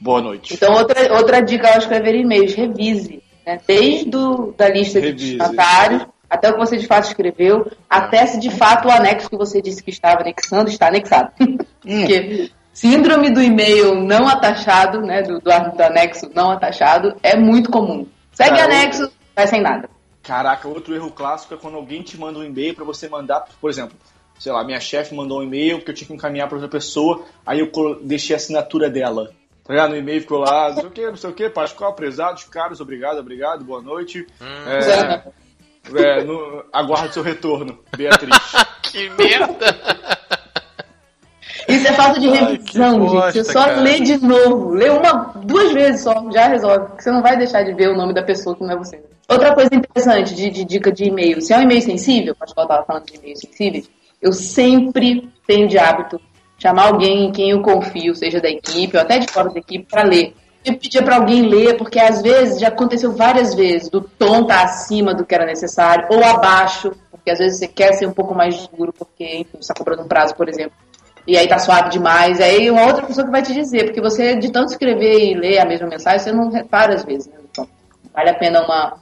Boa 0.04 0.22
noite. 0.22 0.54
Então, 0.54 0.74
outra, 0.74 1.14
outra 1.14 1.40
dica 1.40 1.72
ao 1.72 1.78
escrever 1.78 2.14
e-mails, 2.14 2.54
revise. 2.54 3.24
Né? 3.48 3.58
Desde 3.66 4.14
o, 4.14 4.54
da 4.58 4.68
lista 4.68 5.00
Revise. 5.00 5.16
de 5.16 5.38
destinatários, 5.38 6.06
até 6.30 6.50
o 6.50 6.54
que 6.54 6.60
você 6.60 6.76
de 6.76 6.86
fato 6.86 7.08
escreveu, 7.08 7.72
até 7.90 8.26
se 8.26 8.38
de 8.38 8.52
fato 8.52 8.90
o 8.90 8.92
anexo 8.92 9.30
que 9.30 9.38
você 9.38 9.62
disse 9.62 9.82
que 9.82 9.92
estava 9.92 10.20
anexando 10.20 10.70
está 10.70 10.90
anexado. 10.90 11.32
Porque 11.82 12.52
síndrome 12.74 13.30
do 13.30 13.42
e-mail 13.42 13.96
não 13.96 14.28
atachado, 14.28 15.00
né, 15.00 15.22
do, 15.22 15.40
do, 15.40 15.50
do 15.50 15.82
anexo 15.82 16.30
não 16.36 16.52
atachado, 16.52 17.16
é 17.24 17.38
muito 17.38 17.72
comum. 17.72 18.06
Segue 18.34 18.58
Cara, 18.58 18.66
anexo, 18.66 19.10
vai 19.34 19.48
sem 19.48 19.62
nada. 19.62 19.90
Caraca, 20.22 20.68
outro 20.68 20.94
erro 20.94 21.12
clássico 21.12 21.54
é 21.54 21.58
quando 21.58 21.78
alguém 21.78 22.02
te 22.02 22.18
manda 22.18 22.40
um 22.40 22.44
e-mail 22.44 22.76
pra 22.76 22.84
você 22.84 23.08
mandar, 23.08 23.46
por 23.62 23.70
exemplo, 23.70 23.96
sei 24.38 24.52
lá, 24.52 24.66
minha 24.66 24.82
chefe 24.82 25.16
mandou 25.16 25.40
um 25.40 25.44
e-mail 25.44 25.82
que 25.82 25.92
eu 25.92 25.96
tinha 25.96 26.08
que 26.08 26.14
encaminhar 26.14 26.50
pra 26.50 26.58
outra 26.58 26.70
pessoa, 26.70 27.24
aí 27.46 27.60
eu 27.60 27.72
deixei 28.02 28.36
a 28.36 28.38
assinatura 28.38 28.90
dela. 28.90 29.32
Tá 29.64 29.74
ligado? 29.74 29.90
No 29.92 29.98
e-mail 29.98 30.22
ficou 30.22 30.40
lá, 30.40 30.70
não 30.70 30.76
sei 30.76 30.86
o 30.86 30.92
que, 30.92 31.06
não 31.08 31.16
sei 31.16 31.30
o 31.30 31.34
que, 31.34 31.50
Pascoal, 31.50 31.94
prezados, 31.94 32.44
caros, 32.44 32.82
obrigado, 32.82 33.20
obrigado, 33.20 33.64
boa 33.64 33.82
noite. 33.82 34.28
É, 34.68 35.24
é, 35.96 36.24
no, 36.24 36.66
aguardo 36.72 37.14
seu 37.14 37.24
retorno, 37.24 37.80
Beatriz. 37.96 38.36
Que 38.84 39.10
merda! 39.10 39.76
Isso 41.68 41.88
é 41.88 41.94
falta 41.94 42.20
de 42.20 42.28
Ai, 42.30 42.36
revisão, 42.36 42.60
que 42.60 42.74
gente. 42.74 43.12
bosta, 43.12 43.32
Você 43.32 43.44
só 43.52 43.66
cara. 43.66 43.82
lê 43.82 44.00
de 44.00 44.18
novo. 44.24 44.70
Lê 44.72 44.90
uma, 44.90 45.34
duas 45.44 45.74
vezes 45.74 46.04
só, 46.04 46.30
já 46.32 46.48
resolve. 46.48 46.88
Porque 46.88 47.02
você 47.02 47.12
não 47.12 47.24
vai 47.24 47.36
deixar 47.36 47.64
de 47.64 47.74
ver 47.74 47.90
o 47.90 47.98
nome 47.98 48.14
da 48.14 48.22
pessoa 48.22 48.56
que 48.56 48.62
não 48.62 48.72
é 48.72 48.78
você. 48.78 49.02
Outra 49.28 49.56
coisa 49.56 49.74
interessante 49.74 50.36
de, 50.36 50.50
de 50.52 50.64
dica 50.64 50.92
de 50.92 51.06
e-mail. 51.06 51.42
Se 51.42 51.54
é 51.54 51.58
um 51.58 51.62
e-mail 51.62 51.82
sensível, 51.82 52.34
o 52.34 52.36
Pascoal 52.36 52.66
estava 52.66 52.86
falando 52.86 53.06
de 53.06 53.16
e-mails 53.16 53.40
sensíveis, 53.40 53.90
eu 54.22 54.32
sempre 54.32 55.28
tenho 55.48 55.68
de 55.68 55.80
hábito 55.80 56.22
chamar 56.58 56.88
alguém 56.88 57.26
em 57.26 57.32
quem 57.32 57.52
eu 57.52 57.62
confio, 57.62 58.16
seja 58.16 58.40
da 58.40 58.50
equipe 58.50 58.96
ou 58.96 59.02
até 59.02 59.20
de 59.20 59.32
fora 59.32 59.50
da 59.50 59.60
equipe, 59.60 59.86
para 59.90 60.04
ler. 60.04 60.36
Eu 60.64 60.78
pedia 60.78 61.04
para 61.04 61.18
alguém 61.18 61.42
ler, 61.42 61.78
porque 61.78 62.00
às 62.00 62.22
vezes, 62.22 62.60
já 62.60 62.70
aconteceu 62.70 63.12
várias 63.12 63.54
vezes, 63.54 63.90
do 63.90 64.00
tom 64.02 64.46
tá 64.46 64.64
acima 64.64 65.14
do 65.14 65.26
que 65.26 65.36
era 65.36 65.46
necessário, 65.46 66.08
ou 66.10 66.24
abaixo, 66.24 66.94
porque 67.12 67.32
às 67.32 67.40
vezes 67.40 67.60
você 67.60 67.68
quer 67.68 67.94
ser 67.94 68.08
um 68.08 68.14
pouco 68.14 68.34
mais 68.34 68.68
duro, 68.68 68.94
porque, 68.94 69.26
enfim, 69.26 69.52
você 69.54 69.60
está 69.60 69.74
cobrando 69.74 70.04
um 70.04 70.08
prazo, 70.08 70.36
por 70.36 70.48
exemplo 70.48 70.76
e 71.26 71.38
aí 71.38 71.48
tá 71.48 71.58
suave 71.58 71.90
demais, 71.90 72.42
aí 72.42 72.70
uma 72.70 72.86
outra 72.86 73.06
pessoa 73.06 73.26
que 73.26 73.32
vai 73.32 73.42
te 73.42 73.54
dizer, 73.54 73.86
porque 73.86 74.02
você, 74.02 74.36
de 74.36 74.52
tanto 74.52 74.72
escrever 74.72 75.32
e 75.32 75.34
ler 75.34 75.60
a 75.60 75.66
mesma 75.66 75.88
mensagem, 75.88 76.20
você 76.20 76.32
não 76.32 76.50
repara 76.52 76.96
às 76.96 77.06
vezes, 77.06 77.28
né? 77.28 77.36
Então, 77.50 77.68
vale 78.14 78.30
a 78.30 78.36
pena 78.36 78.62
uma, 78.62 78.98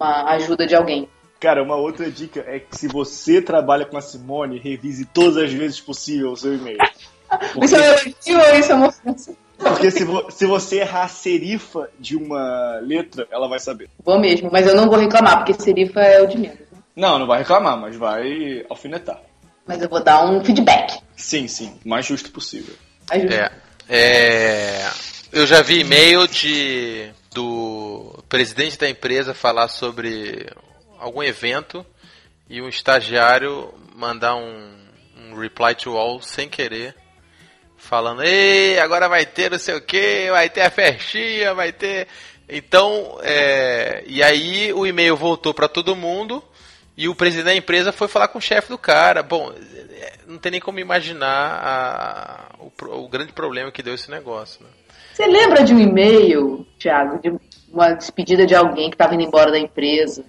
uma 0.00 0.30
ajuda 0.32 0.66
de 0.66 0.74
alguém. 0.74 1.08
Cara, 1.40 1.62
uma 1.62 1.76
outra 1.76 2.10
dica 2.10 2.44
é 2.46 2.58
que 2.58 2.76
se 2.76 2.88
você 2.88 3.40
trabalha 3.40 3.86
com 3.86 3.96
a 3.96 4.00
Simone, 4.00 4.58
revise 4.58 5.04
todas 5.04 5.36
as 5.36 5.52
vezes 5.52 5.80
possível 5.80 6.32
o 6.32 6.36
seu 6.36 6.54
e-mail. 6.54 6.78
Isso 7.62 7.76
é 7.76 7.78
um 7.80 7.84
elogio 7.84 8.38
ou 8.52 8.58
isso 8.58 8.72
é 8.72 8.74
uma 8.74 8.88
ofensa? 8.88 9.36
Porque 9.58 9.90
se, 9.90 10.04
vo- 10.04 10.30
se 10.30 10.46
você 10.46 10.80
errar 10.80 11.02
a 11.04 11.08
serifa 11.08 11.90
de 11.98 12.16
uma 12.16 12.78
letra, 12.82 13.26
ela 13.30 13.46
vai 13.48 13.58
saber. 13.60 13.90
Vou 14.04 14.18
mesmo, 14.18 14.48
mas 14.52 14.66
eu 14.66 14.74
não 14.74 14.88
vou 14.88 14.98
reclamar, 14.98 15.38
porque 15.44 15.52
serifa 15.62 16.00
é 16.00 16.22
o 16.22 16.26
de 16.26 16.38
menos. 16.38 16.58
né? 16.58 16.78
Não, 16.96 17.18
não 17.18 17.26
vai 17.26 17.40
reclamar, 17.40 17.76
mas 17.76 17.94
vai 17.96 18.64
alfinetar. 18.70 19.20
Mas 19.66 19.82
eu 19.82 19.88
vou 19.88 20.02
dar 20.02 20.24
um 20.24 20.42
feedback. 20.42 20.98
Sim, 21.16 21.46
sim, 21.48 21.76
o 21.84 21.88
mais 21.88 22.06
justo 22.06 22.30
possível. 22.30 22.74
Ajuda. 23.10 23.52
É, 23.88 24.82
é, 24.82 24.90
eu 25.32 25.46
já 25.46 25.60
vi 25.60 25.80
e-mail 25.80 26.26
de 26.26 27.10
do 27.34 28.18
presidente 28.28 28.78
da 28.78 28.88
empresa 28.88 29.34
falar 29.34 29.68
sobre 29.68 30.46
algum 30.98 31.22
evento 31.22 31.84
e 32.48 32.60
um 32.62 32.68
estagiário 32.68 33.72
mandar 33.94 34.36
um, 34.36 34.78
um 35.16 35.34
reply 35.38 35.74
to 35.74 35.96
all 35.96 36.20
sem 36.20 36.48
querer, 36.48 36.94
falando, 37.76 38.22
ei, 38.22 38.78
agora 38.78 39.08
vai 39.08 39.24
ter 39.26 39.50
não 39.50 39.58
sei 39.58 39.74
o 39.76 39.80
que, 39.80 40.30
vai 40.30 40.48
ter 40.48 40.62
a 40.62 40.70
festinha, 40.70 41.54
vai 41.54 41.72
ter. 41.72 42.08
Então, 42.48 43.18
é, 43.22 44.02
e 44.06 44.22
aí 44.22 44.72
o 44.72 44.86
e-mail 44.86 45.16
voltou 45.16 45.52
para 45.52 45.68
todo 45.68 45.94
mundo 45.94 46.42
e 46.96 47.08
o 47.08 47.14
presidente 47.14 47.44
da 47.46 47.54
empresa 47.54 47.92
foi 47.92 48.08
falar 48.08 48.28
com 48.28 48.38
o 48.38 48.42
chefe 48.42 48.68
do 48.68 48.78
cara. 48.78 49.22
Bom, 49.22 49.52
é, 49.52 50.12
não 50.26 50.38
tem 50.38 50.52
nem 50.52 50.60
como 50.60 50.80
imaginar 50.80 51.28
a- 51.62 52.54
o, 52.58 52.72
o 53.04 53.08
grande 53.08 53.32
problema 53.32 53.70
que 53.70 53.82
deu 53.82 53.94
esse 53.94 54.10
negócio. 54.10 54.62
Né? 54.64 54.70
Você 55.12 55.26
lembra 55.26 55.62
de 55.62 55.74
um 55.74 55.78
e-mail, 55.78 56.66
Thiago, 56.78 57.20
de 57.20 57.38
uma 57.70 57.92
despedida 57.92 58.46
de 58.46 58.54
alguém 58.54 58.88
que 58.88 58.94
estava 58.94 59.14
indo 59.14 59.24
embora 59.24 59.50
da 59.50 59.58
empresa? 59.58 60.24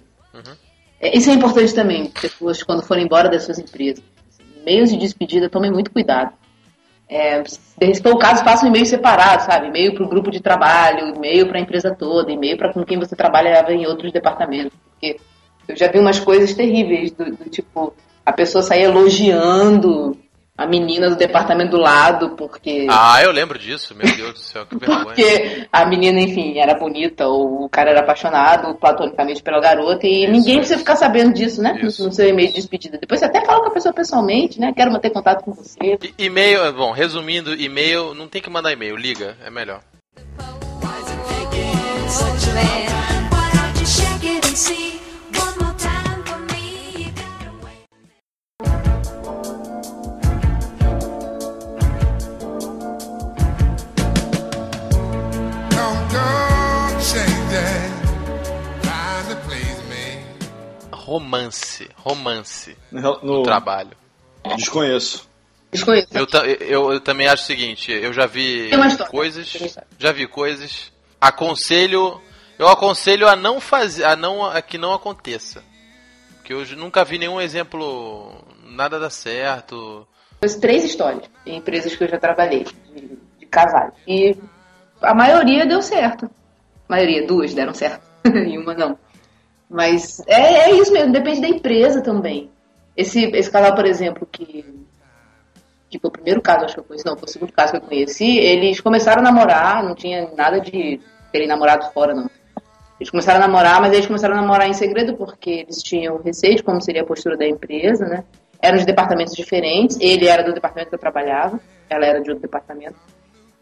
É, 1.00 1.16
Isso 1.16 1.30
é 1.30 1.34
importante 1.34 1.74
também, 1.74 2.10
pessoas 2.10 2.62
quando 2.62 2.82
forem 2.82 3.04
embora 3.04 3.28
das 3.28 3.44
suas 3.44 3.58
empresas. 3.58 4.04
E-mails 4.60 4.90
de 4.90 4.96
despedida, 4.98 5.48
tomem 5.48 5.70
muito 5.70 5.90
cuidado. 5.90 6.32
É, 7.08 7.42
se 7.44 8.02
for 8.02 8.12
o 8.12 8.18
caso, 8.18 8.44
faça 8.44 8.64
um 8.64 8.68
e-mail 8.68 8.86
separado, 8.86 9.42
sabe? 9.42 9.66
E-mail 9.66 9.94
para 9.94 10.04
o 10.04 10.08
grupo 10.08 10.30
de 10.30 10.40
trabalho, 10.40 11.16
e-mail 11.16 11.48
para 11.48 11.58
a 11.58 11.60
empresa 11.60 11.92
toda, 11.92 12.30
e-mail 12.30 12.56
para 12.56 12.72
com 12.72 12.84
quem 12.84 12.98
você 12.98 13.16
trabalhava 13.16 13.72
em 13.72 13.84
outros 13.86 14.12
departamentos. 14.12 14.78
Porque 14.90 15.18
eu 15.66 15.76
já 15.76 15.88
vi 15.88 15.98
umas 15.98 16.20
coisas 16.20 16.54
terríveis, 16.54 17.10
do, 17.10 17.24
do 17.24 17.50
tipo, 17.50 17.92
a 18.24 18.32
pessoa 18.32 18.62
sair 18.62 18.84
elogiando 18.84 20.16
a 20.60 20.66
menina 20.66 21.08
do 21.08 21.16
departamento 21.16 21.70
do 21.70 21.78
lado, 21.78 22.36
porque. 22.36 22.86
Ah, 22.90 23.22
eu 23.22 23.32
lembro 23.32 23.58
disso, 23.58 23.94
meu 23.94 24.06
Deus 24.14 24.32
do 24.34 24.38
céu, 24.40 24.66
que 24.66 24.76
vergonha. 24.76 25.04
Porque 25.06 25.66
a 25.72 25.86
menina, 25.86 26.20
enfim, 26.20 26.58
era 26.58 26.74
bonita, 26.74 27.26
ou 27.26 27.64
o 27.64 27.68
cara 27.70 27.88
era 27.88 28.00
apaixonado 28.00 28.74
platonicamente 28.74 29.42
pela 29.42 29.58
garota, 29.58 30.06
e 30.06 30.24
Isso, 30.24 30.32
ninguém 30.32 30.58
precisa 30.58 30.78
ficar 30.78 30.96
sabendo 30.96 31.32
disso, 31.32 31.62
né? 31.62 31.78
Isso. 31.82 32.04
No 32.04 32.12
seu 32.12 32.28
e-mail 32.28 32.48
de 32.48 32.56
despedida. 32.56 32.98
Depois 32.98 33.20
você 33.20 33.24
até 33.24 33.42
fala 33.42 33.62
com 33.62 33.68
a 33.68 33.72
pessoa 33.72 33.94
pessoalmente, 33.94 34.60
né? 34.60 34.70
Quero 34.76 34.92
manter 34.92 35.08
contato 35.08 35.42
com 35.44 35.52
você. 35.54 35.78
E- 36.18 36.24
E-mail, 36.26 36.70
bom, 36.74 36.92
resumindo, 36.92 37.54
e-mail, 37.54 38.12
não 38.12 38.28
tem 38.28 38.42
que 38.42 38.50
mandar 38.50 38.70
e-mail, 38.70 38.96
liga, 38.96 39.38
é 39.42 39.48
melhor. 39.48 39.80
Such 42.06 42.89
Romance, 61.10 61.90
romance 61.96 62.76
No, 62.92 63.18
no 63.20 63.42
trabalho. 63.42 63.96
Desconheço. 64.56 65.28
Desconheço. 65.72 66.06
Eu, 66.14 66.24
eu, 66.60 66.92
eu 66.92 67.00
também 67.00 67.26
acho 67.26 67.42
o 67.42 67.46
seguinte, 67.46 67.90
eu 67.90 68.12
já 68.12 68.26
vi 68.26 68.70
coisas, 69.10 69.52
já 69.98 70.12
vi 70.12 70.28
coisas, 70.28 70.92
aconselho, 71.20 72.20
eu 72.56 72.68
aconselho 72.68 73.26
a 73.26 73.34
não 73.34 73.60
fazer, 73.60 74.04
a 74.04 74.14
não 74.14 74.44
a 74.44 74.62
que 74.62 74.78
não 74.78 74.94
aconteça. 74.94 75.64
Porque 76.36 76.54
eu 76.54 76.64
nunca 76.76 77.04
vi 77.04 77.18
nenhum 77.18 77.40
exemplo, 77.40 78.44
nada 78.62 79.00
dá 79.00 79.10
certo. 79.10 80.06
Fiz 80.40 80.54
três 80.58 80.84
histórias 80.84 81.28
em 81.44 81.56
empresas 81.56 81.96
que 81.96 82.04
eu 82.04 82.08
já 82.08 82.20
trabalhei, 82.20 82.62
de, 82.94 83.18
de 83.36 83.46
casais. 83.46 83.92
E 84.06 84.36
a 85.02 85.12
maioria 85.12 85.66
deu 85.66 85.82
certo. 85.82 86.26
A 86.26 86.92
maioria, 86.92 87.26
duas 87.26 87.52
deram 87.52 87.74
certo. 87.74 88.06
e 88.24 88.56
uma 88.56 88.74
não. 88.74 88.96
Mas 89.70 90.20
é, 90.26 90.70
é 90.70 90.74
isso 90.74 90.92
mesmo, 90.92 91.12
depende 91.12 91.40
da 91.40 91.48
empresa 91.48 92.02
também. 92.02 92.50
Esse, 92.96 93.26
esse 93.26 93.48
casal, 93.48 93.72
por 93.76 93.86
exemplo, 93.86 94.26
que, 94.30 94.64
que 95.88 95.98
foi 96.00 96.08
o 96.08 96.12
primeiro 96.12 96.42
caso, 96.42 96.64
acho 96.64 96.74
que 96.74 96.80
eu 96.80 96.84
conheci, 96.84 97.06
não, 97.06 97.16
foi 97.16 97.28
o 97.28 97.30
segundo 97.30 97.52
caso 97.52 97.70
que 97.70 97.78
eu 97.78 97.82
conheci, 97.82 98.38
eles 98.38 98.80
começaram 98.80 99.20
a 99.20 99.24
namorar, 99.24 99.84
não 99.84 99.94
tinha 99.94 100.28
nada 100.36 100.60
de 100.60 101.00
terem 101.30 101.46
namorado 101.46 101.88
fora, 101.92 102.12
não. 102.12 102.28
Eles 102.98 103.10
começaram 103.10 103.42
a 103.42 103.46
namorar, 103.46 103.80
mas 103.80 103.92
eles 103.92 104.06
começaram 104.06 104.34
a 104.36 104.40
namorar 104.40 104.68
em 104.68 104.74
segredo 104.74 105.16
porque 105.16 105.50
eles 105.50 105.82
tinham 105.82 106.20
receio 106.20 106.56
de 106.56 106.62
como 106.64 106.82
seria 106.82 107.02
a 107.02 107.06
postura 107.06 107.36
da 107.36 107.46
empresa, 107.46 108.04
né? 108.04 108.24
Eram 108.60 108.76
de 108.76 108.84
departamentos 108.84 109.34
diferentes. 109.34 109.96
Ele 110.00 110.26
era 110.26 110.42
do 110.42 110.52
departamento 110.52 110.90
que 110.90 110.96
eu 110.96 111.00
trabalhava, 111.00 111.58
ela 111.88 112.04
era 112.04 112.20
de 112.20 112.28
outro 112.28 112.42
departamento. 112.42 112.96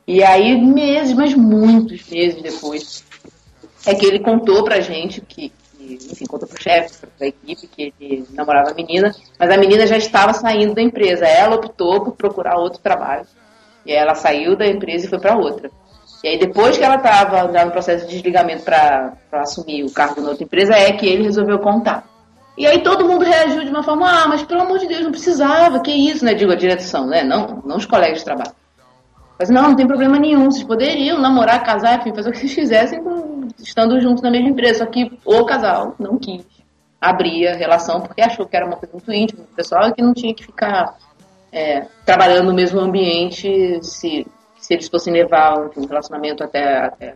E 0.09 0.25
aí, 0.25 0.61
meses, 0.61 1.13
mas 1.13 1.35
muitos 1.35 2.09
meses 2.09 2.43
depois, 2.43 3.05
é 3.87 3.95
que 3.95 4.05
ele 4.05 4.19
contou 4.19 4.65
pra 4.65 4.81
gente 4.81 5.21
que 5.21 5.53
enfim, 5.95 6.27
contou 6.27 6.49
pro 6.49 6.63
chefe 6.63 7.07
da 7.19 7.27
equipe 7.27 7.67
que 7.67 7.95
ele 8.01 8.27
namorava 8.33 8.71
a 8.71 8.75
menina, 8.75 9.15
mas 9.39 9.51
a 9.51 9.57
menina 9.57 9.87
já 9.87 9.97
estava 9.97 10.33
saindo 10.33 10.75
da 10.75 10.83
empresa. 10.83 11.27
Ela 11.27 11.57
optou 11.57 12.03
por 12.03 12.13
procurar 12.13 12.57
outro 12.57 12.81
trabalho. 12.81 13.27
E 13.87 13.93
ela 13.93 14.15
saiu 14.15 14.57
da 14.57 14.67
empresa 14.67 15.07
e 15.07 15.09
foi 15.09 15.19
pra 15.19 15.37
outra. 15.37 15.71
E 16.23 16.29
aí, 16.29 16.39
depois 16.39 16.77
que 16.77 16.85
ela 16.85 16.97
estava 16.97 17.65
no 17.65 17.71
processo 17.71 18.07
de 18.07 18.13
desligamento 18.13 18.65
para 18.65 19.15
assumir 19.33 19.85
o 19.85 19.93
cargo 19.93 20.21
na 20.21 20.31
outra 20.31 20.45
empresa, 20.45 20.75
é 20.75 20.93
que 20.93 21.07
ele 21.07 21.23
resolveu 21.23 21.59
contar. 21.61 22.05
E 22.57 22.67
aí 22.67 22.83
todo 22.83 23.07
mundo 23.07 23.25
reagiu 23.25 23.63
de 23.63 23.71
uma 23.71 23.85
forma, 23.85 24.11
ah, 24.11 24.27
mas 24.27 24.43
pelo 24.43 24.63
amor 24.63 24.81
de 24.81 24.89
Deus, 24.89 25.03
não 25.03 25.13
precisava, 25.13 25.81
que 25.81 25.93
isso, 25.93 26.25
né? 26.25 26.35
Digo, 26.35 26.51
a 26.51 26.57
direção, 26.57 27.07
né? 27.07 27.23
Não, 27.23 27.63
não 27.65 27.77
os 27.77 27.87
colegas 27.87 28.19
de 28.19 28.25
trabalho. 28.25 28.51
Mas 29.39 29.51
não, 29.51 29.69
não 29.69 29.77
tem 29.77 29.87
problema 29.87 30.19
nenhum, 30.19 30.51
vocês 30.51 30.65
poderiam 30.65 31.21
namorar, 31.21 31.63
casar, 31.63 32.01
enfim, 32.01 32.15
fazer 32.15 32.31
o 32.31 32.33
que 32.33 32.49
vocês 32.49 32.99
com- 32.99 33.47
estando 33.59 34.01
juntos 34.01 34.23
na 34.23 34.31
mesma 34.31 34.49
empresa. 34.49 34.81
Só 34.81 34.87
que 34.87 35.13
o 35.25 35.45
casal 35.45 35.95
não 35.99 36.19
quis 36.19 36.45
abrir 37.01 37.47
a 37.47 37.55
relação 37.55 38.01
porque 38.01 38.21
achou 38.21 38.47
que 38.47 38.57
era 38.57 38.67
uma 38.67 38.77
coisa 38.77 38.93
muito 38.93 39.13
íntima 39.13 39.45
do 39.45 39.55
pessoal 39.55 39.89
e 39.89 39.93
que 39.93 40.03
não 40.03 40.13
tinha 40.13 40.35
que 40.35 40.45
ficar 40.45 40.97
é, 41.53 41.87
trabalhando 42.05 42.47
no 42.47 42.55
mesmo 42.55 42.81
ambiente 42.81 43.79
se, 43.83 44.27
se 44.59 44.75
eles 44.75 44.89
fossem 44.89 45.13
levar 45.13 45.71
um 45.77 45.87
relacionamento 45.87 46.43
até, 46.43 46.85
até 46.85 47.15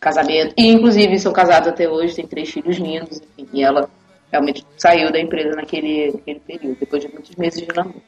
casamento. 0.00 0.54
E, 0.56 0.66
inclusive, 0.68 1.18
são 1.18 1.32
casados 1.32 1.68
até 1.68 1.88
hoje, 1.88 2.14
têm 2.14 2.26
três 2.26 2.50
filhos 2.50 2.76
lindos, 2.76 3.20
enfim, 3.38 3.48
e 3.52 3.62
ela 3.62 3.88
realmente 4.30 4.66
saiu 4.76 5.12
da 5.12 5.20
empresa 5.20 5.54
naquele, 5.54 6.12
naquele 6.12 6.40
período, 6.40 6.76
depois 6.80 7.02
de 7.02 7.12
muitos 7.12 7.36
meses 7.36 7.60
de 7.60 7.74
namoro. 7.74 8.02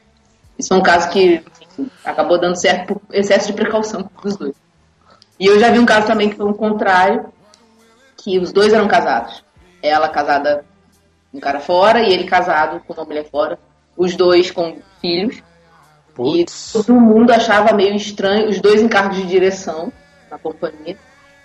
Isso 0.58 0.68
foi 0.68 0.78
um 0.78 0.82
caso 0.82 1.10
que 1.10 1.34
enfim, 1.34 1.65
acabou 2.04 2.40
dando 2.40 2.56
certo 2.56 2.86
por 2.86 3.02
excesso 3.12 3.48
de 3.48 3.52
precaução 3.52 4.08
dos 4.22 4.36
dois. 4.36 4.54
E 5.38 5.46
eu 5.46 5.58
já 5.58 5.70
vi 5.70 5.78
um 5.78 5.86
caso 5.86 6.06
também 6.06 6.30
que 6.30 6.36
foi 6.36 6.46
um 6.46 6.52
contrário, 6.52 7.26
que 8.16 8.38
os 8.38 8.52
dois 8.52 8.72
eram 8.72 8.88
casados. 8.88 9.44
Ela 9.82 10.08
casada 10.08 10.64
com 11.30 11.38
um 11.38 11.40
cara 11.40 11.60
fora 11.60 12.00
e 12.00 12.12
ele 12.12 12.24
casado 12.24 12.80
com 12.86 12.92
uma 12.94 13.04
mulher 13.04 13.28
fora. 13.30 13.58
Os 13.96 14.16
dois 14.16 14.50
com 14.50 14.78
filhos. 15.00 15.42
E 16.18 16.46
todo 16.72 16.94
mundo 16.94 17.30
achava 17.30 17.74
meio 17.74 17.94
estranho, 17.94 18.48
os 18.48 18.58
dois 18.58 18.80
em 18.80 18.88
cargos 18.88 19.18
de 19.18 19.26
direção 19.26 19.92
na 20.30 20.38
companhia. 20.38 20.96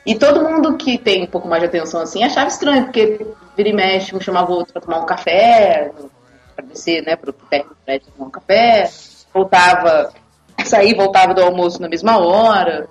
E 0.05 0.15
todo 0.15 0.43
mundo 0.43 0.77
que 0.77 0.97
tem 0.97 1.23
um 1.23 1.27
pouco 1.27 1.47
mais 1.47 1.61
de 1.61 1.67
atenção 1.67 2.01
assim 2.01 2.23
achava 2.23 2.47
estranho, 2.47 2.85
porque 2.85 3.27
vira 3.55 3.69
e 3.69 3.73
mexe, 3.73 4.15
um 4.15 4.19
chamava 4.19 4.51
o 4.51 4.55
outro 4.55 4.73
para 4.73 4.81
tomar 4.81 4.99
um 4.99 5.05
café, 5.05 5.91
para 6.55 6.65
descer, 6.65 7.03
né, 7.03 7.15
pro 7.15 7.33
térreo 7.33 7.69
do 7.69 7.75
prédio 7.85 8.07
tomar 8.15 8.27
um 8.27 8.31
café, 8.31 8.89
voltava, 9.33 10.13
sair 10.67 10.95
voltava 10.95 11.33
do 11.33 11.41
almoço 11.43 11.81
na 11.81 11.87
mesma 11.89 12.17
hora. 12.17 12.87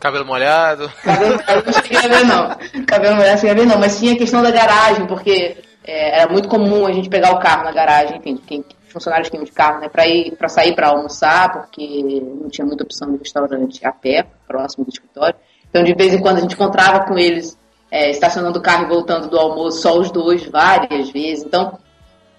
Cabelo 0.00 0.24
molhado. 0.26 0.90
Cabelo 1.02 1.36
molhado 1.36 1.62
não 1.66 1.72
cheguei 1.72 1.98
a 1.98 2.08
ver, 2.08 2.24
não. 2.24 2.84
Cabelo 2.86 3.16
molhado 3.16 3.32
não 3.32 3.38
cheguei 3.38 3.50
a 3.50 3.54
ver, 3.54 3.66
não. 3.66 3.78
Mas 3.78 3.98
tinha 3.98 4.12
a 4.12 4.18
questão 4.18 4.42
da 4.42 4.50
garagem, 4.50 5.06
porque 5.06 5.56
é, 5.84 6.20
era 6.20 6.30
muito 6.30 6.48
comum 6.48 6.86
a 6.86 6.92
gente 6.92 7.08
pegar 7.08 7.32
o 7.32 7.38
carro 7.38 7.64
na 7.64 7.72
garagem, 7.72 8.18
enfim, 8.18 8.36
quem, 8.46 8.64
funcionários 8.88 9.28
que 9.28 9.36
iam 9.36 9.44
de 9.44 9.50
carro, 9.52 9.80
né, 9.80 9.88
para 9.88 10.06
ir, 10.06 10.36
para 10.36 10.48
sair 10.48 10.74
para 10.74 10.88
almoçar, 10.88 11.50
porque 11.52 12.02
não 12.40 12.48
tinha 12.48 12.66
muita 12.66 12.84
opção 12.84 13.10
de 13.12 13.18
restaurante 13.18 13.84
a 13.84 13.90
pé, 13.92 14.24
próximo 14.46 14.84
do 14.84 14.90
escritório. 14.90 15.34
Então, 15.68 15.82
de 15.82 15.92
vez 15.94 16.14
em 16.14 16.20
quando, 16.20 16.36
a 16.38 16.40
gente 16.40 16.54
encontrava 16.54 17.00
com 17.06 17.18
eles 17.18 17.58
é, 17.90 18.10
estacionando 18.10 18.58
o 18.58 18.62
carro 18.62 18.84
e 18.84 18.88
voltando 18.88 19.28
do 19.28 19.38
almoço, 19.38 19.80
só 19.80 19.98
os 19.98 20.10
dois, 20.10 20.44
várias 20.46 21.10
vezes. 21.10 21.44
Então, 21.44 21.78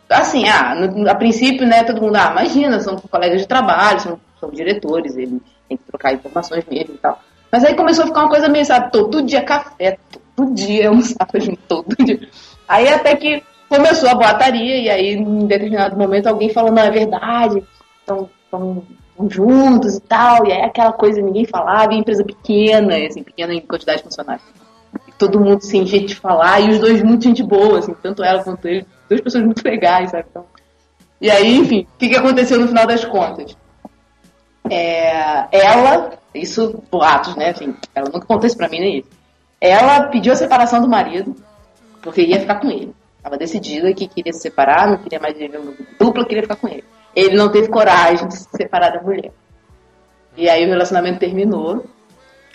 assim, 0.09 0.47
ah, 0.47 0.75
no- 0.75 1.09
a 1.09 1.15
princípio, 1.15 1.67
né, 1.67 1.83
todo 1.83 2.01
mundo, 2.01 2.15
ah, 2.15 2.29
imagina, 2.31 2.79
são 2.79 2.95
colegas 2.97 3.41
de 3.41 3.47
trabalho, 3.47 3.99
são, 3.99 4.19
são 4.39 4.49
diretores, 4.49 5.15
eles 5.15 5.41
têm 5.67 5.77
que 5.77 5.83
trocar 5.83 6.13
informações 6.13 6.65
mesmo 6.69 6.95
e 6.95 6.97
tal. 6.97 7.19
Mas 7.51 7.63
aí 7.63 7.75
começou 7.75 8.03
a 8.03 8.07
ficar 8.07 8.21
uma 8.21 8.29
coisa 8.29 8.49
meio, 8.49 8.65
sabe, 8.65 8.91
todo 8.91 9.21
dia 9.21 9.41
café, 9.41 9.97
todo 10.35 10.53
dia 10.53 10.89
almoçava 10.89 11.31
junto, 11.39 11.57
todo 11.67 11.95
dia. 12.03 12.27
Aí 12.67 12.87
até 12.87 13.15
que 13.15 13.43
começou 13.69 14.09
a 14.09 14.15
boataria, 14.15 14.77
e 14.77 14.89
aí, 14.89 15.13
em 15.13 15.45
determinado 15.45 15.97
momento, 15.97 16.27
alguém 16.27 16.49
falou, 16.49 16.71
não, 16.71 16.83
é 16.83 16.91
verdade, 16.91 17.63
estão 17.99 18.29
juntos 19.29 19.95
e 19.95 20.01
tal, 20.01 20.45
e 20.45 20.51
aí 20.51 20.61
aquela 20.61 20.91
coisa 20.91 21.21
ninguém 21.21 21.45
falava, 21.45 21.93
e 21.93 21.97
empresa 21.97 22.23
pequena, 22.23 22.95
assim, 23.07 23.23
pequena 23.23 23.53
em 23.53 23.61
quantidade 23.61 23.99
de 23.99 24.03
funcionários. 24.03 24.45
E 25.07 25.11
todo 25.13 25.39
mundo 25.39 25.61
sem 25.61 25.85
jeito 25.85 26.07
de 26.07 26.15
falar, 26.15 26.59
e 26.59 26.69
os 26.69 26.79
dois 26.79 27.01
muito 27.01 27.23
gente 27.23 27.43
boa, 27.43 27.79
assim, 27.79 27.93
tanto 28.01 28.23
ela 28.23 28.43
quanto 28.43 28.67
ele, 28.67 28.85
duas 29.09 29.21
pessoas 29.21 29.43
muito 29.43 29.63
legais, 29.63 30.11
sabe? 30.11 30.25
Então, 30.29 30.45
e 31.21 31.29
aí, 31.31 31.55
enfim, 31.55 31.87
o 31.95 31.97
que, 31.97 32.09
que 32.09 32.15
aconteceu 32.15 32.59
no 32.59 32.67
final 32.67 32.85
das 32.85 33.05
contas? 33.05 33.55
É, 34.69 35.47
ela, 35.51 36.13
isso, 36.33 36.83
boatos, 36.91 37.35
né? 37.35 37.49
Assim, 37.49 37.75
ela 37.93 38.09
nunca 38.11 38.25
contou 38.25 38.45
isso 38.47 38.57
pra 38.57 38.69
mim, 38.69 38.79
nem 38.79 38.97
isso. 38.99 39.09
Ela 39.61 40.03
pediu 40.07 40.33
a 40.33 40.35
separação 40.35 40.81
do 40.81 40.87
marido, 40.87 41.35
porque 42.01 42.21
ia 42.21 42.39
ficar 42.39 42.55
com 42.59 42.69
ele. 42.69 42.93
Estava 43.17 43.37
decidida 43.37 43.93
que 43.93 44.07
queria 44.07 44.33
se 44.33 44.41
separar, 44.41 44.87
não 44.89 44.97
queria 44.97 45.19
mais 45.19 45.35
viver 45.37 45.57
uma 45.57 45.71
vida 45.71 45.89
dupla, 45.99 46.25
queria 46.25 46.43
ficar 46.43 46.55
com 46.57 46.67
ele. 46.67 46.83
Ele 47.15 47.35
não 47.35 47.49
teve 47.49 47.69
coragem 47.69 48.27
de 48.27 48.35
se 48.37 48.47
separar 48.55 48.91
da 48.91 49.01
mulher. 49.01 49.31
E 50.37 50.49
aí 50.49 50.65
o 50.65 50.69
relacionamento 50.69 51.19
terminou. 51.19 51.85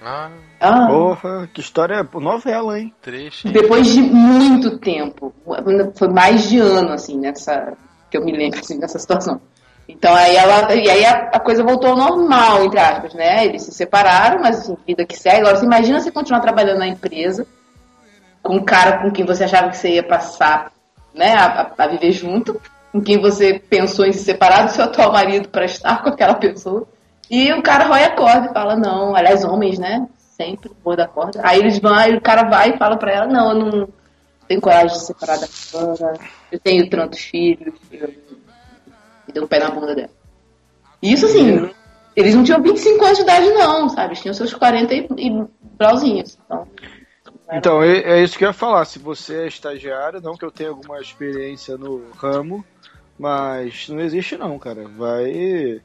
Ah, 0.02 0.30
Ah, 0.60 0.86
Porra, 0.86 1.48
que 1.52 1.60
história, 1.60 2.06
novela, 2.14 2.78
hein? 2.78 2.92
triste. 3.02 3.48
depois 3.48 3.86
de 3.88 4.00
muito 4.02 4.78
tempo, 4.78 5.32
foi 5.94 6.08
mais 6.08 6.48
de 6.48 6.58
ano, 6.58 6.92
assim, 6.92 7.18
nessa. 7.18 7.72
que 8.10 8.16
eu 8.16 8.24
me 8.24 8.32
lembro, 8.32 8.60
assim, 8.60 8.78
nessa 8.78 8.98
situação. 8.98 9.40
Então 9.92 10.14
aí 10.14 10.36
ela. 10.36 10.74
E 10.74 10.88
aí 10.90 11.04
a, 11.04 11.30
a 11.32 11.40
coisa 11.40 11.62
voltou 11.62 11.90
ao 11.90 11.96
normal, 11.96 12.64
entre 12.64 12.78
aspas, 12.80 13.14
né? 13.14 13.44
Eles 13.46 13.62
se 13.62 13.72
separaram, 13.72 14.40
mas 14.40 14.58
assim, 14.60 14.76
vida 14.86 15.04
que 15.04 15.16
segue. 15.16 15.40
Agora, 15.40 15.56
você 15.56 15.64
imagina 15.64 16.00
você 16.00 16.10
continuar 16.10 16.40
trabalhando 16.40 16.78
na 16.78 16.88
empresa 16.88 17.46
com 18.42 18.56
um 18.56 18.64
cara 18.64 18.98
com 18.98 19.10
quem 19.10 19.24
você 19.24 19.44
achava 19.44 19.68
que 19.70 19.76
você 19.76 19.90
ia 19.96 20.02
passar, 20.02 20.72
né, 21.14 21.34
a, 21.34 21.72
a- 21.76 21.86
viver 21.86 22.12
junto, 22.12 22.58
com 22.90 23.00
quem 23.00 23.18
você 23.20 23.58
pensou 23.58 24.06
em 24.06 24.12
se 24.12 24.24
separar 24.24 24.64
do 24.66 24.72
seu 24.72 24.84
atual 24.84 25.12
marido 25.12 25.48
para 25.48 25.64
estar 25.66 26.00
com 26.02 26.08
aquela 26.08 26.34
pessoa. 26.34 26.86
E 27.30 27.52
o 27.52 27.62
cara 27.62 27.84
rói 27.84 28.02
a 28.04 28.16
corda 28.16 28.46
e 28.50 28.52
fala, 28.54 28.76
não, 28.76 29.14
aliás, 29.14 29.44
homens, 29.44 29.78
né? 29.78 30.06
Sempre 30.16 30.70
pôr 30.82 30.96
da 30.96 31.06
corda. 31.06 31.40
Aí 31.44 31.58
eles 31.60 31.78
vão, 31.78 31.94
aí 31.94 32.14
o 32.16 32.20
cara 32.20 32.48
vai 32.48 32.70
e 32.70 32.78
fala 32.78 32.96
pra 32.96 33.12
ela, 33.12 33.26
não, 33.26 33.50
eu 33.50 33.54
não 33.58 33.88
tenho 34.48 34.60
coragem 34.60 34.88
de 34.88 34.98
se 35.00 35.06
separar 35.06 35.38
da 35.38 35.46
Ana, 35.74 36.14
eu 36.50 36.58
tenho 36.58 36.88
tantos 36.90 37.20
filhos, 37.20 37.74
eu... 37.92 38.10
e 39.30 39.32
deu 39.32 39.44
um 39.44 39.48
pé 39.48 39.58
na 39.58 39.70
bunda 39.70 39.94
dela. 39.94 40.10
E 41.02 41.12
isso 41.12 41.26
assim, 41.26 41.70
eles 42.14 42.34
não 42.34 42.44
tinham 42.44 42.62
25 42.62 43.04
anos 43.04 43.18
de 43.18 43.24
idade 43.24 43.48
não, 43.50 43.88
sabe? 43.88 44.08
Eles 44.08 44.20
tinham 44.20 44.34
seus 44.34 44.52
40 44.52 44.94
e, 44.94 45.08
e 45.16 45.44
brauzinhos. 45.76 46.38
Então, 46.44 46.68
Então, 47.52 47.82
é, 47.82 47.98
é 47.98 48.22
isso 48.22 48.36
que 48.36 48.44
eu 48.44 48.48
ia 48.48 48.52
falar. 48.52 48.84
Se 48.84 48.98
você 48.98 49.42
é 49.42 49.46
estagiário, 49.46 50.20
não 50.20 50.36
que 50.36 50.44
eu 50.44 50.50
tenha 50.50 50.70
alguma 50.70 51.00
experiência 51.00 51.78
no 51.78 52.10
ramo, 52.12 52.64
mas 53.18 53.88
não 53.88 54.00
existe 54.00 54.36
não, 54.36 54.58
cara. 54.58 54.86
Vai. 54.88 55.80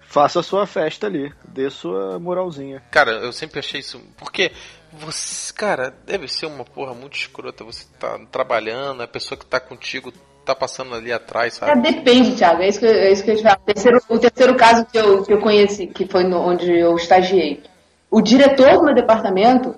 Faça 0.00 0.40
a 0.40 0.42
sua 0.42 0.66
festa 0.66 1.06
ali. 1.06 1.32
Dê 1.48 1.68
sua 1.68 2.18
moralzinha. 2.18 2.82
Cara, 2.90 3.12
eu 3.12 3.32
sempre 3.32 3.58
achei 3.58 3.80
isso. 3.80 4.00
Porque 4.16 4.52
você, 4.92 5.52
cara, 5.52 5.92
deve 6.06 6.28
ser 6.28 6.46
uma 6.46 6.64
porra 6.64 6.94
muito 6.94 7.16
escrota. 7.16 7.64
Você 7.64 7.86
tá 7.98 8.18
trabalhando, 8.30 9.02
a 9.02 9.08
pessoa 9.08 9.36
que 9.36 9.44
tá 9.44 9.58
contigo 9.60 10.12
tá 10.46 10.54
passando 10.54 10.94
ali 10.94 11.12
atrás, 11.12 11.56
É, 11.60 11.66
sabe? 11.66 11.80
depende, 11.82 12.36
Thiago. 12.36 12.62
É 12.62 12.68
isso 12.68 12.78
que, 12.78 12.86
eu- 12.86 12.90
é 12.90 13.10
isso 13.12 13.24
que 13.24 13.30
eu 13.32 13.36
te 13.36 13.42
terceiro, 13.64 14.00
o 14.08 14.18
terceiro 14.18 14.54
caso 14.54 14.84
que 14.86 14.96
eu, 14.98 15.22
que 15.24 15.32
eu 15.32 15.40
conheci, 15.40 15.86
que 15.86 16.06
foi 16.06 16.24
no- 16.24 16.40
onde 16.40 16.70
eu 16.70 16.94
estagiei. 16.96 17.62
O 18.10 18.20
diretor 18.22 18.78
do 18.78 18.84
meu 18.84 18.94
departamento 18.94 19.74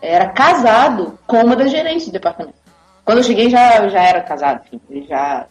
era 0.00 0.28
casado 0.28 1.18
com 1.26 1.38
uma 1.42 1.56
das 1.56 1.70
gerentes 1.70 2.06
do 2.06 2.12
departamento. 2.12 2.56
Quando 3.04 3.18
eu 3.18 3.24
cheguei, 3.24 3.48
já, 3.50 3.88
já 3.88 4.02
era 4.02 4.20
casado, 4.20 4.60
enfim, 4.66 4.80
ele 4.90 5.06
já, 5.08 5.46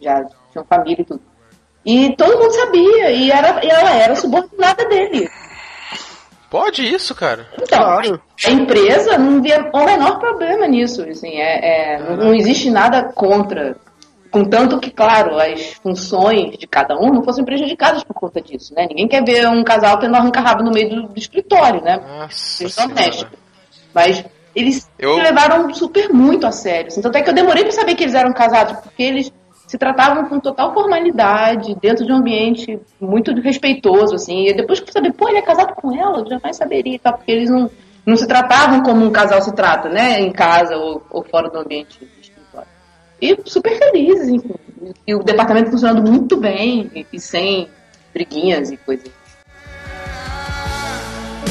já 0.00 0.24
tinha 0.52 0.64
família 0.64 1.02
e 1.02 1.04
tudo. 1.04 1.20
E 1.84 2.16
todo 2.16 2.38
mundo 2.38 2.50
sabia, 2.52 3.10
e, 3.12 3.30
era, 3.30 3.64
e 3.64 3.68
ela 3.68 3.92
era 3.94 4.16
subordinada 4.16 4.84
dele. 4.88 5.28
Pode 6.50 6.82
isso, 6.82 7.14
cara. 7.14 7.46
Então, 7.60 7.98
a 7.98 8.50
empresa 8.50 9.18
não 9.18 9.42
via 9.42 9.68
o 9.72 9.84
menor 9.84 10.18
problema 10.18 10.66
nisso. 10.66 11.02
Assim, 11.02 11.36
é, 11.40 11.94
é, 11.94 11.98
não, 11.98 12.16
não 12.16 12.34
existe 12.34 12.70
nada 12.70 13.04
contra. 13.14 13.76
Contanto 14.36 14.78
que, 14.78 14.90
claro, 14.90 15.38
as 15.38 15.74
funções 15.82 16.58
de 16.58 16.66
cada 16.66 16.94
um 16.94 17.10
não 17.10 17.22
fossem 17.24 17.42
prejudicadas 17.42 18.04
por 18.04 18.12
conta 18.12 18.38
disso. 18.38 18.74
Né? 18.74 18.86
Ninguém 18.86 19.08
quer 19.08 19.24
ver 19.24 19.48
um 19.48 19.64
casal 19.64 19.98
tendo 19.98 20.14
arranca-rabo 20.14 20.62
no 20.62 20.70
meio 20.70 20.90
do, 20.90 21.02
do 21.08 21.18
escritório, 21.18 21.80
né? 21.82 21.98
Questão 22.28 22.68
senhora. 22.68 22.88
doméstica. 22.94 23.30
Mas 23.94 24.22
eles 24.54 24.90
Eu- 24.98 25.14
se 25.14 25.22
levaram 25.22 25.72
super 25.72 26.10
muito 26.12 26.46
a 26.46 26.52
sério. 26.52 26.88
Assim. 26.88 27.00
Tanto 27.00 27.16
é 27.16 27.22
que 27.22 27.30
eu 27.30 27.34
demorei 27.34 27.62
pra 27.62 27.72
saber 27.72 27.94
que 27.94 28.04
eles 28.04 28.14
eram 28.14 28.30
casados, 28.34 28.78
porque 28.80 29.02
eles 29.02 29.32
se 29.66 29.78
tratavam 29.78 30.26
com 30.26 30.38
total 30.38 30.74
formalidade, 30.74 31.74
dentro 31.80 32.04
de 32.04 32.12
um 32.12 32.16
ambiente 32.16 32.78
muito 33.00 33.32
respeitoso, 33.40 34.14
assim. 34.16 34.48
E 34.48 34.54
depois 34.54 34.80
que 34.80 34.88
eu 34.90 34.92
saber, 34.92 35.12
pô, 35.14 35.30
ele 35.30 35.38
é 35.38 35.42
casado 35.42 35.74
com 35.76 35.98
ela, 35.98 36.18
eu 36.18 36.28
jamais 36.28 36.56
saberia, 36.56 36.98
tal, 37.02 37.14
porque 37.14 37.32
eles 37.32 37.48
não, 37.48 37.70
não 38.04 38.16
se 38.16 38.26
tratavam 38.28 38.82
como 38.82 39.02
um 39.02 39.10
casal 39.10 39.40
se 39.40 39.54
trata, 39.54 39.88
né? 39.88 40.20
Em 40.20 40.30
casa 40.30 40.76
ou, 40.76 41.02
ou 41.10 41.24
fora 41.24 41.48
do 41.48 41.58
ambiente. 41.58 41.98
E 43.20 43.38
super 43.44 43.78
felizes, 43.78 44.28
enfim. 44.28 44.54
E 45.06 45.14
o 45.14 45.22
departamento 45.22 45.70
funcionando 45.70 46.02
muito 46.08 46.36
bem, 46.36 47.06
e, 47.12 47.18
sem 47.20 47.68
briguinhas 48.12 48.70
e 48.70 48.76
coisas. 48.76 49.10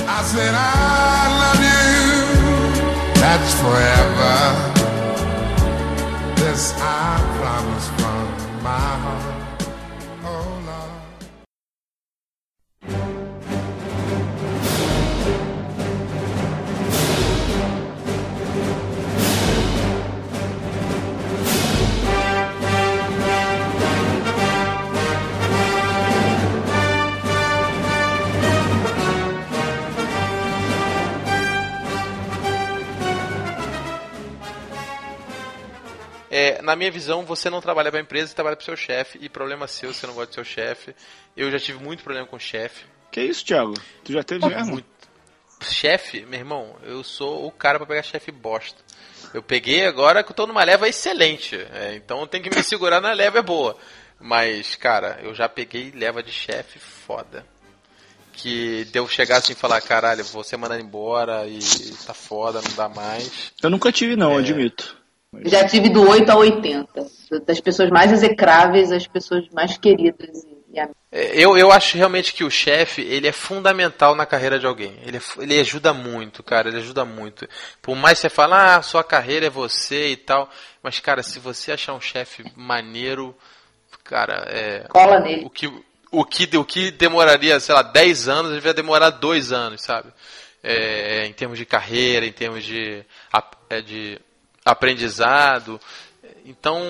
I 0.07 0.23
said 0.23 0.53
I 0.53 1.27
love 1.41 1.63
you. 1.63 3.21
That's 3.21 3.53
forever. 3.55 4.34
Na 36.75 36.79
minha 36.79 36.91
visão, 36.91 37.23
você 37.25 37.49
não 37.49 37.61
trabalha 37.61 37.89
pra 37.89 37.99
empresa, 38.01 38.27
você 38.27 38.35
trabalha 38.35 38.55
pro 38.55 38.65
seu 38.65 38.75
chefe, 38.75 39.17
e 39.21 39.29
problema 39.29 39.67
seu, 39.67 39.93
você 39.93 40.05
não 40.05 40.13
gosta 40.13 40.29
do 40.31 40.35
seu 40.35 40.43
chefe. 40.43 40.93
Eu 41.35 41.49
já 41.49 41.57
tive 41.59 41.81
muito 41.83 42.03
problema 42.03 42.27
com 42.27 42.35
o 42.35 42.39
chefe, 42.39 42.85
Que 43.11 43.21
isso, 43.21 43.45
Thiago? 43.45 43.73
Tu 44.03 44.11
já 44.11 44.23
teve 44.23 44.45
mesmo? 44.45 44.73
Muito. 44.73 44.85
Chefe, 45.63 46.25
meu 46.25 46.37
irmão, 46.39 46.75
eu 46.83 47.01
sou 47.03 47.47
o 47.47 47.51
cara 47.51 47.79
pra 47.79 47.87
pegar 47.87 48.03
chefe 48.03 48.29
bosta. 48.31 48.77
Eu 49.33 49.41
peguei 49.41 49.85
agora 49.85 50.21
que 50.23 50.31
eu 50.31 50.35
tô 50.35 50.45
numa 50.45 50.63
leva 50.63 50.87
excelente. 50.87 51.55
é, 51.73 51.95
então 51.95 52.19
eu 52.19 52.27
tenho 52.27 52.43
que 52.43 52.53
me 52.55 52.61
segurar 52.61 52.99
na 53.01 53.13
leva 53.13 53.39
é 53.39 53.41
boa. 53.41 53.77
Mas, 54.19 54.75
cara, 54.75 55.19
eu 55.23 55.33
já 55.33 55.47
peguei 55.47 55.91
leva 55.95 56.21
de 56.21 56.31
chefe 56.31 56.77
foda. 56.79 57.45
Que 58.33 58.83
deu 58.91 59.07
chegar 59.07 59.37
assim 59.37 59.53
e 59.53 59.55
falar, 59.55 59.79
caralho, 59.81 60.23
vou 60.25 60.43
ser 60.43 60.57
mandado 60.57 60.81
embora 60.81 61.47
e 61.47 61.59
tá 62.05 62.13
foda, 62.13 62.61
não 62.61 62.75
dá 62.75 62.89
mais. 62.89 63.53
Eu 63.63 63.69
nunca 63.69 63.91
tive, 63.93 64.15
não, 64.17 64.33
É. 64.33 64.39
admito. 64.39 64.97
Já 65.43 65.67
tive 65.67 65.89
do 65.89 66.07
8 66.07 66.29
a 66.29 66.35
80. 66.35 66.87
Das 67.45 67.59
pessoas 67.59 67.89
mais 67.89 68.11
execráveis 68.11 68.91
às 68.91 69.07
pessoas 69.07 69.47
mais 69.51 69.77
queridas. 69.77 70.45
É, 71.11 71.31
Eu, 71.33 71.57
eu 71.57 71.71
acho 71.71 71.97
realmente 71.97 72.33
que 72.33 72.43
o 72.43 72.51
chefe, 72.51 73.01
ele 73.01 73.27
é 73.27 73.31
fundamental 73.31 74.13
na 74.15 74.25
carreira 74.25 74.59
de 74.59 74.65
alguém. 74.65 74.97
Ele, 75.05 75.17
é 75.17 75.21
ele 75.39 75.59
ajuda 75.59 75.93
muito, 75.93 76.43
cara, 76.43 76.67
ele 76.67 76.77
ajuda 76.77 77.05
muito. 77.05 77.47
Por 77.81 77.95
mais 77.95 78.17
que 78.17 78.23
você 78.23 78.29
fale, 78.29 78.53
ah, 78.53 78.81
sua 78.81 79.03
carreira 79.03 79.45
é 79.45 79.49
você 79.49 80.09
e 80.09 80.17
tal. 80.17 80.49
Mas, 80.83 80.99
cara, 80.99 81.23
se 81.23 81.39
você 81.39 81.71
achar 81.71 81.93
um 81.93 82.01
chefe 82.01 82.43
maneiro, 82.55 83.35
cara, 84.03 84.45
é. 84.49 84.85
Cola 84.89 85.19
nele. 85.19 85.45
O 85.45 85.49
que, 85.49 85.71
o, 86.11 86.25
que, 86.25 86.57
o 86.57 86.65
que 86.65 86.91
demoraria, 86.91 87.59
sei 87.59 87.73
lá, 87.73 87.81
10 87.81 88.27
anos, 88.27 88.51
ele 88.51 88.61
vai 88.61 88.73
demorar 88.73 89.09
2 89.11 89.51
anos, 89.51 89.81
sabe? 89.81 90.09
É, 90.61 91.25
em 91.27 91.33
termos 91.33 91.57
de 91.57 91.65
carreira, 91.65 92.25
em 92.25 92.31
termos 92.31 92.63
de, 92.63 93.05
é, 93.69 93.81
de 93.81 94.19
aprendizado. 94.65 95.79
Então, 96.43 96.81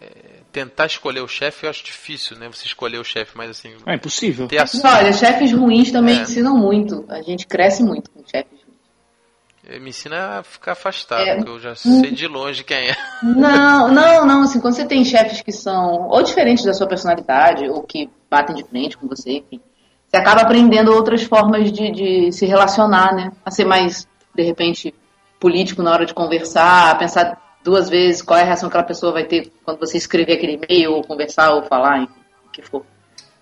é, 0.00 0.40
tentar 0.52 0.86
escolher 0.86 1.20
o 1.20 1.28
chefe 1.28 1.64
eu 1.66 1.70
acho 1.70 1.82
difícil, 1.82 2.38
né? 2.38 2.48
Você 2.52 2.66
escolher 2.66 2.98
o 2.98 3.04
chefe, 3.04 3.32
mas 3.34 3.50
assim. 3.50 3.74
É 3.86 3.94
impossível. 3.94 4.46
Ter 4.46 4.58
a, 4.58 4.62
Mas, 4.62 4.84
olha, 4.84 5.12
chefes 5.12 5.52
ruins 5.52 5.90
também 5.90 6.18
É. 6.18 6.22
ensinam 6.22 6.56
muito. 6.56 7.04
A 7.08 7.22
gente 7.22 7.46
cresce 7.46 7.82
muito 7.82 8.10
com 8.10 8.20
chefes 8.26 8.52
ruins. 8.52 9.80
me 9.82 9.88
ensina 9.90 10.38
a 10.38 10.42
ficar 10.44 10.72
afastado, 10.72 11.26
É. 11.26 11.36
porque 11.36 11.50
eu 11.50 11.58
já 11.58 11.74
sei 11.74 12.12
de 12.12 12.26
longe 12.28 12.62
quem 12.62 12.90
é. 12.90 12.96
Não, 13.22 13.88
não, 13.92 14.24
não. 14.26 14.42
Assim, 14.42 14.60
quando 14.60 14.74
você 14.74 14.84
tem 14.84 15.04
chefes 15.04 15.40
que 15.42 15.50
são 15.50 16.08
ou 16.08 16.22
diferentes 16.22 16.64
da 16.64 16.72
sua 16.72 16.86
personalidade, 16.86 17.68
ou 17.68 17.82
que 17.82 18.08
batem 18.30 18.54
de 18.54 18.62
frente 18.64 18.96
com 18.96 19.08
você, 19.08 19.38
enfim, 19.38 19.60
você 20.06 20.16
acaba 20.18 20.42
aprendendo 20.42 20.92
outras 20.92 21.22
formas 21.24 21.72
de, 21.72 21.90
de 21.90 22.30
se 22.32 22.46
relacionar, 22.46 23.12
né? 23.14 23.32
A 23.44 23.50
ser 23.50 23.64
mais, 23.64 24.06
de 24.34 24.42
repente, 24.44 24.94
político 25.40 25.82
na 25.82 25.92
hora 25.92 26.06
de 26.06 26.14
conversar, 26.14 26.98
pensar 26.98 27.40
duas 27.62 27.88
vezes 27.88 28.22
qual 28.22 28.38
é 28.38 28.42
a 28.42 28.46
reação 28.46 28.68
que 28.68 28.76
aquela 28.76 28.86
pessoa 28.86 29.12
vai 29.12 29.24
ter 29.24 29.52
quando 29.64 29.78
você 29.80 29.96
escrever 29.98 30.34
aquele 30.34 30.54
e-mail, 30.62 30.92
ou 30.92 31.02
conversar, 31.02 31.52
ou 31.54 31.62
falar, 31.64 32.02
enfim, 32.02 32.14
o 32.46 32.50
que 32.50 32.62
for. 32.62 32.84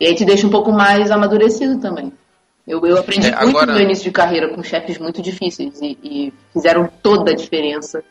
E 0.01 0.07
aí 0.07 0.15
te 0.15 0.25
deixa 0.25 0.47
um 0.47 0.51
pouco 0.51 0.73
mais 0.73 1.11
amadurecido 1.11 1.79
também. 1.81 2.13
Eu, 2.67 2.85
eu 2.87 2.99
aprendi 2.99 3.29
É, 3.29 3.31
muito 3.37 3.49
agora- 3.51 3.67
no 3.67 3.73
meu 3.75 3.83
início 3.83 4.05
de 4.05 4.11
carreira 4.11 4.49
com 4.49 4.63
chefes 4.63 4.99
muito 4.99 5.21
difíceis 5.21 5.81
e, 5.83 5.99
e 6.03 6.33
fizeram 6.53 6.89
toda 7.03 7.33
a 7.33 7.35
diferença 7.35 8.03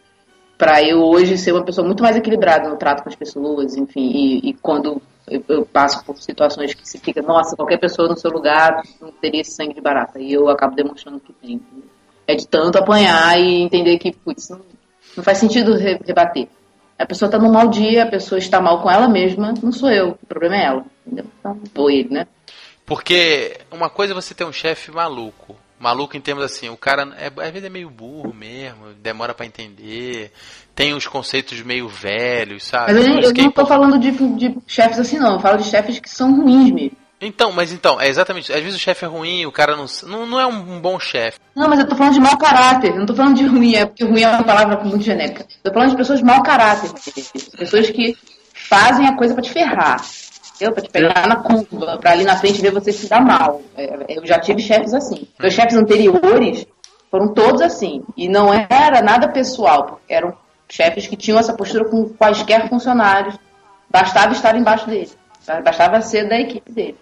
para 0.57 0.81
eu 0.83 1.01
hoje 1.01 1.37
ser 1.37 1.51
uma 1.51 1.63
pessoa 1.65 1.85
muito 1.85 2.03
mais 2.03 2.15
equilibrada 2.15 2.69
no 2.69 2.77
trato 2.77 3.01
com 3.03 3.09
as 3.09 3.15
pessoas, 3.15 3.75
enfim, 3.75 4.11
e, 4.13 4.49
e 4.49 4.53
quando 4.53 5.01
eu, 5.27 5.43
eu 5.49 5.65
passo 5.65 6.05
por 6.05 6.15
situações 6.21 6.73
que 6.75 6.87
se 6.87 6.99
fica, 6.99 7.21
nossa, 7.23 7.55
qualquer 7.55 7.77
pessoa 7.79 8.07
no 8.07 8.15
seu 8.15 8.29
lugar 8.29 8.83
não 9.01 9.11
teria 9.11 9.41
esse 9.41 9.51
sangue 9.51 9.73
de 9.73 9.81
barata, 9.81 10.19
e 10.19 10.31
eu 10.31 10.47
acabo 10.47 10.75
demonstrando 10.75 11.19
que 11.19 11.33
tem. 11.33 11.53
entendeu? 11.53 11.89
É 12.27 12.35
de 12.35 12.47
tanto 12.47 12.77
apanhar 12.77 13.37
e 13.39 13.61
entender 13.61 13.97
que, 13.97 14.11
putz, 14.11 14.49
não, 14.49 14.61
não 15.17 15.23
faz 15.23 15.37
sentido 15.37 15.75
re- 15.75 15.99
rebater. 16.05 16.47
A 16.97 17.05
pessoa 17.05 17.27
está 17.27 17.37
num 17.37 17.51
mau 17.51 17.67
dia, 17.67 18.03
a 18.03 18.07
pessoa 18.07 18.39
está 18.39 18.61
mal 18.61 18.81
com 18.81 18.89
ela 18.89 19.07
mesma, 19.09 19.53
não 19.61 19.71
sou 19.71 19.89
eu, 19.91 20.17
o 20.21 20.25
problema 20.27 20.55
é 20.55 20.63
ela, 20.65 20.85
entendeu? 21.05 21.25
Então, 21.39 21.59
ou 21.75 21.89
ele, 21.89 22.09
né? 22.09 22.27
Porque 22.85 23.57
uma 23.71 23.89
coisa 23.89 24.13
é 24.13 24.15
você 24.15 24.33
ter 24.33 24.45
um 24.45 24.53
chefe 24.53 24.91
maluco. 24.91 25.55
Maluco 25.79 26.15
em 26.15 26.21
termos 26.21 26.45
assim, 26.45 26.69
o 26.69 26.77
cara 26.77 27.13
é, 27.17 27.27
às 27.27 27.51
vezes 27.51 27.65
é 27.65 27.69
meio 27.69 27.89
burro 27.89 28.33
mesmo, 28.33 28.93
demora 29.01 29.33
pra 29.33 29.45
entender, 29.45 30.31
tem 30.73 30.93
uns 30.93 31.07
conceitos 31.07 31.61
meio 31.61 31.89
velhos, 31.89 32.63
sabe? 32.63 32.93
Mas 32.93 33.05
eu, 33.05 33.19
eu 33.19 33.33
que 33.33 33.41
é 33.41 33.43
não 33.43 33.51
tô 33.51 33.65
falando 33.65 33.99
de, 33.99 34.11
de 34.11 34.57
chefes 34.65 34.97
assim, 34.97 35.17
não, 35.19 35.33
eu 35.33 35.39
falo 35.41 35.57
de 35.57 35.65
chefes 35.65 35.99
que 35.99 36.09
são 36.09 36.33
ruins 36.35 36.71
mesmo. 36.71 37.02
Então, 37.25 37.51
mas 37.51 37.71
então, 37.71 37.99
é 37.99 38.07
exatamente. 38.07 38.51
Às 38.51 38.61
vezes 38.61 38.75
o 38.75 38.81
chefe 38.81 39.05
é 39.05 39.07
ruim, 39.07 39.45
o 39.45 39.51
cara 39.51 39.75
não, 39.75 39.85
não, 40.03 40.25
não 40.25 40.39
é 40.39 40.45
um, 40.45 40.79
bom 40.79 40.99
chefe. 40.99 41.39
Não, 41.55 41.69
mas 41.69 41.79
eu 41.79 41.87
tô 41.87 41.95
falando 41.95 42.13
de 42.13 42.19
mau 42.19 42.37
caráter. 42.37 42.93
Não 42.95 43.05
tô 43.05 43.15
falando 43.15 43.35
de 43.35 43.45
ruim, 43.45 43.75
é 43.75 43.85
porque 43.85 44.03
ruim 44.03 44.21
é 44.21 44.29
uma 44.29 44.43
palavra 44.43 44.83
muito 44.83 45.03
genérica. 45.03 45.45
Eu 45.63 45.71
tô 45.71 45.73
falando 45.73 45.91
de 45.91 45.97
pessoas 45.97 46.19
de 46.19 46.25
mau 46.25 46.43
caráter. 46.43 46.91
Pessoas 47.57 47.89
que 47.89 48.17
fazem 48.53 49.07
a 49.07 49.15
coisa 49.15 49.33
pra 49.33 49.43
te 49.43 49.51
ferrar. 49.51 50.01
Entendeu? 50.55 50.73
Pra 50.73 50.83
te 50.83 50.89
pegar 50.89 51.27
na 51.27 51.37
curva, 51.37 51.97
pra 51.97 52.11
ali 52.11 52.23
na 52.23 52.35
frente 52.35 52.61
ver 52.61 52.71
você 52.71 52.91
se 52.91 53.07
dar 53.07 53.21
mal. 53.21 53.61
É, 53.75 54.17
Eu 54.17 54.25
já 54.25 54.39
tive 54.39 54.61
chefes 54.61 54.93
assim. 54.93 55.27
Meus 55.39 55.53
chefes 55.53 55.75
anteriores 55.75 56.65
foram 57.09 57.33
todos 57.33 57.61
assim. 57.61 58.03
E 58.17 58.27
não 58.27 58.53
era 58.53 59.01
nada 59.01 59.29
pessoal, 59.29 59.85
porque 59.85 60.13
eram 60.13 60.33
chefes 60.67 61.07
que 61.07 61.15
tinham 61.15 61.39
essa 61.39 61.53
postura 61.53 61.85
com 61.85 62.09
quaisquer 62.09 62.69
funcionários. 62.69 63.35
Bastava 63.89 64.33
estar 64.33 64.55
embaixo 64.55 64.87
dele. 64.87 65.11
Bastava 65.63 66.01
ser 66.01 66.27
da 66.27 66.39
equipe 66.39 66.71
dele. 66.71 66.97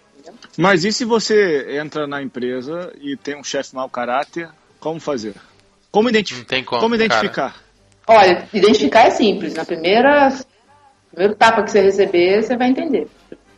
Mas 0.57 0.83
e 0.83 0.91
se 0.91 1.05
você 1.05 1.77
entra 1.77 2.05
na 2.07 2.21
empresa 2.21 2.93
e 2.99 3.15
tem 3.17 3.37
um 3.37 3.43
chefe 3.43 3.75
mau 3.75 3.89
caráter, 3.89 4.49
como 4.79 4.99
fazer? 4.99 5.35
Como, 5.91 6.09
identifi 6.09 6.39
Não 6.39 6.45
tem 6.45 6.63
como, 6.63 6.81
como 6.81 6.95
identificar? 6.95 7.55
Olha, 8.07 8.47
identificar 8.53 9.07
é 9.07 9.11
simples. 9.11 9.53
Na 9.53 9.65
primeira, 9.65 10.33
primeiro 11.11 11.35
tapa 11.35 11.63
que 11.63 11.71
você 11.71 11.81
receber, 11.81 12.43
você 12.43 12.55
vai 12.57 12.69
entender. 12.69 13.07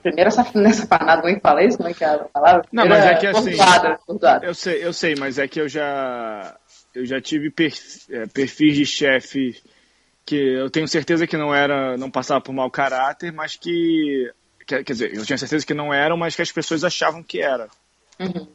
Primeira 0.02 0.30
saf- 0.32 0.54
nessa 0.58 0.86
panada, 0.86 1.22
como 1.22 1.32
é 1.32 1.36
que 1.36 1.42
fala 1.42 1.64
isso? 1.64 1.78
Como 1.78 1.90
é 1.90 1.94
que 1.94 2.04
é 2.04 2.08
a 2.08 2.20
palavra? 2.20 2.66
Não, 2.72 2.88
mas 2.88 3.06
é 3.06 3.16
que 3.16 3.28
assim. 3.28 3.56
Eu 4.42 4.54
sei, 4.54 4.86
eu 4.86 4.94
sei, 4.94 5.16
mas 5.16 5.38
é 5.38 5.48
que 5.48 5.62
eu 5.62 5.70
já 5.70 6.56
eu 6.94 7.06
já 7.06 7.20
tive 7.20 7.50
perf- 7.50 8.08
é, 8.10 8.28
perfis 8.28 8.76
de 8.76 8.86
chefe 8.86 9.56
que 10.26 10.36
eu 10.36 10.70
tenho 10.70 10.88
certeza 10.88 11.28
que 11.28 11.36
não 11.36 11.54
era, 11.54 11.98
não 11.98 12.10
passava 12.10 12.40
por 12.40 12.54
mau 12.54 12.70
caráter, 12.70 13.32
mas 13.32 13.56
que 13.56 14.32
quer, 14.66 14.84
quer 14.84 14.94
dizer, 14.94 15.14
eu 15.16 15.26
tinha 15.26 15.38
certeza 15.38 15.66
que 15.66 15.74
não 15.74 15.94
eram, 15.94 16.18
mas 16.18 16.36
que 16.36 16.42
as 16.42 16.52
pessoas 16.52 16.84
achavam 16.84 17.22
que 17.24 17.42
era. 17.42 17.68
Uhum. 18.20 18.48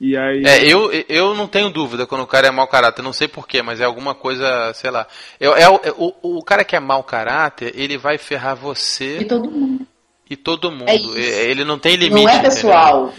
E 0.00 0.16
aí 0.16 0.44
É, 0.46 0.64
eu, 0.64 0.92
eu 1.08 1.34
não 1.34 1.48
tenho 1.48 1.70
dúvida 1.70 2.06
quando 2.06 2.20
o 2.22 2.26
cara 2.26 2.46
é 2.46 2.50
mau 2.52 2.68
caráter, 2.68 3.02
não 3.02 3.12
sei 3.12 3.26
porquê, 3.26 3.62
mas 3.62 3.80
é 3.80 3.84
alguma 3.84 4.14
coisa, 4.14 4.72
sei 4.74 4.90
lá. 4.90 5.06
É, 5.40 5.48
o- 5.48 5.54
é, 5.56 5.90
o, 5.96 6.38
o 6.38 6.42
cara 6.44 6.62
que 6.64 6.76
é 6.76 6.80
mau 6.80 7.02
caráter, 7.02 7.72
ele 7.74 7.98
vai 7.98 8.16
ferrar 8.16 8.56
E 8.56 8.60
você 8.60 9.24
todo 9.24 9.50
mundo. 9.50 9.86
e 10.30 10.36
todo 10.36 10.70
mundo. 10.70 10.88
É 10.88 10.94
isso. 10.94 11.16
É, 11.16 11.50
ele 11.50 11.64
não 11.64 11.78
tem 11.80 11.96
limite. 11.96 12.22
Não 12.22 12.28
é 12.28 12.34
entendeu? 12.34 12.50
pessoal. 12.50 13.12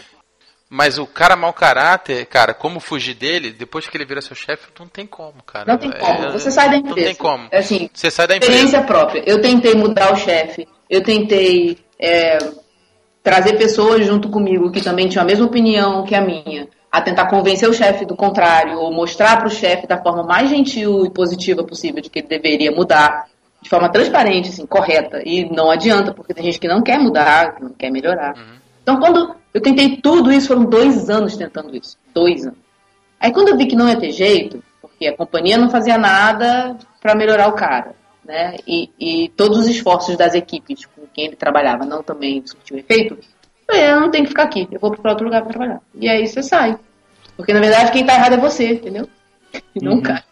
Mas 0.71 0.97
o 0.99 1.05
cara 1.07 1.35
mau 1.35 1.51
caráter, 1.51 2.25
cara, 2.27 2.53
como 2.53 2.79
fugir 2.79 3.15
dele, 3.15 3.51
depois 3.51 3.87
que 3.87 3.97
ele 3.97 4.05
vira 4.05 4.21
seu 4.21 4.35
chefe, 4.35 4.67
não 4.79 4.87
tem 4.87 5.05
como, 5.05 5.41
cara. 5.43 5.65
Não 5.73 5.77
tem 5.79 5.91
como. 5.91 6.25
É, 6.27 6.31
Você 6.31 6.51
sai 6.51 6.67
da 6.69 6.73
Não 6.79 6.79
empresa. 6.91 7.07
tem 7.07 7.15
como. 7.15 7.47
É 7.51 7.57
Assim, 7.57 7.89
Você 7.91 8.09
sai 8.11 8.27
da 8.27 8.35
empresa. 8.37 8.53
experiência 8.53 8.83
própria. 8.87 9.23
Eu 9.25 9.41
tentei 9.41 9.73
mudar 9.73 10.13
o 10.13 10.15
chefe. 10.15 10.65
Eu 10.87 11.03
tentei 11.03 11.77
é, 11.99 12.37
trazer 13.21 13.57
pessoas 13.57 14.05
junto 14.05 14.29
comigo 14.29 14.71
que 14.71 14.81
também 14.81 15.09
tinham 15.09 15.23
a 15.23 15.27
mesma 15.27 15.45
opinião 15.45 16.03
que 16.03 16.15
a 16.15 16.21
minha, 16.21 16.67
a 16.91 17.01
tentar 17.01 17.27
convencer 17.27 17.69
o 17.69 17.73
chefe 17.73 18.05
do 18.05 18.15
contrário, 18.15 18.79
ou 18.79 18.91
mostrar 18.91 19.37
para 19.37 19.47
o 19.47 19.51
chefe 19.51 19.85
da 19.85 20.01
forma 20.01 20.23
mais 20.23 20.49
gentil 20.49 21.05
e 21.05 21.09
positiva 21.11 21.63
possível 21.63 22.01
de 22.01 22.09
que 22.09 22.19
ele 22.19 22.27
deveria 22.27 22.71
mudar, 22.71 23.27
de 23.61 23.69
forma 23.69 23.89
transparente, 23.89 24.49
assim, 24.49 24.65
correta. 24.65 25.21
E 25.23 25.49
não 25.53 25.69
adianta, 25.69 26.13
porque 26.13 26.33
tem 26.33 26.45
gente 26.45 26.59
que 26.59 26.67
não 26.67 26.81
quer 26.81 26.97
mudar, 26.97 27.55
que 27.55 27.63
não 27.63 27.71
quer 27.71 27.91
melhorar. 27.91 28.33
Então, 28.81 28.99
quando 28.99 29.35
eu 29.53 29.61
tentei 29.61 29.97
tudo 29.97 30.31
isso, 30.31 30.47
foram 30.47 30.63
dois 30.65 31.09
anos 31.09 31.35
tentando 31.35 31.75
isso. 31.75 31.97
Dois 32.13 32.45
anos. 32.45 32.57
Aí, 33.19 33.31
quando 33.31 33.49
eu 33.49 33.57
vi 33.57 33.67
que 33.67 33.75
não 33.75 33.89
ia 33.89 33.99
ter 33.99 34.11
jeito, 34.11 34.63
porque 34.81 35.07
a 35.07 35.15
companhia 35.15 35.57
não 35.57 35.69
fazia 35.69 35.97
nada 35.97 36.77
para 37.01 37.15
melhorar 37.15 37.49
o 37.49 37.53
cara, 37.53 37.93
né? 38.25 38.55
E, 38.65 38.89
e 38.99 39.29
todos 39.29 39.59
os 39.59 39.67
esforços 39.67 40.17
das 40.17 40.33
equipes 40.33 40.85
quem 41.19 41.25
ele 41.25 41.35
trabalhava 41.35 41.85
não 41.85 42.01
também 42.01 42.41
surtiu 42.45 42.77
efeito, 42.77 43.17
eu 43.67 43.75
eu 43.75 43.99
não 43.99 44.09
tenho 44.09 44.23
que 44.23 44.29
ficar 44.29 44.43
aqui, 44.43 44.67
eu 44.71 44.79
vou 44.79 44.91
para 44.91 45.11
outro 45.11 45.25
lugar 45.25 45.41
para 45.41 45.51
trabalhar. 45.51 45.81
E 45.93 46.09
aí 46.09 46.25
você 46.25 46.41
sai. 46.41 46.79
Porque, 47.35 47.53
na 47.53 47.59
verdade, 47.59 47.91
quem 47.91 48.05
tá 48.05 48.15
errado 48.15 48.33
é 48.33 48.37
você, 48.37 48.73
entendeu? 48.73 49.07
E 49.75 49.83
não 49.83 49.97
o 49.97 50.01
cara. 50.01 50.23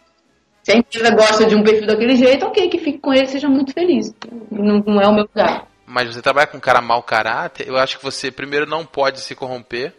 Se 0.62 0.72
a 0.72 0.76
empresa 0.76 1.10
gosta 1.10 1.46
de 1.46 1.56
um 1.56 1.62
perfil 1.62 1.86
daquele 1.86 2.14
jeito, 2.14 2.46
ok, 2.46 2.68
que 2.68 2.78
fique 2.78 2.98
com 2.98 3.12
ele, 3.12 3.26
seja 3.26 3.48
muito 3.48 3.72
feliz. 3.72 4.14
Não, 4.50 4.78
não 4.78 5.00
é 5.00 5.08
o 5.08 5.14
meu 5.14 5.24
lugar. 5.24 5.66
Mas 5.86 6.14
você 6.14 6.22
trabalha 6.22 6.46
com 6.46 6.58
um 6.58 6.60
cara 6.60 6.80
mau 6.80 7.02
caráter, 7.02 7.66
eu 7.66 7.76
acho 7.76 7.98
que 7.98 8.04
você 8.04 8.30
primeiro 8.30 8.66
não 8.66 8.84
pode 8.84 9.20
se 9.20 9.34
corromper. 9.34 9.92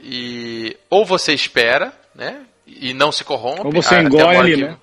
E 0.00 0.76
ou 0.90 1.04
você 1.04 1.32
espera, 1.32 1.92
né? 2.14 2.42
E 2.66 2.92
não 2.92 3.10
se 3.10 3.24
corrompe. 3.24 3.66
Ou 3.66 3.72
você 3.72 3.94
até 3.94 4.04
engole 4.04 4.56
né? 4.56 4.76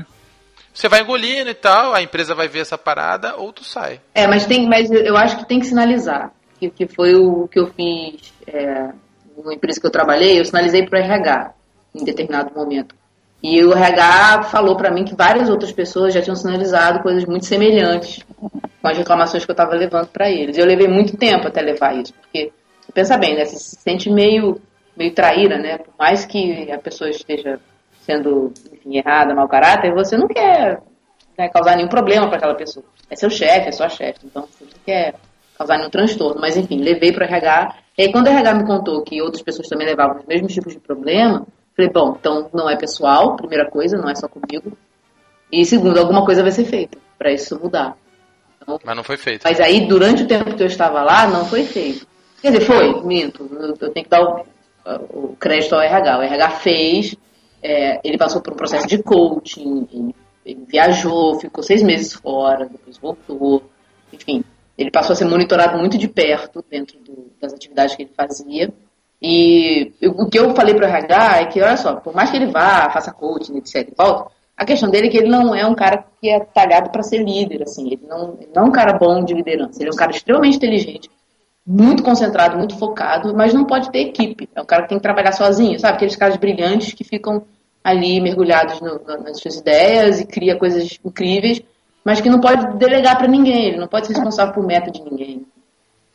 Você 0.78 0.88
vai 0.88 1.02
engolindo 1.02 1.50
e 1.50 1.56
tal, 1.56 1.96
a 1.96 2.04
empresa 2.04 2.36
vai 2.36 2.48
ver 2.48 2.60
essa 2.60 2.78
parada, 2.78 3.36
ou 3.36 3.52
tu 3.52 3.64
sai. 3.64 4.00
É, 4.14 4.28
mas, 4.28 4.46
tem, 4.46 4.70
mas 4.70 4.92
eu 4.92 5.18
acho 5.18 5.40
que 5.40 5.48
tem 5.48 5.60
que 5.60 5.66
sinalizar. 5.66 6.32
Que, 6.60 6.70
que 6.70 6.86
foi 6.86 7.16
o 7.16 7.48
que 7.48 7.60
eu 7.60 7.66
fiz 7.66 8.32
é, 8.46 8.92
numa 9.36 9.56
empresa 9.56 9.82
que 9.82 9.88
eu 9.88 9.92
trabalhei, 9.92 10.40
eu 10.40 10.46
sinalizei 10.46 10.86
para 10.86 11.00
o 11.00 11.02
RH 11.02 11.54
em 11.96 12.04
determinado 12.04 12.54
momento. 12.54 12.94
E 13.42 13.64
o 13.64 13.74
RH 13.74 14.44
falou 14.52 14.78
para 14.78 14.92
mim 14.92 15.04
que 15.04 15.16
várias 15.16 15.50
outras 15.50 15.72
pessoas 15.72 16.14
já 16.14 16.22
tinham 16.22 16.36
sinalizado 16.36 17.02
coisas 17.02 17.26
muito 17.26 17.48
semelhantes 17.48 18.24
com 18.40 18.88
as 18.88 19.00
reclamações 19.00 19.44
que 19.44 19.50
eu 19.50 19.54
estava 19.54 19.74
levando 19.74 20.10
para 20.10 20.30
eles. 20.30 20.60
Eu 20.60 20.66
levei 20.68 20.88
muito 20.88 21.18
tempo 21.18 21.48
até 21.48 21.60
levar 21.60 21.96
isso, 21.96 22.14
porque 22.14 22.52
pensa 22.94 23.18
bem, 23.18 23.36
né? 23.36 23.46
Você 23.46 23.58
se 23.58 23.82
sente 23.82 24.12
meio, 24.12 24.62
meio 24.96 25.12
traíra, 25.16 25.58
né? 25.58 25.80
Por 25.80 25.96
mais 25.98 26.24
que 26.24 26.72
a 26.72 26.78
pessoa 26.78 27.10
esteja 27.10 27.60
sendo, 28.08 28.54
errada, 28.96 29.36
mau 29.36 29.48
caráter, 29.48 29.94
você 29.94 30.16
não 30.16 30.28
quer 30.28 30.82
né, 31.38 31.50
causar 31.50 31.76
nenhum 31.76 31.90
problema 31.90 32.28
para 32.28 32.38
aquela 32.38 32.56
pessoa. 32.56 32.86
É 33.10 33.16
seu 33.16 33.30
chefe, 33.30 33.70
é 33.70 33.72
sua 33.72 33.90
chefe, 33.90 34.20
então 34.24 34.44
você 34.44 34.64
não 34.64 34.80
quer 34.86 35.16
causar 35.58 35.78
nenhum 35.78 35.90
transtorno. 35.90 36.40
Mas, 36.40 36.56
enfim, 36.56 36.82
levei 36.82 37.12
para 37.12 37.26
o 37.26 37.28
RH. 37.28 37.76
E 37.98 38.04
aí, 38.04 38.12
quando 38.12 38.28
o 38.28 38.30
RH 38.30 38.54
me 38.54 38.66
contou 38.66 39.04
que 39.04 39.22
outras 39.22 39.42
pessoas 39.42 39.68
também 39.68 39.88
levavam 39.88 40.18
os 40.18 40.26
mesmos 40.26 40.54
tipos 40.54 40.74
de 40.74 40.80
problema, 40.80 41.46
falei, 41.76 41.92
bom, 41.92 42.16
então 42.20 42.50
não 42.54 42.70
é 42.70 42.76
pessoal, 42.76 43.36
primeira 43.36 43.70
coisa, 43.70 43.98
não 43.98 44.10
é 44.10 44.16
só 44.16 44.28
comigo. 44.28 44.78
E 45.52 45.66
segundo, 45.66 46.00
alguma 46.00 46.26
coisa 46.26 46.44
vai 46.44 46.52
ser 46.52 46.66
feita 46.66 46.98
para 47.18 47.32
isso 47.32 47.60
mudar. 47.60 47.96
Mas 48.84 48.96
não 48.96 49.04
foi 49.04 49.16
feito. 49.16 49.44
Mas 49.44 49.60
aí, 49.62 49.88
durante 49.88 50.24
o 50.24 50.28
tempo 50.28 50.54
que 50.54 50.62
eu 50.62 50.68
estava 50.68 51.02
lá, 51.02 51.28
não 51.28 51.46
foi 51.46 51.64
feito. 51.64 52.06
Quer 52.42 52.52
dizer, 52.52 52.66
foi, 52.66 53.02
minto. 53.04 53.50
Eu 53.52 53.78
eu 53.80 53.90
tenho 53.92 54.04
que 54.04 54.10
dar 54.10 54.22
o, 54.22 54.46
o 55.10 55.36
crédito 55.40 55.74
ao 55.74 55.82
RH. 55.82 56.20
O 56.20 56.22
RH 56.22 56.50
fez, 56.52 57.16
é, 57.68 57.99
ele 58.03 58.18
passou 58.18 58.41
por 58.41 58.53
um 58.53 58.55
processo 58.55 58.88
de 58.88 59.01
coaching, 59.03 59.88
ele, 59.91 60.15
ele 60.45 60.65
viajou, 60.68 61.39
ficou 61.39 61.63
seis 61.63 61.84
meses 61.84 62.13
fora, 62.13 62.65
depois 62.65 62.97
voltou. 62.97 63.63
Enfim, 64.13 64.43
ele 64.78 64.89
passou 64.91 65.13
a 65.13 65.15
ser 65.15 65.26
monitorado 65.26 65.78
muito 65.78 65.97
de 65.97 66.07
perto 66.07 66.63
dentro 66.70 66.97
do- 66.99 67.32
das 67.41 67.53
atividades 67.53 67.95
que 67.95 68.03
ele 68.03 68.11
fazia. 68.15 68.72
E 69.22 69.91
o 70.05 70.30
que 70.30 70.38
eu 70.39 70.53
falei 70.55 70.76
para 70.76 70.86
o 70.86 70.89
RH 70.89 71.38
é 71.41 71.45
que, 71.47 71.61
olha 71.61 71.76
só, 71.76 71.95
por 71.95 72.13
mais 72.15 72.30
que 72.30 72.38
ele 72.38 72.51
vá, 72.51 72.89
faça 72.91 73.11
coaching, 73.11 73.57
etc. 73.57 73.91
volta, 73.97 74.32
a 74.55 74.63
questão 74.65 74.89
dele 74.89 75.07
é 75.07 75.09
que 75.09 75.18
ele 75.18 75.28
não 75.30 75.53
é 75.55 75.65
um 75.65 75.76
cara 75.76 76.05
que 76.22 76.30
é 76.30 76.39
talhado 76.39 76.89
para 76.91 77.03
ser 77.03 77.24
líder, 77.24 77.63
assim. 77.63 77.88
Ele 77.88 78.03
não, 78.07 78.38
ele 78.39 78.49
não 78.55 78.63
é 78.63 78.65
um 78.68 78.72
cara 78.72 78.93
bom 78.97 79.24
de 79.24 79.34
liderança. 79.34 79.82
Ele 79.82 79.89
é 79.89 79.93
um 79.93 79.97
cara 79.97 80.11
extremamente 80.11 80.57
inteligente, 80.57 81.09
muito 81.65 82.01
concentrado, 82.03 82.57
muito 82.57 82.78
focado, 82.78 83.36
mas 83.36 83.53
não 83.53 83.65
pode 83.65 83.91
ter 83.91 83.99
equipe. 83.99 84.47
É 84.55 84.61
um 84.61 84.65
cara 84.65 84.84
que 84.84 84.89
tem 84.89 84.97
que 84.99 85.03
trabalhar 85.03 85.32
sozinho, 85.32 85.80
sabe? 85.80 85.95
Aqueles 85.95 86.15
caras 86.15 86.38
brilhantes 86.38 86.93
que 86.93 87.03
ficam 87.03 87.43
ali 87.88 88.20
mergulhados 88.20 88.82
no- 88.82 89.02
na- 89.06 89.18
nas 89.18 89.40
suas 89.40 89.56
ideias 89.56 90.20
e 90.20 90.26
cria 90.26 90.58
coisas 90.58 91.00
incríveis, 91.06 91.62
mas 92.04 92.20
que 92.20 92.30
não 92.30 92.40
pode 92.42 92.78
delegar 92.78 93.18
para 93.18 93.28
ninguém. 93.28 93.68
Ele 93.70 93.78
não 93.78 93.88
pode 93.88 94.08
ser 94.08 94.14
responsável 94.14 94.54
por 94.54 94.66
meta 94.66 94.92
de 94.92 95.02
ninguém. 95.02 95.46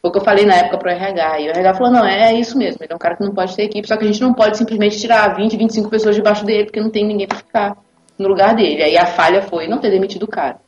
Foi 0.00 0.10
o 0.10 0.12
que 0.12 0.18
eu 0.18 0.24
falei 0.24 0.44
na 0.44 0.54
época 0.54 0.78
pro 0.78 0.90
RH. 0.90 1.40
E 1.40 1.46
o 1.48 1.50
RH 1.50 1.74
falou, 1.74 1.92
não, 1.92 2.04
é 2.04 2.34
isso 2.34 2.58
mesmo. 2.58 2.82
Ele 2.82 2.92
é 2.92 2.94
um 2.94 2.98
cara 2.98 3.16
que 3.16 3.24
não 3.24 3.32
pode 3.32 3.54
ter 3.56 3.62
equipe, 3.64 3.86
só 3.88 3.96
que 3.96 4.04
a 4.04 4.06
gente 4.06 4.20
não 4.20 4.34
pode 4.34 4.58
simplesmente 4.58 4.98
tirar 4.98 5.34
20, 5.34 5.56
25 5.56 5.88
pessoas 5.88 6.14
debaixo 6.14 6.44
dele, 6.44 6.64
porque 6.64 6.80
não 6.80 6.90
tem 6.90 7.06
ninguém 7.06 7.26
para 7.26 7.38
ficar 7.38 7.76
no 8.18 8.28
lugar 8.28 8.54
dele. 8.54 8.82
Aí 8.82 8.98
a 8.98 9.06
falha 9.06 9.40
foi 9.42 9.66
não 9.66 9.78
ter 9.78 9.90
demitido 9.90 10.24
o 10.24 10.28
cara. 10.28 10.58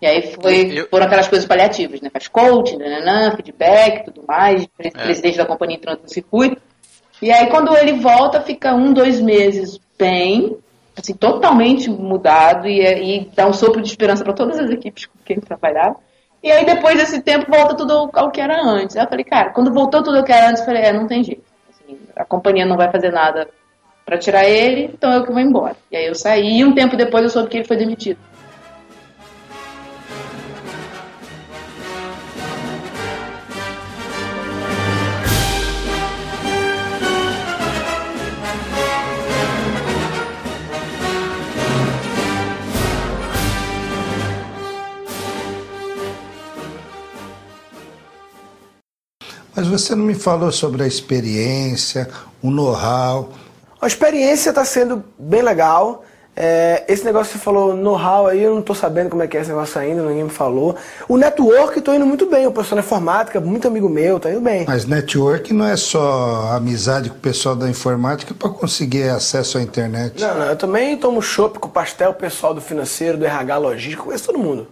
E 0.00 0.06
aí 0.06 0.32
foi, 0.34 0.78
Eu- 0.78 0.88
foram 0.88 1.06
aquelas 1.06 1.26
coisas 1.28 1.46
paliativas, 1.46 2.00
né? 2.00 2.10
Faz 2.12 2.28
coaching, 2.28 2.76
nananã, 2.76 3.34
feedback, 3.34 4.04
tudo 4.04 4.24
mais, 4.28 4.66
É. 4.78 4.90
presidente 4.90 5.38
da 5.38 5.46
companhia 5.46 5.76
entrando 5.76 6.02
no 6.02 6.08
circuito. 6.08 6.60
E 7.22 7.30
aí 7.30 7.46
quando 7.46 7.74
ele 7.76 7.92
volta, 7.92 8.40
fica 8.40 8.74
um, 8.74 8.92
dois 8.92 9.20
meses 9.20 9.80
bem, 9.96 10.58
assim, 10.96 11.14
totalmente 11.14 11.88
mudado 11.88 12.66
e, 12.66 12.80
e 12.82 13.30
dá 13.34 13.46
um 13.46 13.52
sopro 13.52 13.80
de 13.80 13.88
esperança 13.88 14.24
para 14.24 14.32
todas 14.32 14.58
as 14.58 14.70
equipes 14.70 15.06
com 15.06 15.18
quem 15.24 15.36
ele 15.36 15.46
trabalhava. 15.46 15.96
E 16.42 16.50
aí 16.50 16.66
depois 16.66 16.96
desse 16.96 17.22
tempo 17.22 17.48
volta 17.48 17.76
tudo 17.76 18.10
ao, 18.12 18.30
que 18.32 18.40
era 18.40 18.60
antes. 18.60 18.96
Aí 18.96 19.04
eu 19.04 19.08
falei, 19.08 19.24
cara, 19.24 19.50
quando 19.50 19.72
voltou 19.72 20.02
tudo 20.02 20.18
ao 20.18 20.24
que 20.24 20.32
era 20.32 20.48
antes, 20.48 20.60
eu 20.60 20.66
falei, 20.66 20.82
é, 20.82 20.92
não 20.92 21.06
tem 21.06 21.22
jeito. 21.22 21.44
Assim, 21.70 21.96
a 22.16 22.24
companhia 22.24 22.66
não 22.66 22.76
vai 22.76 22.90
fazer 22.90 23.12
nada 23.12 23.48
para 24.04 24.18
tirar 24.18 24.44
ele, 24.44 24.90
então 24.92 25.12
eu 25.12 25.24
que 25.24 25.30
vou 25.30 25.40
embora. 25.40 25.76
E 25.92 25.96
aí 25.96 26.06
eu 26.06 26.16
saí 26.16 26.58
e 26.58 26.64
um 26.64 26.74
tempo 26.74 26.96
depois 26.96 27.22
eu 27.22 27.30
soube 27.30 27.48
que 27.48 27.58
ele 27.58 27.68
foi 27.68 27.76
demitido. 27.76 28.18
Mas 49.62 49.68
você 49.68 49.94
não 49.94 50.04
me 50.04 50.14
falou 50.14 50.50
sobre 50.50 50.82
a 50.82 50.86
experiência, 50.88 52.08
o 52.42 52.50
know-how. 52.50 53.30
A 53.80 53.86
experiência 53.86 54.50
está 54.50 54.64
sendo 54.64 55.04
bem 55.16 55.40
legal. 55.40 56.04
É, 56.34 56.82
esse 56.88 57.04
negócio 57.04 57.32
que 57.32 57.38
você 57.38 57.44
falou, 57.44 57.76
know-how 57.76 58.26
aí, 58.26 58.42
eu 58.42 58.54
não 58.54 58.58
estou 58.58 58.74
sabendo 58.74 59.10
como 59.10 59.22
é 59.22 59.28
que 59.28 59.36
é 59.36 59.40
esse 59.40 59.50
negócio 59.50 59.80
ainda, 59.80 60.02
ninguém 60.02 60.24
me 60.24 60.30
falou. 60.30 60.74
O 61.08 61.16
network, 61.16 61.78
estou 61.78 61.94
indo 61.94 62.04
muito 62.04 62.26
bem. 62.26 62.44
O 62.44 62.50
pessoal 62.50 62.80
da 62.80 62.84
informática, 62.84 63.40
muito 63.40 63.68
amigo 63.68 63.88
meu, 63.88 64.18
tá 64.18 64.32
indo 64.32 64.40
bem. 64.40 64.64
Mas 64.66 64.84
network 64.84 65.52
não 65.52 65.66
é 65.66 65.76
só 65.76 66.50
amizade 66.56 67.08
com 67.08 67.16
o 67.18 67.20
pessoal 67.20 67.54
da 67.54 67.70
informática 67.70 68.34
para 68.34 68.48
conseguir 68.48 69.10
acesso 69.10 69.58
à 69.58 69.62
internet. 69.62 70.20
Não, 70.20 70.38
não, 70.40 70.46
eu 70.46 70.56
também 70.56 70.96
tomo 70.96 71.22
chopp 71.22 71.60
com 71.60 71.68
pastel, 71.68 72.10
o 72.10 72.14
pessoal 72.14 72.52
do 72.52 72.60
financeiro, 72.60 73.16
do 73.16 73.24
RH, 73.24 73.58
logístico, 73.58 74.06
conheço 74.06 74.26
todo 74.26 74.40
mundo. 74.40 74.66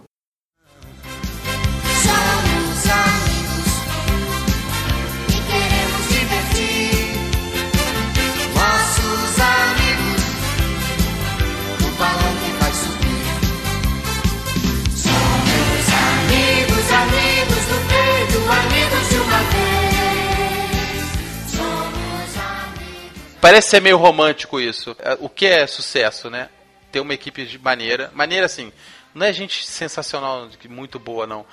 Parece 23.41 23.69
ser 23.69 23.81
meio 23.81 23.97
romântico 23.97 24.59
isso. 24.59 24.95
É, 24.99 25.17
O 25.19 25.27
que 25.27 25.47
é 25.47 25.65
sucesso, 25.65 26.29
né? 26.29 26.49
Ter 26.91 26.99
uma 26.99 27.13
equipe 27.13 27.45
de 27.45 27.57
maneira. 27.57 28.11
Maneira 28.13 28.45
assim, 28.45 28.71
não 29.13 29.25
é 29.25 29.33
gente 29.33 29.65
sensacional, 29.65 30.47
muito 30.69 30.99
boa, 30.99 31.25
não. 31.25 31.45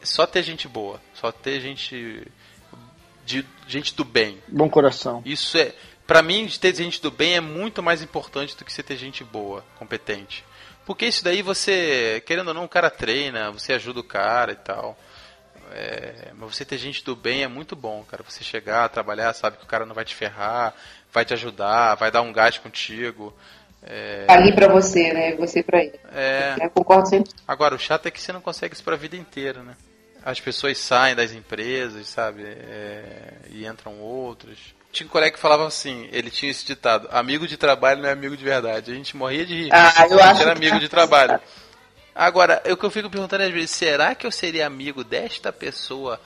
É 0.00 0.06
só 0.06 0.26
ter 0.26 0.42
gente 0.42 0.66
boa. 0.66 1.00
Só 1.14 1.30
ter 1.30 1.60
gente. 1.60 2.26
De, 3.26 3.44
gente 3.66 3.94
do 3.94 4.04
bem. 4.04 4.42
Bom 4.48 4.68
coração. 4.68 5.22
Isso 5.24 5.56
é. 5.58 5.74
Pra 6.06 6.22
mim, 6.22 6.46
ter 6.48 6.74
gente 6.74 7.00
do 7.00 7.10
bem 7.10 7.34
é 7.34 7.40
muito 7.40 7.82
mais 7.82 8.02
importante 8.02 8.56
do 8.56 8.64
que 8.64 8.72
você 8.72 8.82
ter 8.82 8.96
gente 8.96 9.24
boa, 9.24 9.64
competente. 9.78 10.44
Porque 10.84 11.06
isso 11.06 11.24
daí 11.24 11.40
você, 11.40 12.22
querendo 12.26 12.48
ou 12.48 12.54
não, 12.54 12.64
o 12.64 12.68
cara 12.68 12.90
treina, 12.90 13.50
você 13.50 13.72
ajuda 13.72 14.00
o 14.00 14.04
cara 14.04 14.52
e 14.52 14.56
tal. 14.56 14.98
É, 15.72 16.30
mas 16.34 16.54
você 16.54 16.64
ter 16.64 16.76
gente 16.76 17.02
do 17.02 17.16
bem 17.16 17.42
é 17.42 17.48
muito 17.48 17.74
bom, 17.74 18.04
cara. 18.04 18.22
Você 18.22 18.44
chegar, 18.44 18.88
trabalhar, 18.90 19.32
sabe 19.32 19.56
que 19.56 19.64
o 19.64 19.66
cara 19.66 19.86
não 19.86 19.94
vai 19.94 20.04
te 20.04 20.14
ferrar, 20.14 20.74
vai 21.14 21.24
te 21.24 21.32
ajudar, 21.32 21.94
vai 21.94 22.10
dar 22.10 22.22
um 22.22 22.32
gás 22.32 22.58
contigo. 22.58 23.32
É, 23.86 24.26
Ali 24.28 24.52
pra 24.52 24.66
você, 24.66 25.12
né? 25.12 25.36
Você 25.36 25.62
pra 25.62 25.78
ele. 25.82 25.98
é, 26.12 26.56
Eu 26.60 26.70
concordo 26.70 27.08
sempre. 27.08 27.30
Agora, 27.46 27.74
o 27.74 27.78
chato 27.78 28.06
é 28.06 28.10
que 28.10 28.20
você 28.20 28.32
não 28.32 28.40
consegue 28.40 28.74
isso 28.74 28.82
pra 28.82 28.96
vida 28.96 29.16
inteira, 29.16 29.62
né? 29.62 29.76
As 30.24 30.40
pessoas 30.40 30.78
saem 30.78 31.14
das 31.14 31.32
empresas, 31.32 32.08
sabe? 32.08 32.42
É, 32.44 33.34
e 33.50 33.64
entram 33.66 34.00
outras. 34.00 34.58
Tinha 34.90 35.06
um 35.06 35.10
colega 35.10 35.32
que 35.34 35.38
falava 35.40 35.66
assim, 35.66 36.08
ele 36.12 36.30
tinha 36.30 36.50
esse 36.50 36.64
ditado, 36.64 37.08
amigo 37.10 37.46
de 37.46 37.56
trabalho 37.56 38.00
não 38.00 38.08
é 38.08 38.12
amigo 38.12 38.36
de 38.36 38.44
verdade. 38.44 38.90
A 38.90 38.94
gente 38.94 39.16
morria 39.16 39.44
de 39.44 39.64
rir. 39.64 39.70
Ah, 39.72 39.92
eu 39.98 40.04
a 40.04 40.08
gente 40.08 40.20
acho 40.22 40.42
era 40.42 40.52
amigo 40.52 40.80
de 40.80 40.88
trabalho. 40.88 41.38
Agora, 42.14 42.62
o 42.70 42.76
que 42.76 42.84
eu 42.84 42.90
fico 42.90 43.10
perguntando 43.10 43.42
às 43.42 43.52
vezes, 43.52 43.72
será 43.72 44.14
que 44.14 44.26
eu 44.26 44.30
seria 44.30 44.66
amigo 44.66 45.04
desta 45.04 45.52
pessoa 45.52 46.18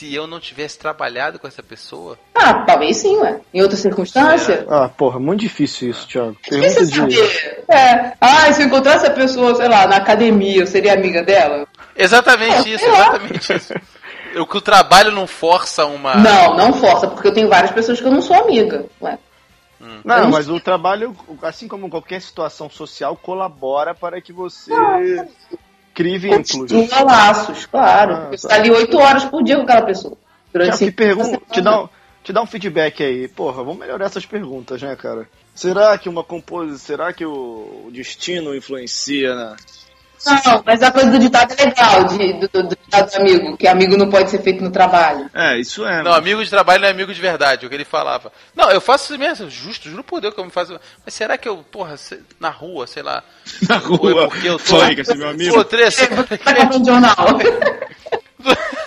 se 0.00 0.14
eu 0.14 0.26
não 0.26 0.40
tivesse 0.40 0.78
trabalhado 0.78 1.38
com 1.38 1.46
essa 1.46 1.62
pessoa? 1.62 2.18
Ah, 2.34 2.54
talvez 2.64 2.96
sim, 2.96 3.18
ué. 3.18 3.38
Em 3.52 3.60
outra 3.60 3.76
circunstância. 3.76 4.64
Ah, 4.66 4.88
porra, 4.88 5.20
muito 5.20 5.40
difícil 5.40 5.90
isso, 5.90 6.08
Thiago. 6.08 6.38
Pergunta 6.48 6.86
de 6.86 6.96
saber. 6.96 7.64
É. 7.68 8.12
Ah, 8.18 8.50
se 8.50 8.62
eu 8.62 8.66
encontrasse 8.66 9.06
a 9.06 9.10
pessoa, 9.10 9.54
sei 9.54 9.68
lá, 9.68 9.86
na 9.86 9.96
academia, 9.96 10.62
eu 10.62 10.66
seria 10.66 10.94
amiga 10.94 11.22
dela? 11.22 11.68
Exatamente 11.94 12.72
isso, 12.72 12.86
exatamente 12.86 13.52
isso. 13.52 13.74
O 14.36 14.46
que 14.46 14.56
o 14.56 14.60
trabalho 14.62 15.10
não 15.10 15.26
força 15.26 15.84
uma. 15.84 16.14
Não, 16.14 16.56
não 16.56 16.72
força, 16.72 17.06
porque 17.06 17.28
eu 17.28 17.34
tenho 17.34 17.50
várias 17.50 17.72
pessoas 17.72 18.00
que 18.00 18.06
eu 18.06 18.12
não 18.12 18.22
sou 18.22 18.36
amiga. 18.36 18.86
Ué. 19.02 19.18
Eu 19.78 19.86
Não, 20.02 20.22
não 20.22 20.30
mas 20.30 20.48
o 20.48 20.58
trabalho, 20.58 21.14
assim 21.42 21.68
como 21.68 21.90
qualquer 21.90 22.22
situação 22.22 22.70
social, 22.70 23.16
colabora 23.16 23.94
para 23.94 24.18
que 24.22 24.32
você 24.32 24.72
vínculos. 26.18 26.70
Continua 26.72 27.02
laços, 27.02 27.66
claro. 27.66 28.14
Ah, 28.14 28.28
você 28.30 28.48
tá. 28.48 28.54
tá 28.54 28.60
ali 28.60 28.70
oito 28.70 28.98
horas 28.98 29.24
por 29.24 29.42
dia 29.42 29.56
com 29.56 29.62
aquela 29.62 29.82
pessoa. 29.82 30.16
Durante 30.52 30.68
Já 30.68 30.72
te 30.72 30.78
cinco 30.78 30.96
pergunto, 30.96 31.28
dias, 31.28 31.42
te 31.52 31.60
dá, 31.60 31.82
um, 31.82 31.88
te 32.22 32.32
dá 32.32 32.42
um 32.42 32.46
feedback 32.46 33.02
aí. 33.02 33.28
Porra, 33.28 33.62
vamos 33.62 33.78
melhorar 33.78 34.06
essas 34.06 34.26
perguntas, 34.26 34.82
né, 34.82 34.94
cara? 34.96 35.28
Será 35.54 35.96
que 35.98 36.08
uma 36.08 36.24
composição, 36.24 36.78
será 36.78 37.12
que 37.12 37.24
o 37.24 37.80
o 37.90 37.92
destino 37.92 38.54
influencia 38.54 39.34
na... 39.34 39.56
Não, 40.26 40.62
mas 40.66 40.82
a 40.82 40.90
coisa 40.90 41.10
do 41.10 41.18
ditado 41.18 41.54
é 41.56 41.64
legal, 41.64 42.04
de, 42.04 42.32
do, 42.34 42.48
do, 42.48 42.62
do 42.68 42.76
ditado 42.76 43.10
do 43.10 43.16
amigo, 43.16 43.56
que 43.56 43.66
amigo 43.66 43.96
não 43.96 44.10
pode 44.10 44.30
ser 44.30 44.42
feito 44.42 44.62
no 44.62 44.70
trabalho. 44.70 45.30
É, 45.32 45.58
isso 45.58 45.84
é. 45.86 46.02
Não, 46.02 46.12
amigo 46.12 46.44
de 46.44 46.50
trabalho 46.50 46.82
não 46.82 46.88
é 46.88 46.90
amigo 46.90 47.12
de 47.14 47.20
verdade, 47.20 47.64
é 47.64 47.66
o 47.66 47.70
que 47.70 47.74
ele 47.74 47.84
falava. 47.84 48.30
Não, 48.54 48.70
eu 48.70 48.80
faço 48.80 49.12
isso 49.12 49.18
mesmo, 49.18 49.48
justo, 49.48 49.88
juro 49.88 50.04
por 50.04 50.20
Deus 50.20 50.34
que 50.34 50.40
eu 50.40 50.44
me 50.44 50.50
faço. 50.50 50.78
Mas 51.04 51.14
será 51.14 51.38
que 51.38 51.48
eu, 51.48 51.58
porra, 51.58 51.96
na 52.38 52.50
rua, 52.50 52.86
sei 52.86 53.02
lá. 53.02 53.22
Na 53.68 53.76
ou 53.76 54.10
é 54.10 54.12
rua, 54.12 54.28
porque 54.28 54.48
eu 54.48 54.58
tô. 54.58 54.78
foi, 54.78 54.94
que 54.94 55.00
esse 55.00 55.14
meu 55.16 55.28
amigo. 55.28 55.54
Pô, 55.54 55.64
três, 55.64 55.96
Tá 55.96 56.06
comprando 56.06 56.86
jornal. 56.86 57.16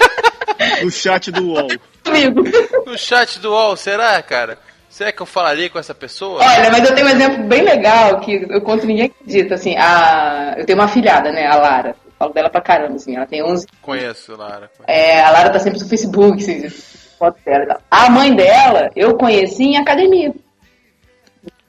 No 0.82 0.92
chat 0.92 1.32
do 1.32 1.44
UOL. 1.50 1.68
amigo. 2.06 2.44
no 2.86 2.92
No 2.92 2.98
chat 2.98 3.40
do 3.40 3.52
UOL, 3.52 3.76
será, 3.76 4.22
cara? 4.22 4.58
Será 4.94 5.12
que 5.12 5.24
eu 5.24 5.26
falaria 5.26 5.72
com 5.72 5.80
essa 5.80 5.96
pessoa? 5.96 6.40
Olha, 6.40 6.70
mas 6.70 6.88
eu 6.88 6.94
tenho 6.94 7.08
um 7.08 7.10
exemplo 7.10 7.44
bem 7.46 7.64
legal 7.64 8.20
que 8.20 8.46
eu 8.48 8.62
conto 8.62 8.86
ninguém 8.86 9.06
acredita, 9.06 9.56
assim, 9.56 9.76
a... 9.76 10.54
eu 10.56 10.68
tenho 10.68 10.78
uma 10.78 10.88
filhada, 10.88 11.32
né, 11.32 11.48
a 11.48 11.56
Lara. 11.56 11.96
Eu 12.06 12.12
falo 12.20 12.32
dela 12.32 12.48
pra 12.48 12.62
caramba, 12.62 12.94
assim, 12.98 13.16
ela 13.16 13.26
tem 13.26 13.44
11 13.44 13.66
Conheço, 13.82 14.36
Lara. 14.38 14.70
É, 14.86 15.20
a 15.20 15.32
Lara 15.32 15.50
tá 15.50 15.58
sempre 15.58 15.80
no 15.80 15.90
Facebook, 15.90 16.38
assim, 16.44 16.70
foto 17.18 17.40
dela 17.44 17.64
e 17.64 17.68
tal. 17.70 17.82
A 17.90 18.08
mãe 18.12 18.36
dela, 18.36 18.92
eu 18.96 19.18
conheci 19.18 19.64
em 19.64 19.78
academia. 19.78 20.32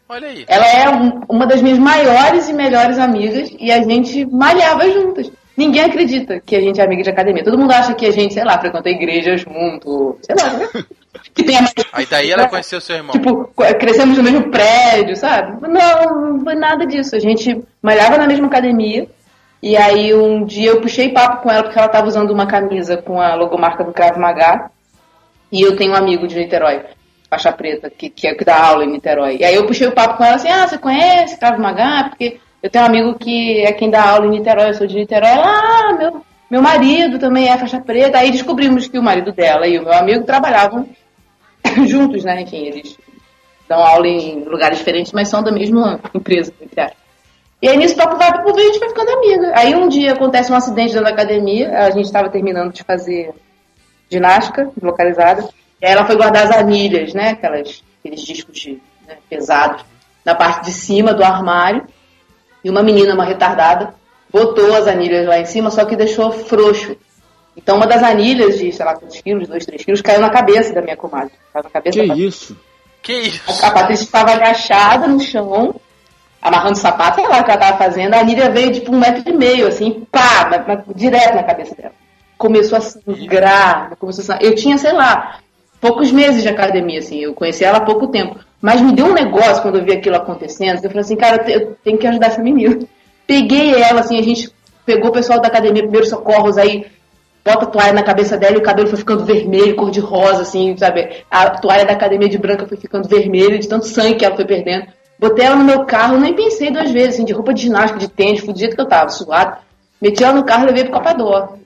Olha 0.07 0.29
aí. 0.29 0.45
Ela 0.47 0.67
é 0.67 0.89
um- 0.91 1.23
uma 1.27 1.47
das 1.47 1.63
minhas 1.63 1.79
maiores 1.79 2.47
e 2.51 2.53
melhores 2.53 2.99
amigas 2.99 3.51
e 3.59 3.73
a 3.73 3.83
gente 3.83 4.27
malhava 4.27 4.85
juntas. 4.91 5.33
Ninguém 5.57 5.83
acredita 5.85 6.41
que 6.45 6.55
a 6.55 6.61
gente 6.61 6.79
é 6.79 6.85
amiga 6.85 7.03
de 7.03 7.09
academia. 7.09 7.43
Todo 7.43 7.57
mundo 7.57 7.73
acha 7.73 7.95
que 7.95 8.05
a 8.05 8.11
gente, 8.13 8.35
sei 8.35 8.45
lá, 8.45 8.59
frequenta 8.59 8.87
a 8.87 8.93
igreja 8.93 9.35
junto, 9.39 10.19
sei 10.21 10.37
lá, 10.39 10.53
né? 10.59 10.69
Que 11.35 11.43
tem 11.43 11.57
a 11.57 11.65
Aí 11.93 12.07
daí 12.07 12.31
ela 12.31 12.49
conheceu 12.49 12.81
seu 12.81 12.97
irmão. 12.97 13.13
Tipo, 13.13 13.51
crescemos 13.79 14.17
no 14.17 14.25
mesmo 14.25 14.51
prédio, 14.51 15.17
sabe? 15.17 15.61
Não, 15.69 16.33
não 16.33 16.41
foi 16.41 16.55
nada 16.55 16.87
disso. 16.87 17.15
A 17.15 17.21
gente 17.21 17.63
malhava 17.81 18.19
na 18.19 18.27
mesma 18.27 18.47
academia. 18.47 19.09
E 19.63 19.77
aí 19.77 20.15
um 20.15 20.45
dia 20.45 20.71
eu 20.71 20.81
puxei 20.81 21.09
papo 21.09 21.43
com 21.43 21.51
ela 21.51 21.63
porque 21.63 21.79
ela 21.79 21.89
tava 21.89 22.07
usando 22.07 22.31
uma 22.31 22.47
camisa 22.47 22.99
com 22.99 23.21
a 23.21 23.35
logomarca 23.35 23.83
do 23.83 23.93
Krav 23.93 24.19
Maga. 24.19 24.71
E 25.51 25.63
eu 25.63 25.77
tenho 25.77 25.93
um 25.93 25.97
amigo 25.97 26.27
de 26.27 26.37
Niterói, 26.37 26.83
faixa 27.31 27.53
preta, 27.53 27.89
que, 27.89 28.11
que, 28.11 28.27
é, 28.27 28.35
que 28.35 28.45
dá 28.45 28.61
aula 28.61 28.85
em 28.85 28.91
Niterói. 28.91 29.39
E 29.39 29.45
aí 29.45 29.55
eu 29.55 29.67
puxei 29.67 29.87
o 29.87 29.93
papo 29.93 30.19
com 30.19 30.25
ela 30.25 30.35
assim, 30.35 30.49
ah, 30.49 30.67
você 30.67 30.77
conhece 30.77 31.39
Krav 31.39 31.59
Maga? 31.59 32.09
Porque 32.09 32.39
eu 32.63 32.69
tenho 32.69 32.85
um 32.85 32.89
amigo 32.89 33.15
que 33.19 33.63
é 33.63 33.73
quem 33.73 33.89
dá 33.89 34.03
aula 34.03 34.27
em 34.27 34.31
Niterói, 34.31 34.71
eu 34.71 34.75
sou 34.75 34.87
de 34.87 34.97
Niterói. 34.97 35.31
Ela, 35.31 35.47
ah, 35.47 35.93
meu, 35.97 36.25
meu 36.51 36.61
marido 36.61 37.19
também 37.19 37.49
é 37.49 37.57
faixa 37.57 37.81
preta. 37.81 38.19
Aí 38.19 38.31
descobrimos 38.31 38.89
que 38.89 38.99
o 38.99 39.03
marido 39.03 39.33
dela 39.33 39.67
e 39.67 39.79
o 39.79 39.85
meu 39.85 39.93
amigo 39.95 40.25
trabalhavam 40.25 40.89
juntos, 41.87 42.25
né? 42.25 42.43
Enfim, 42.43 42.67
eles 42.67 42.99
dão 43.69 43.83
aula 43.83 44.07
em 44.07 44.45
lugares 44.45 44.79
diferentes, 44.79 45.13
mas 45.13 45.29
são 45.29 45.43
da 45.43 45.51
mesma 45.51 46.01
empresa, 46.15 46.53
entre 46.61 46.81
aspas. 46.81 47.05
E 47.63 47.69
aí 47.69 47.79
nisso 47.79 47.97
papo 47.97 48.17
vai 48.17 48.31
pro 48.31 48.55
a 48.55 48.61
gente 48.61 48.79
vai 48.79 48.89
ficando 48.91 49.11
amiga. 49.11 49.53
Aí 49.57 49.75
um 49.75 49.89
dia 49.89 50.13
acontece 50.13 50.53
um 50.53 50.57
acidente 50.57 50.93
dentro 50.93 51.05
da 51.05 51.11
academia, 51.11 51.79
a 51.79 51.91
gente 51.91 52.05
estava 52.05 52.29
terminando 52.29 52.73
de 52.73 52.83
fazer 52.83 53.33
ginástica 54.11 54.71
localizada, 54.83 55.49
e 55.81 55.87
aí 55.87 55.93
ela 55.93 56.05
foi 56.05 56.17
guardar 56.17 56.45
as 56.45 56.51
anilhas, 56.51 57.15
né? 57.15 57.31
Aquelas, 57.31 57.83
aqueles 58.01 58.21
discos 58.21 58.59
de, 58.59 58.83
né, 59.07 59.17
pesados, 59.31 59.85
na 60.25 60.35
parte 60.35 60.67
de 60.67 60.73
cima 60.73 61.15
do 61.15 61.25
armário. 61.25 61.87
E 62.63 62.71
uma 62.71 62.83
menina, 62.83 63.15
uma 63.15 63.25
retardada, 63.25 63.95
botou 64.31 64.75
as 64.75 64.87
anilhas 64.87 65.27
lá 65.27 65.39
em 65.39 65.45
cima, 65.45 65.71
só 65.71 65.85
que 65.85 65.97
deixou 65.97 66.33
frouxo. 66.33 66.97
Então 67.57 67.77
uma 67.77 67.87
das 67.87 68.03
anilhas 68.03 68.59
de, 68.59 68.73
sei 68.73 68.85
lá, 68.85 68.95
quantos 68.95 69.21
quilos, 69.21 69.49
dois, 69.49 69.65
três 69.65 69.85
quilos, 69.85 70.03
caiu 70.03 70.21
na 70.21 70.31
cabeça 70.31 70.73
da 70.75 70.83
minha 70.83 70.97
comadre. 70.97 71.33
Caiu 71.53 71.65
na 71.65 71.71
cabeça 71.71 72.01
Que 72.01 72.07
da 72.09 72.17
isso? 72.17 72.57
Que 73.03 73.13
isso? 73.13 73.65
a 73.65 73.71
Patrícia 73.71 74.05
estava 74.05 74.33
agachada 74.33 75.07
no 75.07 75.21
chão, 75.21 75.75
amarrando 76.43 76.73
o 76.73 76.81
sapato, 76.81 77.21
sei 77.21 77.29
lá 77.29 77.41
o 77.41 77.45
que 77.45 77.51
ela 77.51 77.61
estava 77.61 77.79
fazendo. 77.79 78.15
A 78.15 78.21
Anilha 78.21 78.51
veio 78.51 78.73
tipo 78.73 78.93
um 78.95 78.99
metro 78.99 79.23
e 79.27 79.33
meio, 79.37 79.67
assim, 79.69 80.07
pá, 80.11 80.49
na- 80.51 80.75
na- 80.77 80.85
direto 80.95 81.35
na 81.35 81.43
cabeça 81.43 81.75
dela. 81.75 81.93
Começou 82.37 82.79
a 82.79 82.81
sangrar, 82.81 83.97
começou 83.99 84.23
a 84.23 84.25
sangrar. 84.27 84.43
Eu 84.45 84.55
tinha, 84.55 84.77
sei 84.79 84.93
lá, 84.93 85.39
poucos 85.81 86.11
meses 86.11 86.43
de 86.43 86.49
academia, 86.49 86.99
assim, 86.99 87.21
eu 87.21 87.35
conheci 87.35 87.65
ela 87.65 87.79
há 87.79 87.83
pouco 87.83 88.09
tempo. 88.09 88.39
Mas 88.61 88.81
me 88.81 88.93
deu 88.93 89.07
um 89.07 89.13
negócio 89.15 89.63
quando 89.63 89.79
eu 89.79 89.85
vi 89.85 89.93
aquilo 89.93 90.17
acontecendo, 90.17 90.81
que 90.81 90.87
eu 90.87 90.91
falei 90.91 91.03
assim, 91.05 91.17
cara, 91.17 91.51
eu 91.51 91.77
tenho 91.85 91.99
que 91.99 92.07
ajudar 92.07 92.29
essa 92.29 92.43
menina. 92.43 92.79
Peguei 93.27 93.75
ela, 93.81 94.01
assim, 94.01 94.19
a 94.19 94.23
gente 94.23 94.51
pegou 94.87 95.11
o 95.11 95.13
pessoal 95.13 95.41
da 95.41 95.49
academia, 95.49 95.83
primeiros 95.83 96.09
socorros, 96.09 96.57
aí 96.59 96.87
bota 97.45 97.65
a 97.65 97.69
toalha 97.69 97.93
na 97.93 98.03
cabeça 98.03 98.37
dela 98.37 98.55
e 98.55 98.59
o 98.59 98.63
cabelo 98.63 98.89
foi 98.89 98.99
ficando 98.99 99.25
vermelho, 99.25 99.77
cor 99.77 99.91
de 99.91 100.01
rosa, 100.01 100.43
assim, 100.43 100.77
sabe? 100.77 101.25
A 101.31 101.51
toalha 101.51 101.85
da 101.85 101.93
academia 101.93 102.29
de 102.29 102.39
branca 102.39 102.67
foi 102.67 102.79
ficando 102.79 103.07
vermelha, 103.07 103.59
de 103.59 103.69
tanto 103.69 103.87
sangue 103.87 104.15
que 104.15 104.25
ela 104.25 104.35
foi 104.35 104.47
perdendo. 104.47 104.87
Botei 105.19 105.45
ela 105.45 105.57
no 105.57 105.65
meu 105.65 105.85
carro, 105.85 106.19
nem 106.19 106.35
pensei 106.35 106.71
duas 106.71 106.91
vezes, 106.91 107.15
assim, 107.15 107.25
de 107.25 107.33
roupa 107.33 107.53
de 107.53 107.63
ginástica, 107.63 108.01
de 108.01 108.09
tênis, 108.09 108.41
fui 108.41 108.53
do 108.53 108.59
jeito 108.59 108.75
que 108.75 108.81
eu 108.81 108.89
tava, 108.89 109.11
suado. 109.11 109.59
Meti 110.01 110.25
ela 110.25 110.33
no 110.33 110.45
carro 110.45 110.65
e 110.65 110.67
levei 110.67 110.85
pro 110.85 110.95
Copador. 110.95 111.59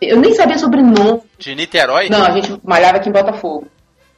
Eu 0.00 0.18
nem 0.18 0.34
sabia 0.34 0.58
sobrenome. 0.58 1.22
De 1.38 1.54
Niterói? 1.54 2.08
Não, 2.08 2.22
a 2.22 2.30
gente 2.30 2.58
malhava 2.62 2.98
aqui 2.98 3.08
em 3.08 3.12
Botafogo. 3.12 3.66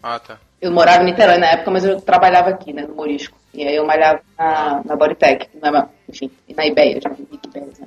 Ah, 0.02 0.18
tá. 0.18 0.38
Eu 0.60 0.70
morava 0.70 1.02
em 1.02 1.06
Niterói 1.06 1.38
na 1.38 1.46
época, 1.46 1.70
mas 1.70 1.84
eu 1.84 2.00
trabalhava 2.00 2.50
aqui, 2.50 2.72
né, 2.72 2.82
no 2.82 2.94
Morisco. 2.94 3.36
E 3.54 3.66
aí 3.66 3.74
eu 3.74 3.84
malhava 3.84 4.20
na, 4.38 4.80
na 4.84 4.96
Bodytech, 4.96 5.48
na, 5.60 5.88
enfim, 6.08 6.30
na 6.56 6.66
Ibeia, 6.66 7.00
já 7.00 7.10
vi 7.10 7.24
que 7.24 7.48
Ibeia, 7.48 7.66
né? 7.78 7.86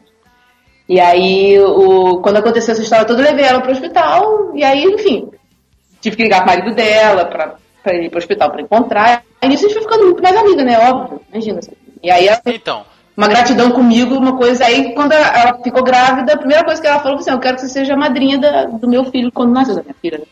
E 0.88 1.00
aí, 1.00 1.60
o, 1.60 2.20
quando 2.22 2.38
aconteceu 2.38 2.74
essa 2.74 2.82
história 2.82 3.06
toda, 3.06 3.22
eu 3.22 3.26
levei 3.26 3.46
ela 3.46 3.62
pro 3.62 3.72
hospital, 3.72 4.52
e 4.54 4.64
aí, 4.64 4.84
enfim, 4.84 5.30
tive 6.00 6.16
que 6.16 6.24
ligar 6.24 6.44
pro 6.44 6.48
marido 6.56 6.76
dela 6.76 7.26
pra, 7.26 7.56
ir 7.96 8.10
pro 8.10 8.20
hospital 8.20 8.52
pra 8.52 8.62
encontrar. 8.62 9.24
Aí 9.42 9.50
nisso 9.50 9.66
a 9.66 9.70
gente 9.70 9.78
foi 9.80 9.84
ficando 9.84 10.06
muito 10.06 10.22
mais 10.22 10.36
amiga, 10.36 10.64
né, 10.64 10.78
óbvio, 10.80 11.22
imagina. 11.32 11.60
Assim. 11.60 11.72
E 12.04 12.12
aí 12.12 12.28
ela 12.28 12.40
Então, 12.46 12.86
uma 13.18 13.28
gratidão 13.28 13.72
comigo, 13.72 14.16
uma 14.16 14.38
coisa. 14.38 14.66
Aí, 14.66 14.94
quando 14.94 15.14
ela, 15.14 15.58
ficou 15.64 15.84
grávida, 15.84 16.34
a 16.34 16.38
primeira 16.38 16.64
coisa 16.64 16.80
que 16.82 16.88
ela 16.88 17.00
falou 17.00 17.18
foi 17.18 17.22
assim: 17.22 17.32
Eu 17.32 17.40
quero 17.40 17.56
que 17.56 17.62
você 17.62 17.70
seja 17.70 17.94
a 17.94 17.98
madrinha 17.98 18.38
da- 18.38 18.66
do 18.66 18.88
meu 18.88 19.06
filho 19.06 19.32
quando 19.32 19.54
nasceu, 19.54 19.76
da 19.76 19.82
minha 19.82 19.96
filha, 20.02 20.20
né? 20.20 20.26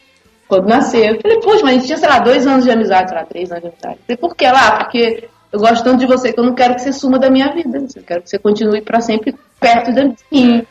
Quando 0.47 0.68
nasceu. 0.68 1.04
Eu 1.04 1.22
falei, 1.22 1.39
poxa, 1.39 1.62
mas 1.64 1.70
a 1.70 1.74
gente 1.78 1.86
tinha, 1.88 1.97
sei 1.97 2.10
lá, 2.10 2.20
dois 2.20 2.45
anos 2.45 2.64
de 2.66 2.70
amizade, 2.72 3.10
sei 3.10 3.18
lá, 3.18 3.26
três 3.26 3.51
anos 3.51 3.64
de 3.64 3.70
amizade. 3.70 3.95
Eu 3.95 4.04
falei, 4.06 4.18
por 4.18 4.36
quê? 4.36 4.51
Lá, 4.51 4.72
porque 4.84 5.30
eu 5.54 5.60
gosto 5.60 5.84
tanto 5.84 5.99
de 5.99 6.08
você 6.08 6.34
que 6.34 6.39
eu 6.39 6.43
não 6.43 6.56
quero 6.56 6.74
que 6.74 6.82
você 6.82 6.91
suma 6.91 7.20
da 7.20 7.30
minha 7.30 7.54
vida. 7.54 7.78
Eu 7.95 8.04
quero 8.04 8.24
que 8.24 8.30
você 8.30 8.39
continue 8.39 8.82
pra 8.82 8.99
sempre 8.99 9.36
perto 9.60 9.93
de 9.93 10.16
mim. 10.32 10.66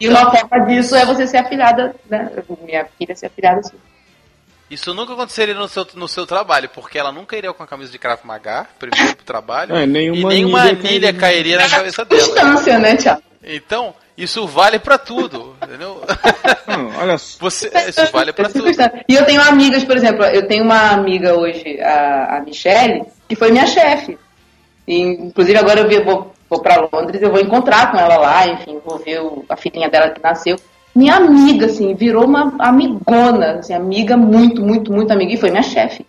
E 0.00 0.08
uma 0.08 0.28
forma 0.28 0.66
disso 0.66 0.96
é 0.96 1.06
você 1.06 1.24
ser 1.24 1.36
afilhada, 1.36 1.94
né? 2.10 2.30
Minha 2.66 2.84
filha 2.98 3.14
ser 3.14 3.26
afilhada 3.26 3.60
assim. 3.60 3.76
isso 4.68 4.92
nunca 4.92 5.12
aconteceria 5.12 5.54
no 5.54 5.68
seu, 5.68 5.86
no 5.94 6.08
seu 6.08 6.26
trabalho, 6.26 6.68
porque 6.68 6.98
ela 6.98 7.12
nunca 7.12 7.36
iria 7.36 7.52
com 7.52 7.62
a 7.62 7.66
camisa 7.66 7.92
de 7.92 7.98
Krav 7.98 8.20
Maga, 8.24 8.66
primeiro 8.76 9.14
pro 9.14 9.24
trabalho, 9.24 9.76
É, 9.76 9.86
nenhuma 9.86 10.32
e 10.32 10.36
nenhuma 10.36 10.62
anilha 10.62 10.78
anilha 10.88 11.12
cairia 11.12 11.56
na 11.56 11.68
cabeça 11.68 12.04
dela. 12.04 12.20
Distância, 12.20 12.78
né, 12.80 12.96
Thiago? 12.96 13.22
Então, 13.44 13.94
isso 14.16 14.46
vale 14.48 14.80
pra 14.80 14.98
tudo, 14.98 15.54
entendeu? 15.62 16.02
Não, 16.66 16.90
olha 16.98 17.18
só. 17.18 17.38
Você, 17.40 17.70
isso 17.88 18.10
vale 18.12 18.32
pra 18.32 18.48
tudo. 18.48 18.68
E 19.08 19.14
eu 19.14 19.24
tenho 19.24 19.42
amigas, 19.42 19.84
por 19.84 19.96
exemplo, 19.96 20.24
eu 20.24 20.48
tenho 20.48 20.64
uma 20.64 20.90
amiga 20.90 21.34
hoje, 21.38 21.80
a, 21.80 22.36
a 22.36 22.40
Michelle, 22.40 23.04
que 23.28 23.36
foi 23.36 23.52
minha 23.52 23.66
chefe. 23.66 24.18
E, 24.86 25.00
inclusive 25.00 25.58
agora 25.58 25.80
eu 25.80 25.88
vi- 25.88 26.02
vou, 26.02 26.32
vou 26.48 26.60
para 26.60 26.88
Londres, 26.92 27.22
eu 27.22 27.30
vou 27.30 27.40
encontrar 27.40 27.90
com 27.90 27.98
ela 27.98 28.16
lá, 28.16 28.46
enfim, 28.48 28.78
vou 28.84 28.98
ver 28.98 29.20
o- 29.20 29.44
a 29.48 29.56
filhinha 29.56 29.88
dela 29.88 30.10
que 30.10 30.22
nasceu. 30.22 30.56
Minha 30.94 31.16
amiga, 31.16 31.66
assim, 31.66 31.94
virou 31.94 32.24
uma 32.24 32.54
amigona, 32.58 33.58
assim, 33.58 33.74
amiga 33.74 34.16
muito, 34.16 34.62
muito, 34.62 34.92
muito 34.92 35.10
amiga, 35.12 35.32
e 35.32 35.36
foi 35.36 35.50
minha 35.50 35.62
chefe. 35.62 36.06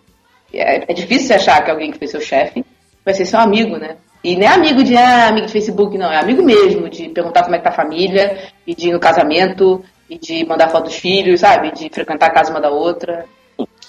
É, 0.52 0.90
é 0.90 0.94
difícil 0.94 1.26
você 1.26 1.34
achar 1.34 1.64
que 1.64 1.70
alguém 1.70 1.90
que 1.90 1.98
foi 1.98 2.06
seu 2.06 2.20
chefe 2.20 2.64
vai 3.04 3.12
ser 3.14 3.24
seu 3.26 3.40
amigo, 3.40 3.76
né? 3.78 3.96
E 4.22 4.36
não 4.36 4.42
é 4.44 4.48
amigo 4.48 4.82
de, 4.82 4.96
ah, 4.96 5.28
amigo 5.28 5.46
de 5.46 5.52
Facebook, 5.52 5.96
não, 5.98 6.10
é 6.10 6.18
amigo 6.18 6.42
mesmo, 6.42 6.88
de 6.88 7.08
perguntar 7.08 7.42
como 7.42 7.54
é 7.54 7.58
que 7.58 7.64
tá 7.64 7.70
a 7.70 7.74
família, 7.74 8.38
e 8.66 8.74
de 8.74 8.88
ir 8.88 8.92
no 8.92 9.00
casamento, 9.00 9.84
e 10.08 10.18
de 10.18 10.44
mandar 10.46 10.68
foto 10.68 10.84
dos 10.84 10.96
filhos, 10.96 11.40
sabe? 11.40 11.72
De 11.72 11.88
frequentar 11.90 12.26
a 12.26 12.30
casa 12.30 12.50
uma 12.50 12.60
da 12.60 12.70
outra. 12.70 13.24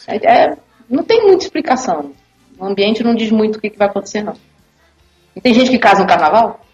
É, 0.08 0.16
é- 0.16 0.58
não 0.90 1.04
tem 1.04 1.26
muita 1.26 1.44
explicação. 1.44 2.12
O 2.60 2.66
ambiente 2.66 3.04
não 3.04 3.14
diz 3.14 3.30
muito 3.32 3.58
o 3.58 3.62
que, 3.62 3.70
que 3.70 3.78
vai 3.78 3.88
acontecer, 3.88 4.24
não. 4.24 4.34
E 5.38 5.42
tem 5.42 5.54
gente 5.54 5.70
que 5.70 5.78
casa 5.80 6.02
no 6.02 6.08
carnaval? 6.08 6.66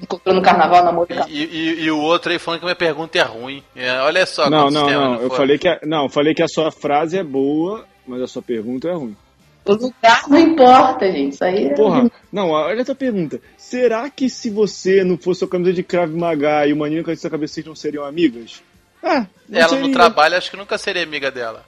Encontrou 0.00 0.34
no 0.34 0.42
carnaval, 0.42 0.84
namoro. 0.84 1.08
E, 1.28 1.42
e- 1.44 1.80
e 1.84 1.90
o 1.90 1.98
outro 1.98 2.30
aí 2.30 2.38
falando 2.38 2.60
que 2.60 2.66
minha 2.66 2.76
pergunta 2.76 3.18
é 3.18 3.22
ruim. 3.22 3.64
É, 3.74 3.98
olha 4.00 4.24
só 4.26 4.48
Não, 4.48 4.70
não, 4.70 4.88
não. 4.88 4.90
não 4.90 5.12
Eu 5.14 5.18
foram. 5.22 5.36
falei 5.36 5.58
que 5.58 5.66
a, 5.68 5.80
não, 5.84 6.04
eu 6.04 6.08
falei 6.08 6.34
que 6.34 6.42
a 6.42 6.46
sua 6.48 6.70
frase 6.70 7.18
é 7.18 7.24
boa, 7.24 7.84
mas 8.06 8.22
a 8.22 8.26
sua 8.28 8.42
pergunta 8.42 8.88
é 8.88 8.92
ruim. 8.92 9.16
O 9.64 9.72
lugar 9.72 10.22
não 10.28 10.38
importa, 10.38 11.10
gente. 11.10 11.34
Isso 11.34 11.44
aí 11.44 11.66
é... 11.66 11.74
Porra, 11.74 12.08
não, 12.32 12.50
olha 12.50 12.80
a 12.80 12.84
tua 12.84 12.94
pergunta. 12.94 13.40
Será 13.56 14.08
que 14.08 14.30
se 14.30 14.48
você 14.50 15.02
não 15.02 15.18
fosse 15.18 15.44
a 15.44 15.48
camisa 15.48 15.72
de 15.72 15.82
Krav 15.82 16.10
Maga 16.14 16.66
e 16.66 16.72
o 16.72 16.76
maninho 16.76 17.02
com 17.02 17.10
a 17.10 17.16
sua 17.16 17.28
cabeça, 17.28 17.54
vocês 17.54 17.66
não 17.66 17.74
seriam 17.74 18.04
amigas? 18.04 18.62
Ah, 19.02 19.26
não 19.48 19.58
Ela 19.60 19.72
no 19.72 19.78
seria. 19.78 19.92
trabalho 19.92 20.36
acho 20.36 20.50
que 20.50 20.56
nunca 20.56 20.78
seria 20.78 21.02
amiga 21.02 21.30
dela. 21.30 21.64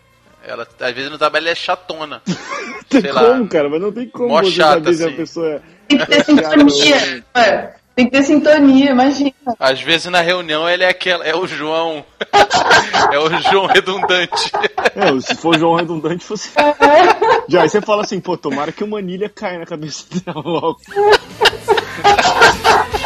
Ela, 0.47 0.67
às 0.81 0.95
vezes 0.95 1.11
no 1.11 1.19
trabalho 1.19 1.43
ela 1.45 1.51
é 1.51 1.55
chatona. 1.55 2.23
Tem 2.89 3.01
sei 3.03 3.13
lá. 3.13 3.25
como, 3.27 3.47
cara? 3.49 3.69
Mas 3.69 3.81
não 3.83 3.93
tem 3.93 4.09
como 4.09 4.29
Mó 4.31 4.43
você 4.43 4.51
chata, 4.53 4.75
saber 4.85 4.95
se 4.95 5.03
a 5.03 5.07
assim. 5.09 5.17
pessoa 5.17 5.49
é. 5.49 5.61
Tem 5.91 5.99
que 5.99 6.07
ter 6.07 6.25
sintonia. 6.25 7.25
É, 7.35 7.71
Tem 7.97 8.05
que 8.07 8.13
ter 8.13 8.23
sintonia, 8.23 8.91
imagina. 8.91 9.33
Às 9.59 9.81
vezes 9.81 10.07
na 10.07 10.21
reunião 10.21 10.69
ele 10.69 10.85
é 10.85 10.89
aquela, 10.89 11.25
é 11.25 11.35
o 11.35 11.47
João. 11.47 12.05
é 13.13 13.19
o 13.19 13.29
João 13.51 13.67
redundante. 13.67 14.53
É, 14.95 15.21
se 15.21 15.35
for 15.35 15.59
João 15.59 15.75
Redundante, 15.75 16.25
você. 16.25 16.51
Já 17.49 17.63
aí 17.63 17.69
você 17.69 17.81
fala 17.81 18.03
assim, 18.03 18.21
pô, 18.21 18.37
tomara 18.37 18.71
que 18.71 18.85
uma 18.85 18.99
anilha 18.99 19.29
caia 19.29 19.59
na 19.59 19.67
cabeça 19.67 20.05
dela 20.11 20.41
logo. 20.41 20.81